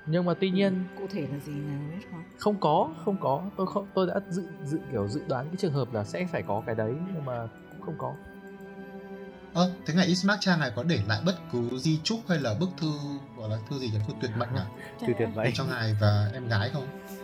nhưng 0.07 0.25
mà 0.25 0.35
tuy 0.41 0.51
nhiên 0.51 0.85
cụ 0.99 1.07
thể 1.11 1.21
là 1.21 1.39
gì 1.39 1.53
nào 1.53 1.81
biết 1.91 2.07
không 2.11 2.23
không 2.39 2.57
có 2.61 2.91
không 3.05 3.17
có. 3.21 3.43
Tôi 3.57 3.67
không 3.67 3.87
tôi 3.95 4.07
đã 4.07 4.15
dự 4.29 4.49
dự 4.65 4.79
kiểu 4.93 5.09
dự 5.09 5.23
đoán 5.29 5.47
cái 5.47 5.57
trường 5.59 5.73
hợp 5.73 5.95
là 5.95 6.05
sẽ 6.05 6.27
phải 6.33 6.43
có 6.43 6.63
cái 6.67 6.75
đấy 6.75 6.95
nhưng 7.15 7.25
mà 7.25 7.49
cũng 7.73 7.81
không 7.87 7.95
có. 7.99 8.15
Ơ 9.55 9.73
thế 9.87 9.95
ngài 9.95 10.07
Ismark 10.07 10.41
cha 10.41 10.57
ngài 10.57 10.71
có 10.77 10.83
để 10.83 11.01
lại 11.09 11.21
bất 11.27 11.35
cứ 11.53 11.79
di 11.79 12.01
chúc 12.05 12.21
hay 12.29 12.39
là 12.39 12.55
bức 12.61 12.69
thư 12.77 12.93
gọi 13.39 13.49
là 13.49 13.59
thư 13.69 13.79
gì 13.79 13.91
nhỉ? 13.91 13.99
Thư 14.07 14.15
tuyệt 14.21 14.31
mệnh 14.37 14.55
à? 14.55 14.67
Từ 15.01 15.13
tuyệt 15.19 15.29
vậy 15.35 15.51
cho 15.55 15.65
ngài 15.65 15.97
và 16.01 16.31
em 16.35 16.49
gái 16.49 16.71
không? 16.73 16.87
Thư- 17.09 17.20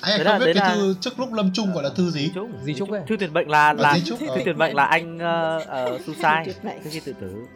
anh 0.00 0.18
Đấy 0.18 0.24
không 0.24 0.32
là- 0.32 0.38
biết 0.38 0.44
đấy 0.44 0.54
cái 0.54 0.68
là- 0.70 0.74
thư 0.74 0.94
trước 1.00 1.18
lúc 1.20 1.32
lâm 1.32 1.50
chung 1.54 1.72
gọi 1.74 1.84
là 1.84 1.90
thư 1.96 2.10
gì? 2.10 2.30
Chúc 2.34 2.48
Di 2.62 2.74
chúc 2.74 2.90
ấy. 2.90 3.02
thư 3.06 3.16
tuyệt 3.16 3.32
mệnh 3.32 3.50
là 3.50 3.72
là 3.72 3.98
chúc, 4.04 4.18
thư 4.18 4.26
ờ. 4.28 4.38
tuyệt 4.44 4.56
mệnh 4.56 4.76
là 4.76 4.84
anh 4.84 5.16
uh, 5.16 5.94
uh, 5.94 6.00
suicide 6.06 6.42
Tuyệt 6.44 6.64
mệnh. 6.64 6.82
trước 6.84 6.90
khi 6.92 7.00
tự 7.00 7.12
tử. 7.20 7.46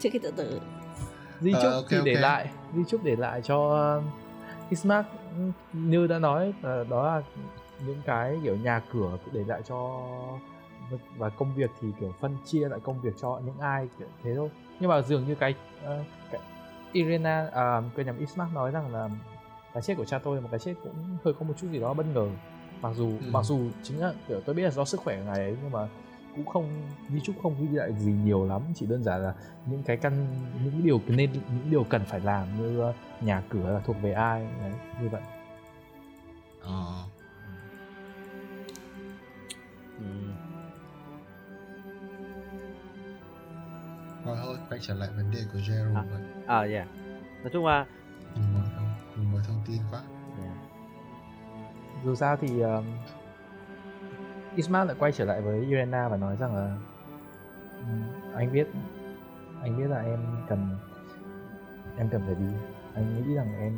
Trước 0.00 0.08
khi 0.12 0.18
tự 0.18 0.30
tử. 0.36 0.60
Di 1.40 1.52
Ờ, 1.52 1.62
chúc 1.62 1.72
ok, 1.72 1.86
thì 1.90 1.96
để 2.04 2.14
lại 2.14 2.46
di 2.76 2.82
chúc 2.88 3.04
để 3.04 3.16
lại 3.16 3.40
cho 3.44 3.56
uh, 3.98 4.70
Ismark 4.70 5.06
như 5.72 6.06
đã 6.06 6.18
nói 6.18 6.52
ờ, 6.62 6.84
đó 6.84 7.06
là 7.06 7.22
những 7.86 8.02
cái 8.06 8.38
kiểu 8.44 8.56
nhà 8.56 8.80
cửa 8.92 9.10
để 9.32 9.40
lại 9.46 9.60
cho 9.68 10.00
và 11.16 11.28
công 11.28 11.54
việc 11.54 11.70
thì 11.80 11.88
kiểu 12.00 12.14
phân 12.20 12.36
chia 12.46 12.68
lại 12.68 12.78
công 12.84 13.00
việc 13.00 13.12
cho 13.22 13.40
những 13.46 13.58
ai 13.60 13.88
kiểu 13.98 14.08
thế 14.24 14.34
thôi. 14.36 14.48
Nhưng 14.80 14.90
mà 14.90 15.02
dường 15.02 15.28
như 15.28 15.34
cái, 15.34 15.54
ờ, 15.84 15.98
cái 16.30 16.40
Irena 16.92 17.46
à, 17.54 17.80
quên 17.96 18.06
nhầm 18.06 18.18
Ismark 18.18 18.52
nói 18.54 18.70
rằng 18.70 18.92
là 18.94 19.08
cái 19.74 19.82
chết 19.82 19.94
của 19.96 20.04
cha 20.04 20.18
tôi 20.18 20.40
một 20.40 20.48
cái 20.50 20.60
chết 20.60 20.74
cũng 20.82 20.94
hơi 21.24 21.34
có 21.34 21.44
một 21.46 21.54
chút 21.60 21.66
gì 21.72 21.80
đó 21.80 21.94
bất 21.94 22.06
ngờ 22.14 22.28
mặc 22.82 22.92
dù 22.96 23.08
Ừ. 23.08 23.26
mặc 23.30 23.42
dù 23.44 23.60
chính 23.82 24.00
là 24.00 24.12
kiểu 24.28 24.40
tôi 24.46 24.54
biết 24.54 24.62
là 24.62 24.70
do 24.70 24.84
sức 24.84 25.00
khỏe 25.00 25.16
của 25.18 25.24
ngài 25.26 25.38
ấy 25.38 25.56
nhưng 25.62 25.70
mà 25.70 25.88
cũng 26.36 26.46
không 26.46 26.68
di 27.12 27.20
chúc 27.20 27.36
không 27.42 27.54
ghi 27.60 27.76
lại 27.76 27.92
gì 27.98 28.12
nhiều 28.12 28.44
lắm 28.46 28.62
chỉ 28.74 28.86
đơn 28.86 29.02
giản 29.02 29.22
là 29.22 29.34
những 29.66 29.82
cái 29.82 29.96
căn 29.96 30.26
những 30.64 30.72
cái 30.72 30.80
điều 30.82 31.00
nên 31.06 31.32
những 31.32 31.70
điều 31.70 31.84
cần 31.84 32.04
phải 32.04 32.20
làm 32.20 32.46
như 32.58 32.80
ờ, 32.80 32.92
nhà 33.20 33.42
cửa 33.48 33.70
là 33.70 33.80
thuộc 33.84 33.96
về 34.02 34.12
ai 34.12 34.46
đấy 34.62 34.72
như 35.02 35.08
vậy 35.08 35.22
ờ 36.62 37.04
ừ. 39.98 40.04
rồi 44.26 44.36
thôi 44.42 44.56
quay 44.68 44.80
trở 44.82 44.94
lại 44.94 45.08
vấn 45.16 45.30
đề 45.30 45.38
của 45.52 45.58
Zero 45.58 45.94
À. 45.96 46.04
vậy 46.10 46.20
à 46.46 46.60
yeah 46.60 46.88
nói 47.42 47.50
chung 47.52 47.66
là 47.66 47.86
thông 49.46 49.56
thông 49.56 49.64
tin 49.66 49.82
quá 49.90 50.00
yeah. 50.42 50.56
dù 52.04 52.14
sao 52.14 52.36
thì 52.36 52.60
um, 52.60 52.84
Ismail 54.56 54.86
lại 54.86 54.96
quay 54.98 55.12
trở 55.12 55.24
lại 55.24 55.40
với 55.40 55.60
Irena 55.60 56.08
và 56.08 56.16
nói 56.16 56.36
rằng 56.36 56.56
là 56.56 56.76
um, 57.78 58.02
anh 58.34 58.52
biết 58.52 58.66
anh 59.62 59.78
biết 59.78 59.86
là 59.88 60.02
em 60.02 60.20
cần 60.48 60.78
em 61.96 62.08
cần 62.08 62.22
phải 62.26 62.34
đi 62.34 62.52
anh 62.94 63.14
nghĩ 63.16 63.34
rằng 63.34 63.58
em 63.58 63.72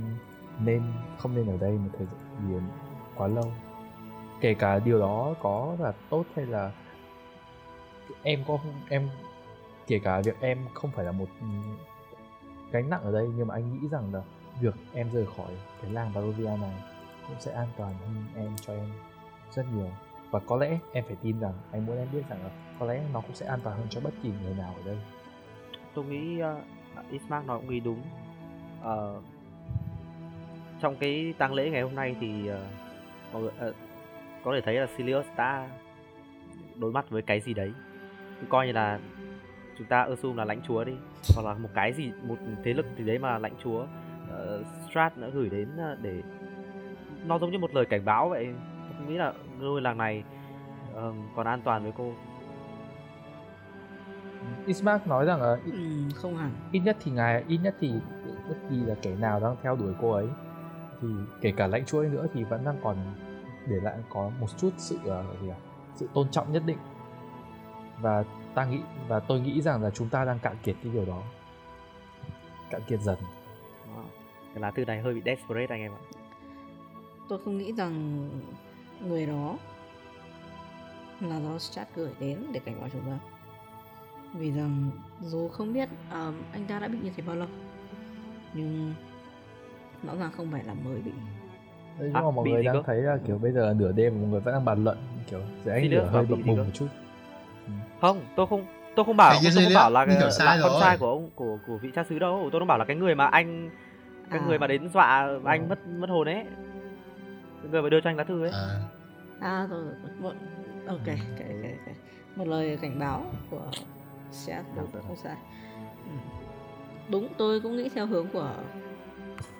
nên 0.58 0.82
không 1.18 1.34
nên 1.34 1.46
ở 1.46 1.56
đây 1.60 1.72
một 1.78 1.90
thời 1.98 2.06
gian 2.50 2.68
quá 3.16 3.26
lâu 3.26 3.52
kể 4.40 4.54
cả 4.54 4.78
điều 4.78 5.00
đó 5.00 5.34
có 5.42 5.76
là 5.78 5.92
tốt 6.10 6.24
hay 6.36 6.46
là 6.46 6.72
em 8.22 8.44
có 8.48 8.58
em 8.88 9.08
kể 9.86 9.98
cả 9.98 10.20
việc 10.20 10.40
em 10.40 10.58
không 10.74 10.90
phải 10.90 11.04
là 11.04 11.12
một 11.12 11.28
gánh 12.70 12.90
nặng 12.90 13.02
ở 13.02 13.12
đây 13.12 13.28
nhưng 13.36 13.46
mà 13.46 13.54
anh 13.54 13.72
nghĩ 13.72 13.88
rằng 13.88 14.14
là 14.14 14.22
việc 14.60 14.74
em 14.94 15.10
rời 15.12 15.26
khỏi 15.36 15.52
cái 15.82 15.90
làng 15.90 16.12
Barovia 16.14 16.56
này 16.60 16.74
cũng 17.26 17.36
sẽ 17.38 17.52
an 17.52 17.68
toàn 17.76 17.94
hơn 17.94 18.24
em 18.36 18.56
cho 18.56 18.72
em 18.72 18.90
rất 19.50 19.66
nhiều. 19.76 19.90
Và 20.30 20.40
có 20.40 20.56
lẽ 20.56 20.78
em 20.92 21.04
phải 21.06 21.16
tin 21.22 21.40
rằng 21.40 21.52
anh 21.72 21.86
muốn 21.86 21.98
em 21.98 22.08
biết 22.12 22.22
rằng 22.28 22.42
là 22.42 22.50
có 22.78 22.86
lẽ 22.86 23.02
nó 23.12 23.20
cũng 23.20 23.34
sẽ 23.34 23.46
an 23.46 23.60
toàn 23.64 23.76
hơn 23.76 23.86
cho 23.90 24.00
bất 24.00 24.14
kỳ 24.22 24.30
người 24.42 24.54
nào 24.54 24.74
ở 24.76 24.82
đây. 24.86 24.98
Tôi 25.94 26.04
nghĩ 26.04 26.38
ờ, 26.38 26.60
uh, 27.00 27.10
Ismark 27.10 27.46
nói 27.46 27.58
cũng 27.58 27.70
nghĩ 27.70 27.80
đúng. 27.80 28.02
Uh, 28.80 29.22
trong 30.80 30.96
cái 30.96 31.34
tang 31.38 31.54
lễ 31.54 31.70
ngày 31.70 31.82
hôm 31.82 31.94
nay 31.94 32.16
thì 32.20 32.50
uh, 32.50 32.56
mọi 33.32 33.42
người 33.42 33.70
uh, 33.70 33.76
có 34.44 34.52
thể 34.54 34.60
thấy 34.60 34.74
là 34.74 34.86
Sirius 34.96 35.26
đã 35.36 35.68
đối 36.76 36.92
mặt 36.92 37.10
với 37.10 37.22
cái 37.22 37.40
gì 37.40 37.54
đấy. 37.54 37.72
Cứ 38.40 38.46
coi 38.46 38.66
như 38.66 38.72
là 38.72 39.00
chúng 39.78 39.86
ta 39.86 40.02
assume 40.02 40.36
là 40.36 40.44
lãnh 40.44 40.62
chúa 40.62 40.84
đi 40.84 40.92
hoặc 41.34 41.42
là 41.48 41.54
một 41.54 41.68
cái 41.74 41.92
gì 41.92 42.12
một 42.22 42.36
thế 42.64 42.72
lực 42.72 42.86
gì 42.98 43.04
đấy 43.04 43.18
mà 43.18 43.38
lãnh 43.38 43.54
chúa 43.62 43.86
uh, 44.28 44.66
Strat 44.90 45.16
đã 45.16 45.28
gửi 45.28 45.48
đến 45.48 45.68
ờ, 45.76 45.96
để 46.02 46.22
nó 47.26 47.38
giống 47.38 47.50
như 47.50 47.58
một 47.58 47.74
lời 47.74 47.86
cảnh 47.86 48.04
báo 48.04 48.28
vậy. 48.28 48.46
Tôi 48.98 49.06
nghĩ 49.08 49.18
là 49.18 49.32
ngôi 49.58 49.80
làng 49.80 49.98
này 49.98 50.24
ờ, 50.94 51.12
còn 51.36 51.46
an 51.46 51.62
toàn 51.64 51.82
với 51.82 51.92
cô. 51.98 52.12
Ismark 54.66 55.06
nói 55.06 55.26
rằng 55.26 55.42
là 55.42 55.56
ít, 55.64 55.72
ừ, 55.72 55.78
không 56.14 56.36
hẳn. 56.36 56.50
ít 56.72 56.80
nhất 56.80 56.96
thì 57.00 57.10
ngài 57.10 57.44
ít 57.48 57.58
nhất 57.62 57.74
thì 57.80 57.92
bất 58.48 58.56
kỳ 58.70 58.76
là 58.76 58.94
kẻ 59.02 59.14
nào 59.14 59.40
đang 59.40 59.56
theo 59.62 59.76
đuổi 59.76 59.94
cô 60.00 60.12
ấy 60.12 60.26
thì 61.00 61.08
kể 61.40 61.52
cả 61.56 61.66
lãnh 61.66 61.84
chúa 61.84 61.98
ấy 61.98 62.08
nữa 62.08 62.26
thì 62.34 62.44
vẫn 62.44 62.64
đang 62.64 62.76
còn 62.82 62.96
để 63.68 63.76
lại 63.82 63.98
có 64.08 64.30
một 64.40 64.46
chút 64.58 64.70
sự 64.76 64.98
ờ, 65.04 65.24
gì 65.42 65.48
à, 65.48 65.56
sự 65.94 66.08
tôn 66.14 66.28
trọng 66.30 66.52
nhất 66.52 66.62
định. 66.66 66.78
Và 68.00 68.24
ta 68.54 68.64
nghĩ 68.64 68.80
và 69.08 69.20
tôi 69.20 69.40
nghĩ 69.40 69.60
rằng 69.60 69.82
là 69.82 69.90
chúng 69.90 70.08
ta 70.08 70.24
đang 70.24 70.38
cạn 70.38 70.56
kiệt 70.62 70.76
cái 70.82 70.92
điều 70.92 71.04
đó. 71.04 71.22
Cạn 72.70 72.80
kiệt 72.86 73.00
dần 73.00 73.18
Đó. 73.86 74.02
cái 74.54 74.60
lá 74.62 74.70
thư 74.70 74.84
này 74.84 75.00
hơi 75.00 75.14
bị 75.14 75.20
desperate 75.24 75.66
anh 75.74 75.80
em 75.80 75.92
ạ. 75.92 76.02
Tôi 77.28 77.38
không 77.44 77.58
nghĩ 77.58 77.72
rằng 77.72 78.28
người 79.06 79.26
đó 79.26 79.56
là 81.20 81.40
do 81.40 81.58
chat 81.58 81.88
gửi 81.94 82.10
đến 82.20 82.46
để 82.52 82.60
cảnh 82.64 82.76
báo 82.80 82.88
chúng 82.92 83.00
ta. 83.06 83.18
Vì 84.34 84.50
rằng 84.52 84.90
dù 85.22 85.48
không 85.48 85.72
biết 85.72 85.88
um, 86.12 86.34
anh 86.52 86.64
ta 86.68 86.78
đã 86.78 86.88
bị 86.88 86.98
như 87.02 87.10
thế 87.16 87.22
bao 87.26 87.36
lâu 87.36 87.48
nhưng 88.54 88.94
rõ 90.02 90.16
ràng 90.16 90.30
không 90.36 90.50
phải 90.52 90.64
là 90.64 90.74
mới 90.74 91.00
bị. 91.00 91.10
Đấy, 91.98 92.08
nhưng 92.08 92.12
À, 92.14 92.20
mà 92.22 92.30
mọi 92.30 92.48
người 92.48 92.62
đang 92.62 92.74
cơ? 92.74 92.82
thấy 92.86 93.02
là 93.02 93.18
kiểu 93.26 93.38
bây 93.38 93.52
giờ 93.52 93.66
là 93.66 93.72
nửa 93.72 93.92
đêm 93.92 94.20
mọi 94.20 94.30
người 94.30 94.40
vẫn 94.40 94.54
đang 94.54 94.64
bàn 94.64 94.84
luận 94.84 94.98
kiểu 95.30 95.40
Gì 95.64 95.88
nữa? 95.88 95.98
hưởng 96.02 96.12
hơi 96.12 96.26
bập 96.26 96.38
bùng 96.46 96.56
một 96.56 96.64
chút. 96.74 96.86
Không 98.00 98.20
tôi 98.36 98.46
không 98.46 98.64
tôi 98.96 99.04
không 99.04 99.16
bảo 99.16 99.34
tôi 99.42 99.64
không 99.64 99.74
bảo 99.74 99.90
là, 99.90 100.04
là 100.04 100.30
sai 100.30 100.58
con 100.62 100.70
rồi. 100.72 100.80
trai 100.80 100.96
của 100.98 101.06
ông 101.08 101.30
của 101.34 101.58
của 101.66 101.76
vị 101.76 101.90
cha 101.94 102.04
xứ 102.08 102.18
đâu 102.18 102.48
tôi 102.52 102.60
đang 102.60 102.66
bảo 102.68 102.78
là 102.78 102.84
cái 102.84 102.96
người 102.96 103.14
mà 103.14 103.26
anh 103.26 103.70
cái 104.30 104.38
À. 104.40 104.44
người 104.46 104.58
mà 104.58 104.66
đến 104.66 104.88
dọa 104.94 105.28
anh 105.44 105.60
Ờ. 105.60 105.66
mất 105.68 105.86
mất 105.88 106.10
hồn 106.10 106.28
ấy 106.28 106.34
cái 107.62 107.70
người 107.70 107.82
mà 107.82 107.88
đưa 107.88 108.00
cho 108.00 108.10
anh 108.10 108.16
lá 108.16 108.24
thư 108.24 108.42
ấy 108.44 108.50
à 108.50 108.78
à 109.40 109.66
rồi 109.70 109.84
rồi, 109.84 109.94
rồi. 110.22 110.32
ok 110.88 110.98
cái, 111.06 111.18
cái, 111.38 111.76
cái. 111.86 111.94
một 112.36 112.46
lời 112.46 112.78
cảnh 112.82 112.98
báo 112.98 113.24
của 113.50 113.66
Được, 114.48 114.62
đúng 114.76 114.92
được. 114.92 115.00
không 115.06 115.16
sai 115.16 115.36
Ừ. 116.06 116.10
đúng 117.08 117.28
tôi 117.38 117.60
cũng 117.60 117.76
nghĩ 117.76 117.88
theo 117.88 118.06
hướng 118.06 118.26
của 118.32 118.50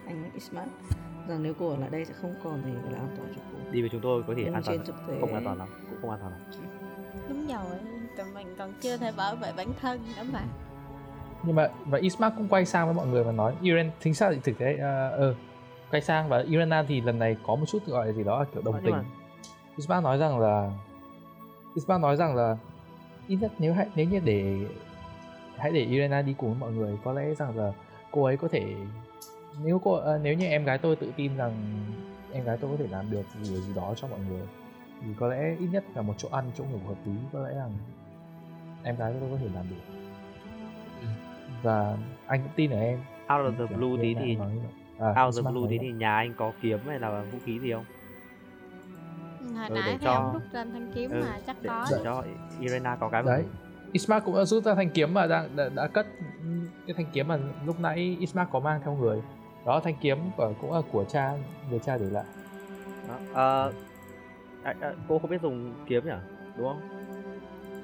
anh 0.07 0.31
Ismail 0.35 0.69
rằng 1.29 1.43
nếu 1.43 1.55
cô 1.59 1.71
ở 1.71 1.77
lại 1.77 1.89
đây 1.91 2.05
sẽ 2.05 2.15
không 2.23 2.35
còn 2.45 2.63
gì 2.65 2.71
gọi 2.83 2.93
là 2.93 2.99
an 2.99 3.09
toàn 3.17 3.33
cho 3.37 3.43
cô 3.53 3.59
đi 3.73 3.81
với 3.81 3.91
chúng 3.91 4.01
tôi 4.01 4.23
có 4.27 4.35
thể 4.37 4.43
Nhưng 4.45 4.55
an 4.55 4.63
toàn 4.67 4.79
không 5.21 5.35
an 5.35 5.45
toàn 5.45 5.59
lắm 5.59 5.69
cũng 5.91 5.99
không 6.01 6.11
an 6.11 6.19
toàn 6.21 6.33
lắm 6.33 6.41
đúng 7.29 7.47
rồi 7.47 7.79
tụi 8.17 8.27
mình 8.35 8.55
còn 8.59 8.73
chưa 8.81 8.97
thể 8.97 9.13
bảo 9.17 9.37
vệ 9.37 9.53
bản 9.57 9.69
thân 9.81 10.01
nữa 10.17 10.23
mà. 10.33 10.41
Nhưng 11.43 11.57
mà 11.57 11.69
và 11.87 11.99
Ismark 11.99 12.37
cũng 12.37 12.49
quay 12.49 12.65
sang 12.67 12.87
với 12.87 12.95
mọi 12.95 13.07
người 13.07 13.25
và 13.25 13.33
nói 13.33 13.55
Iren 13.63 13.91
chính 14.03 14.15
xác 14.15 14.31
thì 14.33 14.39
thực 14.45 14.59
tế 14.59 14.77
ờ 14.77 15.11
ờ, 15.11 15.35
quay 15.91 16.01
sang 16.03 16.29
và 16.29 16.39
Irena 16.39 16.85
thì 16.89 17.01
lần 17.01 17.19
này 17.19 17.37
có 17.47 17.55
một 17.57 17.65
chút 17.69 17.87
gọi 17.87 18.07
là 18.07 18.13
gì 18.13 18.25
đó 18.25 18.45
kiểu 18.55 18.63
đồng 18.63 18.75
Ờ, 18.75 18.81
tình. 18.85 18.93
mà- 18.93 19.05
Ismark 19.77 20.05
nói 20.05 20.19
rằng 20.19 20.39
là 20.39 20.71
Ismark 21.75 22.01
nói 22.03 22.17
rằng 22.17 22.35
là 22.37 22.57
ít 23.29 23.37
nhất 23.37 23.53
nếu 23.59 23.75
hãy 23.75 23.87
nếu 23.95 24.07
như 24.07 24.21
để 24.25 24.67
hãy 25.57 25.71
để 25.73 25.81
Irena 25.81 26.23
đi 26.23 26.35
cùng 26.39 26.51
với 26.51 26.59
mọi 26.61 26.73
người 26.73 26.99
có 27.05 27.13
lẽ 27.13 27.35
rằng 27.35 27.57
là 27.59 27.73
cô 28.11 28.25
ấy 28.25 28.37
có 28.37 28.49
thể 28.49 28.75
nếu 29.65 29.81
cô 29.85 29.99
uh, 29.99 30.05
nếu 30.23 30.35
như 30.35 30.47
em 30.47 30.65
gái 30.65 30.79
tôi 30.79 30.97
tự 30.97 31.13
tin 31.17 31.37
rằng 31.37 31.53
em 32.33 32.45
gái 32.45 32.57
tôi 32.61 32.71
có 32.71 32.77
thể 32.79 32.87
làm 32.91 33.11
được 33.11 33.23
gì 33.43 33.57
gì 33.61 33.75
đó 33.75 33.95
cho 33.97 34.09
mọi 34.09 34.19
người 34.29 34.43
thì 35.03 35.09
có 35.21 35.29
lẽ 35.29 35.57
ít 35.61 35.67
nhất 35.73 35.85
là 35.95 36.03
một 36.03 36.15
chỗ 36.19 36.29
ăn 36.33 36.45
chỗ 36.59 36.65
ngủ 36.65 36.79
hợp 36.89 36.95
lý 37.07 37.13
có 37.33 37.49
lẽ 37.49 37.55
rằng 37.55 37.71
em 38.85 38.97
gái 38.97 39.15
tôi 39.21 39.31
có 39.31 39.37
thể 39.37 39.47
làm 39.55 39.65
được. 39.71 39.77
Ừ. 41.01 41.07
và 41.63 41.97
anh 42.27 42.43
cũng 42.43 42.53
tin 42.57 42.71
ở 42.71 42.79
em. 42.81 42.99
Out 43.33 43.55
of 43.55 43.67
the 43.69 43.77
blue 43.77 44.03
tí 44.03 44.15
thì 44.15 44.39
à, 44.99 45.09
out 45.25 45.35
of 45.35 45.43
the 45.45 45.51
blue 45.51 45.71
tí 45.71 45.79
thì 45.79 45.93
nhà 45.93 46.17
anh 46.17 46.35
có 46.37 46.53
kiếm 46.61 46.79
hay 46.87 46.99
là 46.99 47.23
vũ 47.33 47.39
khí 47.45 47.59
gì 47.59 47.73
không? 47.73 47.85
Hồi 49.59 49.69
Ừ, 49.69 49.75
nãy 49.75 49.97
thì 50.01 50.05
cho- 50.05 50.13
ông 50.13 50.33
rút 50.33 50.43
ra 50.53 50.65
thanh 50.73 50.91
kiếm 50.95 51.11
Ừ, 51.11 51.21
mà 51.21 51.41
chắc 51.47 51.57
để, 51.63 51.69
có. 51.69 51.87
để 51.91 51.97
cho 52.05 52.23
Irena 52.61 52.97
có 52.97 53.09
cái 53.09 53.23
đấy 53.23 53.45
Ismark 53.93 54.25
cũng 54.25 54.37
đã 54.37 54.45
rút 54.45 54.65
ra 54.65 54.75
thanh 54.75 54.91
kiếm 54.91 55.15
mà 55.15 55.27
đang 55.27 55.57
đã, 55.57 55.69
đã 55.75 55.87
cất 55.87 56.07
cái 56.87 56.95
thanh 56.97 57.07
kiếm 57.13 57.29
mà 57.29 57.39
lúc 57.67 57.81
nãy 57.81 58.17
Ismark 58.21 58.51
có 58.53 58.61
mang 58.61 58.81
theo 58.85 58.95
người. 58.95 59.23
Đó 59.67 59.81
thanh 59.85 59.95
kiếm 60.01 60.19
của 60.37 60.53
cũng 60.61 60.73
là 60.73 60.81
của 60.93 61.05
cha 61.05 61.33
người 61.71 61.79
cha 61.79 61.97
để 61.99 62.07
lại. 62.11 62.25
Đó. 63.09 63.15
Ờ, 63.33 63.73
à, 64.63 64.75
à, 64.81 64.93
cô 65.09 65.19
không 65.19 65.31
biết 65.31 65.43
dùng 65.43 65.75
kiếm 65.87 66.05
nhỉ? 66.07 66.13
Đúng 66.57 66.67
không? 66.69 66.81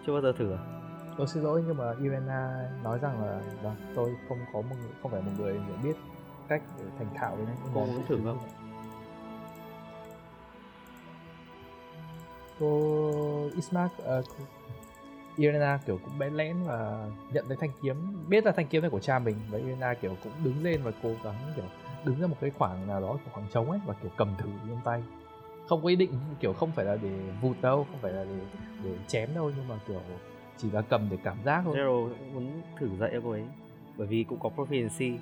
Chưa 0.06 0.12
bao 0.12 0.22
giờ 0.22 0.32
thử 0.38 0.52
à? 0.52 0.58
Tôi 1.20 1.26
xin 1.26 1.42
lỗi 1.42 1.62
nhưng 1.66 1.76
mà 1.76 1.94
Irena 2.02 2.68
nói 2.84 2.98
rằng 2.98 3.24
là 3.24 3.40
vâng, 3.62 3.76
tôi 3.94 4.16
không 4.28 4.38
có 4.52 4.60
một 4.60 4.76
người, 4.80 4.90
không 5.02 5.10
phải 5.10 5.22
một 5.22 5.30
người 5.38 5.52
hiểu 5.52 5.76
biết 5.82 5.96
cách 6.48 6.62
để 6.78 6.84
thành 6.98 7.06
thạo 7.14 7.36
với 7.36 7.46
Cô 7.74 7.86
muốn 7.86 8.06
thử 8.08 8.20
không? 8.24 8.38
cô 12.60 13.50
Ismark 13.54 13.92
uh, 14.02 14.24
Irena 15.36 15.78
kiểu 15.86 15.98
cũng 16.04 16.18
bén 16.18 16.34
lén 16.34 16.56
và 16.64 17.08
nhận 17.32 17.44
thấy 17.48 17.56
thanh 17.56 17.70
kiếm 17.82 17.96
biết 18.28 18.46
là 18.46 18.52
thanh 18.52 18.66
kiếm 18.66 18.82
này 18.82 18.90
của 18.90 19.00
cha 19.00 19.18
mình 19.18 19.36
và 19.50 19.58
Irena 19.58 19.94
kiểu 19.94 20.16
cũng 20.22 20.32
đứng 20.44 20.64
lên 20.64 20.82
và 20.82 20.92
cố 21.02 21.10
gắng 21.24 21.52
kiểu 21.56 21.64
đứng 22.04 22.20
ra 22.20 22.26
một 22.26 22.36
cái 22.40 22.50
khoảng 22.50 22.86
nào 22.88 23.00
đó 23.00 23.18
khoảng 23.32 23.46
trống 23.52 23.70
ấy 23.70 23.80
và 23.86 23.94
kiểu 24.02 24.10
cầm 24.16 24.34
thử 24.38 24.48
trong 24.68 24.80
tay 24.84 25.02
không 25.68 25.82
có 25.82 25.88
ý 25.88 25.96
định 25.96 26.12
kiểu 26.40 26.52
không 26.52 26.72
phải 26.72 26.84
là 26.84 26.96
để 27.02 27.10
vụt 27.40 27.56
đâu 27.62 27.86
không 27.90 28.00
phải 28.02 28.12
là 28.12 28.24
để 28.24 28.40
để 28.84 28.90
chém 29.06 29.34
đâu 29.34 29.52
nhưng 29.56 29.68
mà 29.68 29.74
kiểu 29.88 30.00
chỉ 30.62 30.70
là 30.70 30.82
cầm 30.82 31.08
để 31.10 31.16
cảm 31.24 31.36
giác 31.44 31.62
thôi. 31.64 31.76
Zero 31.76 32.08
muốn 32.34 32.62
thử 32.78 32.88
dạy 33.00 33.10
cô 33.24 33.30
ấy 33.30 33.44
bởi 33.96 34.06
vì 34.06 34.24
cũng 34.24 34.38
có 34.40 34.50
proficiency. 34.56 35.16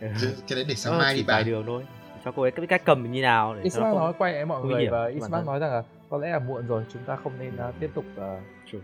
Cái 0.00 0.10
đấy 0.50 0.64
để 0.68 0.74
sáng 0.74 0.92
Nó 0.92 0.98
mai 0.98 1.14
đi 1.14 1.22
bạn 1.22 1.46
đường 1.46 1.66
thôi. 1.66 1.86
Cho 2.24 2.32
cô 2.32 2.42
ấy 2.42 2.50
cái 2.50 2.66
cách 2.66 2.82
cầm 2.84 3.12
như 3.12 3.22
nào 3.22 3.54
để 3.54 3.62
Ismark 3.62 3.96
nói 3.96 4.12
quay 4.18 4.32
lại 4.32 4.44
mọi 4.44 4.64
người 4.64 4.88
và 4.88 5.06
Ismark 5.06 5.32
thân. 5.32 5.46
nói 5.46 5.58
rằng 5.58 5.70
là 5.70 5.82
có 6.10 6.18
lẽ 6.18 6.30
là 6.30 6.38
muộn 6.38 6.66
rồi 6.66 6.84
chúng 6.92 7.02
ta 7.02 7.16
không 7.16 7.32
nên 7.38 7.52
uh, 7.68 7.74
tiếp 7.80 7.90
tục 7.94 8.04
uh, 8.14 8.42
True. 8.72 8.78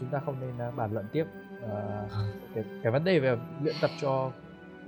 chúng 0.00 0.08
ta 0.08 0.20
không 0.26 0.36
nên 0.40 0.68
uh, 0.68 0.76
bàn 0.76 0.92
luận 0.92 1.06
tiếp 1.12 1.24
uh, 1.64 1.70
À. 2.12 2.32
cái, 2.54 2.64
cái 2.82 2.92
vấn 2.92 3.04
đề 3.04 3.18
về 3.18 3.36
luyện 3.62 3.74
tập 3.80 3.90
cho 4.00 4.30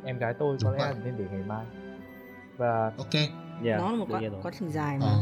em 0.04 0.18
gái 0.18 0.34
tôi 0.38 0.56
có 0.62 0.70
Đúng 0.70 0.78
lẽ 0.78 0.84
là 0.84 0.94
nên 1.04 1.14
để 1.18 1.24
ngày 1.32 1.42
mai. 1.46 1.64
Và 2.56 2.92
ok. 2.98 3.14
Yeah, 3.64 3.80
nó 3.80 3.90
là 3.90 3.96
một 3.96 4.06
quá, 4.10 4.20
quá 4.42 4.52
trình 4.58 4.70
dài 4.70 4.98
mà. 4.98 5.06
Ờ. 5.06 5.16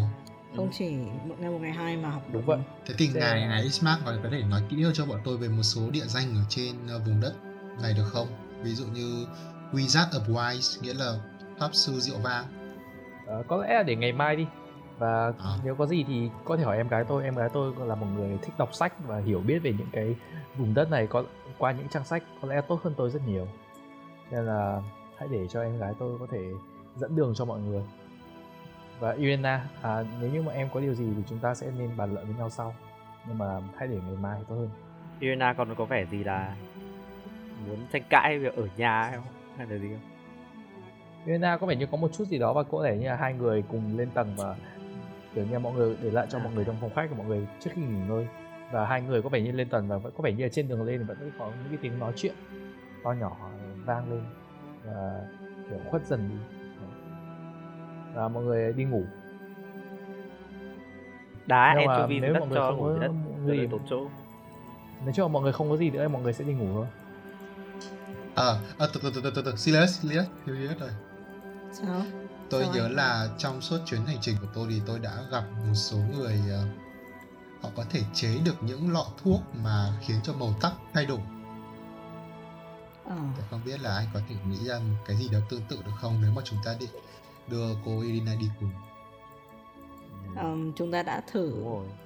không 0.56 0.68
chỉ 0.72 0.96
một 1.24 1.34
ngày 1.38 1.50
một 1.50 1.58
ngày 1.60 1.72
hai 1.72 1.96
mà 1.96 2.10
học 2.10 2.22
đúng 2.32 2.42
vậy. 2.46 2.58
thế 2.86 2.94
thì 2.98 3.08
ngài 3.14 3.40
là- 3.40 3.48
ngài 3.48 3.62
Ismark 3.62 4.04
có 4.04 4.12
thể 4.30 4.42
nói 4.42 4.62
kỹ 4.68 4.82
hơn 4.82 4.92
cho 4.94 5.06
bọn 5.06 5.18
tôi 5.24 5.36
về 5.36 5.48
một 5.48 5.62
số 5.62 5.90
địa 5.90 6.04
danh 6.06 6.34
ở 6.34 6.40
trên 6.48 6.74
ờ, 6.88 6.98
vùng 6.98 7.20
đất 7.20 7.34
này 7.82 7.92
được 7.96 8.04
không? 8.06 8.26
Ví 8.62 8.74
dụ 8.74 8.84
như 8.86 9.26
Wizard 9.72 10.08
of 10.10 10.34
Wise 10.34 10.82
nghĩa 10.82 10.94
là 10.94 11.12
pháp 11.60 11.68
sư 11.72 11.92
rượu 11.92 12.18
vang. 12.18 12.44
Uh, 13.40 13.46
có 13.48 13.56
lẽ 13.56 13.74
là 13.74 13.82
để 13.82 13.96
ngày 13.96 14.12
mai 14.12 14.36
đi. 14.36 14.46
Và 14.98 15.32
À. 15.38 15.50
nếu 15.64 15.74
có 15.74 15.86
gì 15.86 16.04
thì 16.08 16.30
có 16.44 16.56
thể 16.56 16.62
hỏi 16.62 16.76
em 16.76 16.88
gái 16.88 17.04
tôi. 17.08 17.24
Em 17.24 17.34
gái 17.36 17.48
tôi 17.52 17.72
là 17.78 17.94
một 17.94 18.06
người 18.16 18.38
thích 18.42 18.54
đọc 18.58 18.74
sách 18.74 18.92
và 19.06 19.18
hiểu 19.18 19.40
biết 19.40 19.58
về 19.58 19.74
những 19.78 19.88
cái 19.92 20.14
vùng 20.56 20.74
đất 20.74 20.90
này 20.90 21.06
có 21.06 21.24
qua 21.58 21.72
những 21.72 21.88
trang 21.88 22.04
sách. 22.04 22.22
Có 22.42 22.48
lẽ 22.48 22.60
tốt 22.68 22.80
hơn 22.84 22.94
tôi 22.96 23.10
rất 23.10 23.20
nhiều. 23.26 23.48
Nên 24.30 24.46
là 24.46 24.82
hãy 25.18 25.28
để 25.32 25.46
cho 25.48 25.62
em 25.62 25.78
gái 25.78 25.92
tôi 25.98 26.18
có 26.18 26.26
thể 26.30 26.38
dẫn 26.96 27.16
đường 27.16 27.34
cho 27.36 27.44
mọi 27.44 27.60
người 27.60 27.82
và 29.02 29.12
Irena 29.12 29.64
à, 29.82 30.04
nếu 30.20 30.30
như 30.30 30.42
mà 30.42 30.52
em 30.52 30.68
có 30.74 30.80
điều 30.80 30.94
gì 30.94 31.04
thì 31.16 31.22
chúng 31.28 31.38
ta 31.38 31.54
sẽ 31.54 31.70
nên 31.78 31.96
bàn 31.96 32.14
luận 32.14 32.26
với 32.26 32.34
nhau 32.34 32.50
sau. 32.50 32.74
Nhưng 33.26 33.38
mà 33.38 33.60
hãy 33.76 33.88
để 33.88 33.98
ngày 34.06 34.16
mai 34.20 34.40
tốt 34.48 34.54
hơn. 34.54 34.70
Irena 35.20 35.52
còn 35.52 35.74
có 35.74 35.84
vẻ 35.84 36.06
gì 36.10 36.24
là 36.24 36.56
muốn 37.66 37.78
tranh 37.92 38.02
cãi 38.10 38.38
việc 38.38 38.56
ở 38.56 38.68
nhà 38.76 39.02
hay 39.02 39.16
không? 39.16 39.24
Hay 39.56 39.66
là 39.66 39.76
gì 39.76 39.88
không? 39.88 40.10
Irena 41.26 41.56
có 41.56 41.66
vẻ 41.66 41.76
như 41.76 41.86
có 41.86 41.96
một 41.96 42.12
chút 42.12 42.24
gì 42.24 42.38
đó 42.38 42.52
và 42.52 42.62
có 42.62 42.82
thể 42.84 42.98
như 42.98 43.06
là 43.06 43.16
hai 43.16 43.34
người 43.34 43.62
cùng 43.68 43.98
lên 43.98 44.10
tầng 44.10 44.34
và 44.36 44.56
kiểu 45.34 45.46
như 45.50 45.58
mọi 45.58 45.72
người 45.72 45.96
để 46.02 46.10
lại 46.10 46.26
cho 46.30 46.38
mọi 46.38 46.52
người 46.54 46.64
trong 46.64 46.76
phòng 46.80 46.90
khách 46.94 47.06
của 47.10 47.16
mọi 47.16 47.26
người 47.26 47.46
trước 47.60 47.70
khi 47.74 47.82
nghỉ 47.82 48.00
ngơi. 48.08 48.26
Và 48.72 48.86
hai 48.86 49.02
người 49.02 49.22
có 49.22 49.28
vẻ 49.28 49.40
như 49.40 49.52
lên 49.52 49.68
tầng 49.68 49.88
và 49.88 49.98
vẫn 49.98 50.12
có 50.16 50.22
vẻ 50.22 50.32
như 50.32 50.48
trên 50.48 50.68
đường 50.68 50.82
lên 50.82 51.06
vẫn 51.06 51.30
có 51.38 51.46
những 51.46 51.68
cái 51.68 51.78
tiếng 51.82 51.98
nói 51.98 52.12
chuyện 52.16 52.34
to 53.04 53.12
nhỏ 53.12 53.36
vang 53.84 54.10
lên 54.10 54.24
và 54.84 55.26
kiểu 55.70 55.78
khuất 55.90 56.06
dần 56.06 56.28
đi 56.28 56.61
và 58.14 58.28
mọi 58.28 58.44
người 58.44 58.72
đi 58.72 58.84
ngủ. 58.84 59.04
Đá 61.46 61.74
Nhưng 61.78 61.86
mà 61.86 62.06
nếu 62.08 62.34
mọi 62.34 62.48
người 62.48 62.56
cho 62.56 62.70
không 62.70 62.78
ngủ 62.78 62.98
có 63.46 63.52
gì- 63.52 63.68
tốn 63.70 63.80
chỗ 63.90 64.08
nói 65.04 65.12
chung 65.14 65.24
là 65.26 65.32
mọi 65.32 65.42
người 65.42 65.52
không 65.52 65.70
có 65.70 65.76
gì 65.76 65.90
nữa 65.90 66.08
mọi 66.08 66.22
người 66.22 66.32
sẽ 66.32 66.44
đi 66.44 66.52
ngủ 66.52 66.66
thôi. 66.74 66.86
Ờ 68.34 68.58
à, 68.78 68.86
từ 68.94 69.00
từ 69.02 69.10
từ 69.14 69.20
từ 69.24 69.30
từ 69.34 69.42
từ. 69.42 69.56
Silas 69.56 70.00
Silas 70.00 70.26
Silas 70.46 70.78
rồi. 70.78 70.90
Sao? 71.72 72.02
Tôi 72.50 72.64
Sao 72.64 72.74
nhớ 72.74 72.82
anh? 72.84 72.92
là 72.94 73.28
trong 73.38 73.60
suốt 73.60 73.78
chuyến 73.86 74.04
hành 74.06 74.16
trình 74.20 74.36
của 74.40 74.46
tôi 74.54 74.66
thì 74.70 74.80
tôi 74.86 74.98
đã 74.98 75.10
gặp 75.30 75.44
một 75.66 75.74
số 75.74 75.96
người 76.16 76.40
ờ, 76.50 76.64
họ 77.62 77.68
có 77.76 77.84
thể 77.90 78.00
chế 78.14 78.38
được 78.44 78.62
những 78.62 78.92
lọ 78.92 79.06
thuốc 79.22 79.40
mà 79.64 79.92
khiến 80.00 80.16
cho 80.22 80.32
màu 80.32 80.54
tóc 80.60 80.72
thay 80.94 81.06
đổi. 81.06 81.18
Ờ. 83.04 83.14
Tôi 83.36 83.44
không 83.50 83.60
biết 83.64 83.80
là 83.80 83.96
anh 83.96 84.06
có 84.14 84.20
thể 84.28 84.34
nghĩ 84.48 84.64
ra 84.68 84.78
một 84.78 84.96
cái 85.06 85.16
gì 85.16 85.28
đó 85.32 85.38
tương 85.50 85.62
tự 85.68 85.76
được 85.86 85.92
không 86.00 86.18
nếu 86.22 86.32
mà 86.36 86.42
chúng 86.44 86.58
ta 86.64 86.74
đi 86.80 86.86
đưa 87.48 87.76
cô 87.84 88.00
Irina 88.00 88.32
đi 88.40 88.46
cùng. 88.60 88.70
Ờm, 90.36 90.72
chúng 90.76 90.92
ta 90.92 91.02
đã 91.02 91.20
thử 91.20 91.50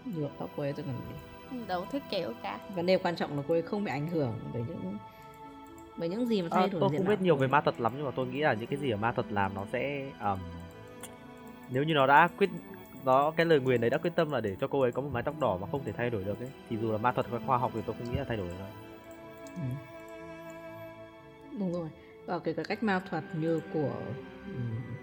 nhuộm 0.04 0.30
tóc 0.38 0.50
cô 0.56 0.62
ấy 0.62 0.72
rồi 0.72 0.86
còn 0.86 0.96
gì 0.96 1.64
đủ 1.68 1.84
thứ 1.92 1.98
kiểu 2.10 2.32
cả. 2.42 2.60
Vấn 2.74 2.86
đề 2.86 2.98
quan 2.98 3.16
trọng 3.16 3.36
là 3.36 3.42
cô 3.48 3.54
ấy 3.54 3.62
không 3.62 3.84
bị 3.84 3.90
ảnh 3.90 4.08
hưởng 4.08 4.34
bởi 4.52 4.62
những 4.68 4.98
bởi 5.96 6.08
những 6.08 6.26
gì 6.26 6.42
mà 6.42 6.48
À, 6.50 6.56
thay 6.60 6.68
đổi 6.68 6.80
tôi 6.80 6.90
không 6.90 7.04
mạo 7.04 7.08
biết 7.08 7.20
nhiều 7.20 7.36
về 7.36 7.46
ma 7.46 7.60
thuật 7.60 7.80
lắm 7.80 7.92
nhưng 7.96 8.04
mà 8.04 8.10
tôi 8.16 8.26
nghĩ 8.26 8.40
là 8.40 8.54
những 8.54 8.66
cái 8.66 8.78
gì 8.78 8.90
ở 8.90 8.96
ma 8.96 9.12
thuật 9.12 9.32
làm 9.32 9.54
nó 9.54 9.64
sẽ 9.72 10.10
um, 10.20 10.38
nếu 11.70 11.82
như 11.82 11.94
nó 11.94 12.06
đã 12.06 12.28
quyết 12.38 12.50
nó 13.04 13.30
cái 13.30 13.46
lời 13.46 13.60
nguyền 13.60 13.80
đấy 13.80 13.90
đã 13.90 13.98
quyết 13.98 14.12
tâm 14.16 14.30
là 14.30 14.40
để 14.40 14.56
cho 14.60 14.66
cô 14.68 14.80
ấy 14.80 14.92
có 14.92 15.02
một 15.02 15.08
mái 15.12 15.22
tóc 15.22 15.40
đỏ 15.40 15.58
mà 15.60 15.66
không 15.72 15.84
thể 15.84 15.92
thay 15.92 16.10
đổi 16.10 16.24
được 16.24 16.40
ấy 16.40 16.48
thì 16.70 16.76
dù 16.76 16.92
là 16.92 16.98
ma 16.98 17.12
thuật 17.12 17.26
hay 17.30 17.40
khoa 17.46 17.58
học 17.58 17.70
thì 17.74 17.80
tôi 17.86 17.96
không 17.98 18.10
nghĩ 18.10 18.18
là 18.18 18.24
thay 18.24 18.36
đổi 18.36 18.48
được 18.48 18.58
đâu. 18.58 18.68
Ừ. 19.54 19.62
đúng 21.58 21.72
rồi. 21.72 21.88
Và 22.26 22.38
kể 22.38 22.52
cả 22.52 22.62
cách 22.68 22.82
ma 22.82 23.00
thuật 23.10 23.24
như 23.34 23.60
của 23.72 23.92
um, 24.46 24.95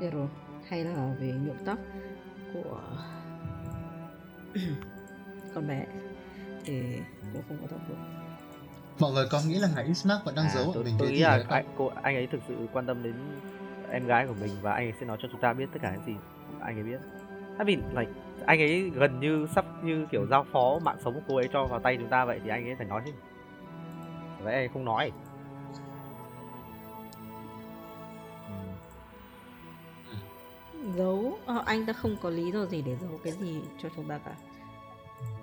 Zero 0.00 0.26
hay 0.68 0.84
là 0.84 1.14
về 1.20 1.32
nhuộm 1.32 1.56
tóc 1.64 1.78
của 2.54 2.80
con 5.54 5.68
bé 5.68 5.86
thì 6.64 6.82
cũng 7.32 7.42
không 7.48 7.58
có 7.60 7.66
tác 7.66 7.88
dụng 7.88 7.98
mọi 9.00 9.12
người 9.12 9.26
có 9.30 9.40
nghĩ 9.46 9.58
là 9.58 9.68
ngài 9.74 9.84
Ismark 9.84 10.24
vẫn 10.24 10.34
đang 10.34 10.46
À, 10.46 10.50
giấu 10.54 10.64
ở 10.64 10.70
tôi, 10.74 10.84
mình 10.84 10.94
tôi 10.98 11.08
cái 11.08 11.12
nghĩ 11.12 11.18
gì 11.18 11.22
là 11.22 11.44
anh, 11.48 11.64
cô, 11.76 11.90
anh 12.02 12.14
ấy 12.14 12.26
thực 12.26 12.40
sự 12.48 12.68
quan 12.72 12.86
tâm 12.86 13.02
đến 13.02 13.14
em 13.90 14.06
gái 14.06 14.26
của 14.26 14.34
mình 14.40 14.50
và 14.62 14.72
anh 14.72 14.86
ấy 14.86 14.92
sẽ 15.00 15.06
nói 15.06 15.16
cho 15.22 15.28
chúng 15.32 15.40
ta 15.40 15.52
biết 15.52 15.68
tất 15.72 15.78
cả 15.82 15.92
những 15.94 16.04
gì 16.06 16.20
anh 16.60 16.76
ấy 16.76 16.82
biết. 16.82 17.00
I 17.58 17.76
mean, 17.76 17.96
like, 17.96 18.12
anh 18.46 18.60
ấy 18.60 18.90
gần 18.94 19.20
như 19.20 19.46
sắp 19.54 19.64
như 19.84 20.06
kiểu 20.10 20.26
giao 20.26 20.46
phó 20.52 20.78
mạng 20.82 20.96
sống 21.04 21.14
của 21.14 21.20
cô 21.28 21.36
ấy 21.36 21.48
cho 21.52 21.66
vào 21.66 21.80
tay 21.80 21.96
chúng 21.96 22.08
ta 22.08 22.24
vậy 22.24 22.40
thì 22.44 22.50
anh 22.50 22.64
ấy 22.68 22.74
phải 22.76 22.86
nói 22.86 23.02
chứ. 23.06 23.12
Vậy 24.42 24.54
anh 24.54 24.62
ấy 24.62 24.68
không 24.68 24.84
nói 24.84 25.12
giấu. 30.96 31.38
Ờ, 31.46 31.62
anh 31.66 31.86
ta 31.86 31.92
không 31.92 32.16
có 32.22 32.30
lý 32.30 32.50
do 32.50 32.66
gì 32.66 32.82
để 32.82 32.96
giấu 33.00 33.20
cái 33.24 33.32
gì 33.32 33.60
cho 33.82 33.88
chúng 33.96 34.08
ta 34.08 34.18
cả. 34.18 34.32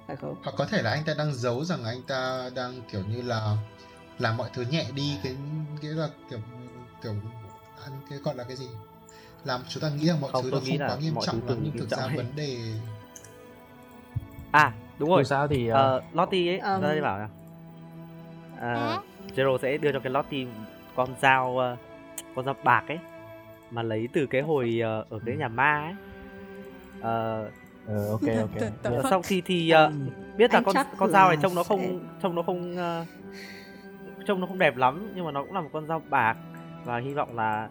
Phải 0.07 0.15
không? 0.15 0.35
Hoặc 0.43 0.55
có 0.57 0.65
thể 0.65 0.81
là 0.81 0.91
anh 0.91 1.03
ta 1.05 1.13
đang 1.17 1.33
giấu 1.33 1.63
rằng 1.65 1.83
anh 1.83 2.01
ta 2.07 2.49
đang 2.55 2.81
kiểu 2.91 3.01
như 3.09 3.21
là 3.21 3.57
làm 4.19 4.37
mọi 4.37 4.49
thứ 4.53 4.65
nhẹ 4.71 4.85
đi 4.95 5.17
cái 5.23 5.35
cái 5.81 5.91
là 5.91 6.09
kiểu 6.29 6.39
kiểu 7.03 7.13
ăn 7.83 7.91
cái 8.09 8.19
gọi 8.19 8.35
là 8.35 8.43
cái 8.43 8.57
gì? 8.57 8.67
Làm 9.45 9.61
chúng 9.69 9.81
ta 9.83 9.89
nghĩ 9.89 10.07
rằng 10.07 10.21
mọi 10.21 10.31
Không, 10.31 10.43
thứ 10.43 10.51
nó 10.51 10.57
không 10.59 10.79
là 10.79 10.87
quá 10.87 10.97
nghiêm 10.97 11.13
trọng 11.21 11.35
lắm 11.35 11.45
từng 11.47 11.61
nhưng 11.63 11.77
thực 11.77 11.89
ra 11.89 12.07
hết. 12.07 12.17
vấn 12.17 12.35
đề 12.35 12.57
à 14.51 14.73
đúng 14.99 15.09
dù 15.09 15.15
rồi 15.15 15.25
sao 15.25 15.47
thì 15.47 15.69
uh, 15.69 15.75
Ờ, 15.75 16.01
Lottie 16.13 16.47
ấy 16.51 16.59
ra 16.59 16.77
đây 16.77 17.01
bảo 17.01 17.19
nè 17.19 17.27
à, 18.59 18.73
Hả? 18.75 18.99
Zero 19.35 19.57
sẽ 19.61 19.77
đưa 19.77 19.91
cho 19.91 19.99
cái 19.99 20.11
Lottie 20.11 20.47
con 20.95 21.09
dao 21.21 21.57
ờ, 21.57 21.77
con 22.35 22.45
dao 22.45 22.55
bạc 22.63 22.83
ấy 22.87 22.97
mà 23.75 23.83
lấy 23.83 24.07
từ 24.13 24.25
cái 24.25 24.41
hồi 24.41 24.79
ờ, 24.83 25.05
ở 25.09 25.19
cái 25.25 25.35
nhà 25.37 25.47
ma 25.47 25.81
ấy. 25.85 25.93
Ờ, 27.01 27.49
ờ, 27.87 28.09
ok 28.11 28.21
ok. 28.41 28.71
Tự- 28.83 29.01
sau 29.09 29.21
khi 29.21 29.41
thì 29.45 29.69
ờ, 29.69 29.85
Ừm, 29.85 30.09
biết 30.37 30.53
là 30.53 30.61
con 30.61 30.75
con 30.97 31.11
dao 31.11 31.27
này 31.27 31.37
trông 31.41 31.55
nó 31.55 31.63
sẽ- 31.63 31.67
không 31.67 31.99
trông 32.21 32.35
nó 32.35 32.41
không 32.41 32.77
ờ, 32.77 33.05
trông 34.27 34.39
nó 34.41 34.47
không 34.47 34.59
đẹp 34.59 34.77
lắm 34.77 35.11
nhưng 35.15 35.25
mà 35.25 35.31
nó 35.31 35.43
cũng 35.43 35.53
là 35.53 35.61
một 35.61 35.69
con 35.73 35.87
dao 35.87 36.01
bạc. 36.09 36.37
Và 36.85 36.97
hy 36.97 37.13
vọng 37.13 37.35
là 37.35 37.69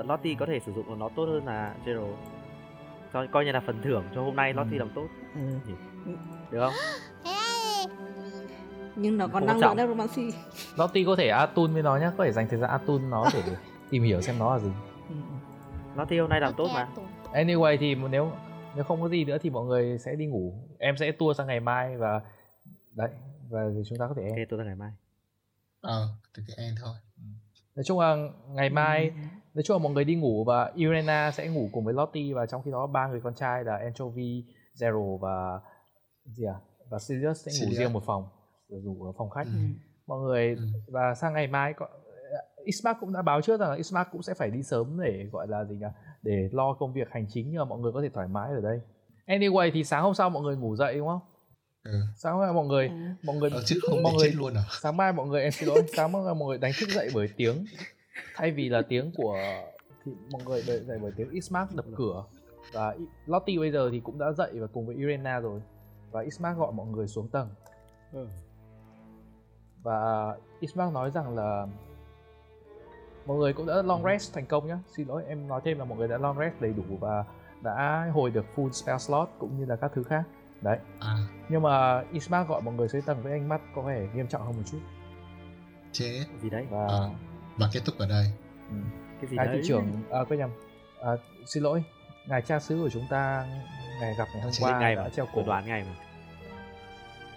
uh, 0.00 0.06
Lottie 0.06 0.34
có 0.34 0.46
thể 0.46 0.60
sử 0.66 0.72
dụng 0.72 0.98
nó 0.98 1.08
tốt 1.16 1.24
hơn 1.24 1.46
là 1.46 1.74
Zero 1.86 2.12
cho 3.12 3.26
coi 3.32 3.44
như 3.44 3.52
là 3.52 3.60
phần 3.66 3.82
thưởng 3.82 4.04
cho 4.14 4.22
hôm 4.22 4.36
nay 4.36 4.52
Lottie 4.54 4.78
Ừ. 4.78 4.78
làm 4.78 4.88
tốt. 4.94 5.06
Ừ. 5.34 5.40
được 6.50 6.60
không? 6.60 6.72
Hey! 7.24 7.86
nhưng 8.96 9.18
nó 9.18 9.26
còn 9.32 9.46
năng 9.46 9.56
lượng 9.56 9.62
trọng. 9.62 9.76
necromancy 9.76 10.32
Lottie 10.76 11.04
có 11.06 11.16
thể 11.16 11.28
atun 11.28 11.72
với 11.72 11.82
nó 11.82 11.96
nhá 11.96 12.12
có 12.18 12.24
thể 12.24 12.32
dành 12.32 12.46
thời 12.50 12.58
gian 12.58 12.70
atun 12.70 13.10
nó 13.10 13.24
để 13.34 13.42
tìm 13.90 14.02
hiểu 14.02 14.20
xem 14.20 14.38
nó 14.38 14.52
là 14.52 14.58
gì 14.58 14.70
ừ. 15.12 15.20
ừ. 15.30 15.98
Lottie 15.98 16.20
hôm 16.20 16.30
nay 16.30 16.40
làm 16.40 16.54
tốt 16.56 16.68
mà 16.74 16.88
anyway 17.32 17.76
thì 17.80 17.94
nếu 17.94 18.30
nếu 18.74 18.84
không 18.84 19.02
có 19.02 19.08
gì 19.08 19.24
nữa 19.24 19.38
thì 19.40 19.50
mọi 19.50 19.64
người 19.64 19.98
sẽ 19.98 20.14
đi 20.14 20.26
ngủ 20.26 20.52
em 20.78 20.96
sẽ 20.96 21.12
tua 21.12 21.34
sang 21.34 21.46
ngày 21.46 21.60
mai 21.60 21.96
và 21.96 22.20
đấy 22.94 23.08
và 23.50 23.60
chúng 23.88 23.98
ta 23.98 24.06
có 24.08 24.14
thể 24.16 24.22
ok 24.28 24.36
tôi 24.50 24.58
là 24.58 24.64
ngày 24.64 24.74
mai 24.76 24.90
Ờ, 25.80 26.08
từ 26.34 26.42
cái 26.48 26.66
end 26.66 26.78
thôi. 26.82 26.94
nói 27.74 27.84
chung 27.84 28.00
là 28.00 28.16
ngày 28.48 28.70
mai 28.70 29.08
Ừ. 29.08 29.14
nói 29.54 29.62
chung 29.62 29.76
là 29.76 29.82
mọi 29.82 29.92
người 29.92 30.04
đi 30.04 30.14
ngủ 30.14 30.44
và 30.44 30.72
Irena 30.74 31.30
sẽ 31.30 31.48
ngủ 31.48 31.68
cùng 31.72 31.84
với 31.84 31.94
Lottie 31.94 32.34
và 32.34 32.46
trong 32.46 32.62
khi 32.62 32.70
đó 32.70 32.86
ba 32.86 33.06
người 33.06 33.20
con 33.20 33.34
trai 33.34 33.64
là 33.64 33.76
Anchovy, 33.76 34.44
Zero 34.74 35.16
và 35.18 35.60
gì 36.24 36.44
à 36.44 36.54
và 36.90 36.98
Sirius 36.98 37.46
sẽ 37.46 37.52
ngủ 37.52 37.58
Sirius. 37.58 37.78
riêng 37.78 37.92
một 37.92 38.02
phòng 38.06 38.28
ngủ 38.68 39.04
ở 39.04 39.12
phòng 39.18 39.30
khách 39.30 39.44
Ừ. 39.46 39.58
mọi 40.06 40.20
người 40.20 40.54
Ừ. 40.56 40.62
và 40.88 41.14
sang 41.14 41.32
ngày 41.32 41.46
mai 41.46 41.72
có 41.72 41.88
Ismark 42.64 42.96
cũng 43.00 43.12
đã 43.12 43.22
báo 43.22 43.40
trước 43.40 43.60
rằng 43.60 43.70
là 43.70 43.76
Ismark 43.76 44.08
cũng 44.12 44.22
sẽ 44.22 44.34
phải 44.34 44.50
đi 44.50 44.62
sớm 44.62 45.00
để 45.02 45.28
gọi 45.32 45.48
là 45.48 45.64
gì 45.64 45.76
nhỉ 45.76 45.86
để 46.22 46.48
lo 46.52 46.74
công 46.74 46.92
việc 46.92 47.08
hành 47.10 47.26
chính 47.28 47.50
nhưng 47.50 47.58
mà 47.58 47.64
mọi 47.64 47.78
người 47.78 47.92
có 47.92 48.02
thể 48.02 48.08
thoải 48.08 48.28
mái 48.28 48.50
ở 48.52 48.60
đây. 48.60 48.80
Anyway 49.26 49.70
thì 49.74 49.84
sáng 49.84 50.02
hôm 50.02 50.14
sau 50.14 50.30
mọi 50.30 50.42
người 50.42 50.56
ngủ 50.56 50.76
dậy 50.76 50.94
đúng 50.98 51.08
không? 51.08 51.20
Ừ. 51.84 52.00
sáng 52.16 52.38
mai 52.38 52.52
mọi 52.52 52.66
người 52.66 52.88
Ừ. 52.88 52.94
mọi 53.22 53.36
người 53.36 53.50
Ờ, 53.50 53.62
chứ 53.66 53.78
không 53.82 54.02
mọi 54.02 54.12
người 54.18 54.28
chết 54.30 54.36
luôn 54.36 54.54
à? 54.54 54.62
sáng 54.80 54.96
mai 54.96 55.12
mọi 55.12 55.26
người 55.26 55.42
em 55.42 55.52
xin 55.52 55.68
lỗi 55.68 55.82
sáng 55.96 56.12
mai 56.12 56.22
mọi 56.22 56.48
người 56.48 56.58
đánh 56.58 56.72
thức 56.80 56.88
dậy 56.88 57.10
bởi 57.14 57.28
tiếng. 57.36 57.64
Thay 58.34 58.50
vì 58.50 58.68
là 58.68 58.82
tiếng 58.88 59.12
của 59.16 59.36
thì 60.04 60.12
mọi 60.32 60.42
người 60.46 60.62
dậy 60.62 60.80
dậy 60.86 60.98
bởi 61.02 61.12
tiếng 61.16 61.30
Ismark 61.30 61.74
đập 61.74 61.84
cửa. 61.96 62.24
Và 62.72 62.96
Lottie 63.26 63.58
bây 63.58 63.70
giờ 63.72 63.88
thì 63.92 64.00
cũng 64.00 64.18
đã 64.18 64.32
dậy 64.32 64.50
và 64.54 64.66
cùng 64.66 64.86
với 64.86 64.96
Irena 64.96 65.40
rồi. 65.40 65.60
Và 66.10 66.20
Ismark 66.22 66.58
gọi 66.58 66.72
mọi 66.72 66.86
người 66.86 67.06
xuống 67.08 67.28
tầng. 67.28 67.48
Và 69.82 70.28
Ismark 70.60 70.92
nói 70.92 71.10
rằng 71.10 71.36
là 71.36 71.66
mọi 73.26 73.36
người 73.38 73.52
cũng 73.52 73.66
đã 73.66 73.82
long 73.82 74.02
rest 74.04 74.34
thành 74.34 74.46
công 74.46 74.66
nhá. 74.66 74.78
Xin 74.96 75.08
lỗi 75.08 75.22
em 75.28 75.48
nói 75.48 75.60
thêm 75.64 75.78
là 75.78 75.84
mọi 75.84 75.98
người 75.98 76.08
đã 76.08 76.18
long 76.18 76.38
rest 76.38 76.54
đầy 76.60 76.72
đủ 76.72 76.82
và 77.00 77.24
đã 77.60 78.06
hồi 78.14 78.30
được 78.30 78.44
full 78.56 78.70
spell 78.72 78.98
slot 78.98 79.28
cũng 79.38 79.58
như 79.58 79.64
là 79.64 79.76
các 79.76 79.90
thứ 79.94 80.02
khác. 80.02 80.22
Đấy. 80.60 80.78
À, 81.00 81.16
nhưng 81.48 81.62
mà 81.62 82.02
Ismark 82.12 82.48
gọi 82.48 82.62
mọi 82.62 82.74
người 82.74 82.88
xuống 82.88 83.02
tầng 83.02 83.22
với 83.22 83.32
ánh 83.32 83.48
mắt 83.48 83.60
có 83.74 83.82
vẻ 83.82 84.06
nghiêm 84.14 84.26
trọng 84.28 84.42
hơn 84.46 84.56
một 84.56 84.62
chút. 84.70 84.78
Chết. 85.92 86.24
gì 86.42 86.50
đấy? 86.50 86.66
Và 86.70 86.86
Ờ, 86.86 87.10
và 87.58 87.68
kết 87.72 87.80
thúc 87.84 87.94
ở 87.98 88.06
đây. 88.08 88.26
ừ. 88.70 88.76
cái 89.20 89.30
gì 89.30 89.36
ngài 89.36 89.46
đấy? 89.46 89.56
thị 89.56 89.62
trưởng 89.68 89.86
à, 90.10 90.20
quên 90.28 90.38
nhầm. 90.40 90.50
À, 91.02 91.10
xin 91.46 91.62
lỗi. 91.62 91.84
Ngài 92.28 92.42
cha 92.42 92.60
xứ 92.60 92.80
của 92.82 92.90
chúng 92.90 93.06
ta 93.10 93.46
ngài 94.00 94.14
gặp 94.18 94.28
ngày 94.34 94.42
hôm 94.42 94.52
qua 94.60 94.78
ngày 94.80 94.94
đã 94.96 95.02
mà. 95.02 95.08
treo 95.08 95.26
cổ. 95.26 95.32
Tôi 95.34 95.44
đoán 95.44 95.66
ngày 95.66 95.84
mà. 95.88 95.94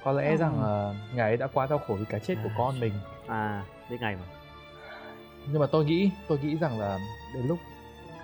Có 0.03 0.11
lẽ 0.11 0.29
Ờ. 0.29 0.37
rằng 0.37 0.63
là 0.63 0.93
ngài 1.15 1.29
ấy 1.29 1.37
đã 1.37 1.47
quá 1.47 1.67
đau 1.69 1.79
khổ 1.79 1.95
vì 1.99 2.05
cái 2.09 2.19
chết 2.19 2.35
của 2.43 2.49
À. 2.49 2.55
con 2.57 2.79
mình. 2.79 2.93
À 3.27 3.63
biết 3.89 3.97
ngày 4.01 4.15
mà 4.15 4.23
nhưng 5.51 5.59
mà 5.59 5.67
tôi 5.67 5.85
nghĩ 5.85 6.11
tôi 6.27 6.39
nghĩ 6.39 6.57
rằng 6.57 6.79
là 6.79 6.99
đến 7.33 7.47
lúc 7.47 7.59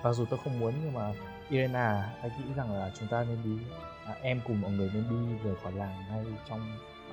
mặc 0.02 0.12
dù 0.12 0.24
tôi 0.30 0.38
không 0.44 0.60
muốn 0.60 0.74
nhưng 0.84 0.92
mà 0.92 1.12
Irena 1.50 2.14
anh 2.22 2.30
nghĩ 2.38 2.54
rằng 2.56 2.72
là 2.72 2.90
chúng 2.98 3.08
ta 3.08 3.24
nên 3.24 3.38
đi 3.44 3.64
à, 4.06 4.14
em 4.22 4.40
cùng 4.46 4.60
mọi 4.60 4.70
người 4.70 4.90
nên 4.94 5.04
đi 5.10 5.38
rời 5.44 5.54
khỏi 5.62 5.72
làng 5.72 6.04
ngay 6.10 6.24
trong 6.48 6.60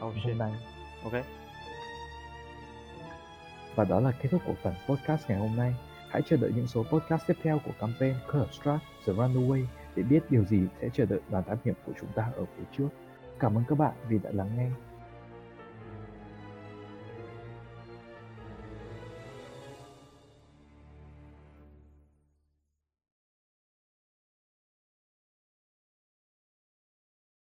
oh 0.08 0.14
hôm 0.24 0.38
nay 0.38 0.52
ok 1.04 1.14
Và 3.76 3.84
đó 3.84 4.00
là 4.00 4.12
kết 4.12 4.30
thúc 4.32 4.42
của 4.46 4.54
phần 4.64 4.74
podcast 4.88 5.30
ngày 5.30 5.40
hôm 5.40 5.56
nay. 5.56 5.76
Hãy 6.10 6.22
chờ 6.30 6.38
đợi 6.38 6.52
những 6.56 6.68
số 6.68 6.84
podcast 6.84 7.22
tiếp 7.28 7.38
theo 7.44 7.60
của 7.66 7.72
campaign 7.80 8.16
Curse 8.28 8.52
Strike 8.52 8.86
The 9.06 9.14
Runaway 9.14 9.66
để 9.96 10.04
biết 10.04 10.24
điều 10.30 10.44
gì 10.44 10.62
sẽ 10.82 10.90
chờ 10.94 11.06
đợi 11.06 11.20
đoàn 11.30 11.44
thám 11.48 11.58
hiểm 11.66 11.76
của 11.86 11.92
chúng 12.00 12.10
ta 12.16 12.32
ở 12.36 12.46
phía 12.58 12.64
trước. 12.78 12.90
Cảm 13.40 13.58
ơn 13.58 13.64
các 13.68 13.78
bạn 13.78 13.94
vì 14.08 14.20
đã 14.24 14.30
lắng 14.34 14.50
nghe. 14.58 14.89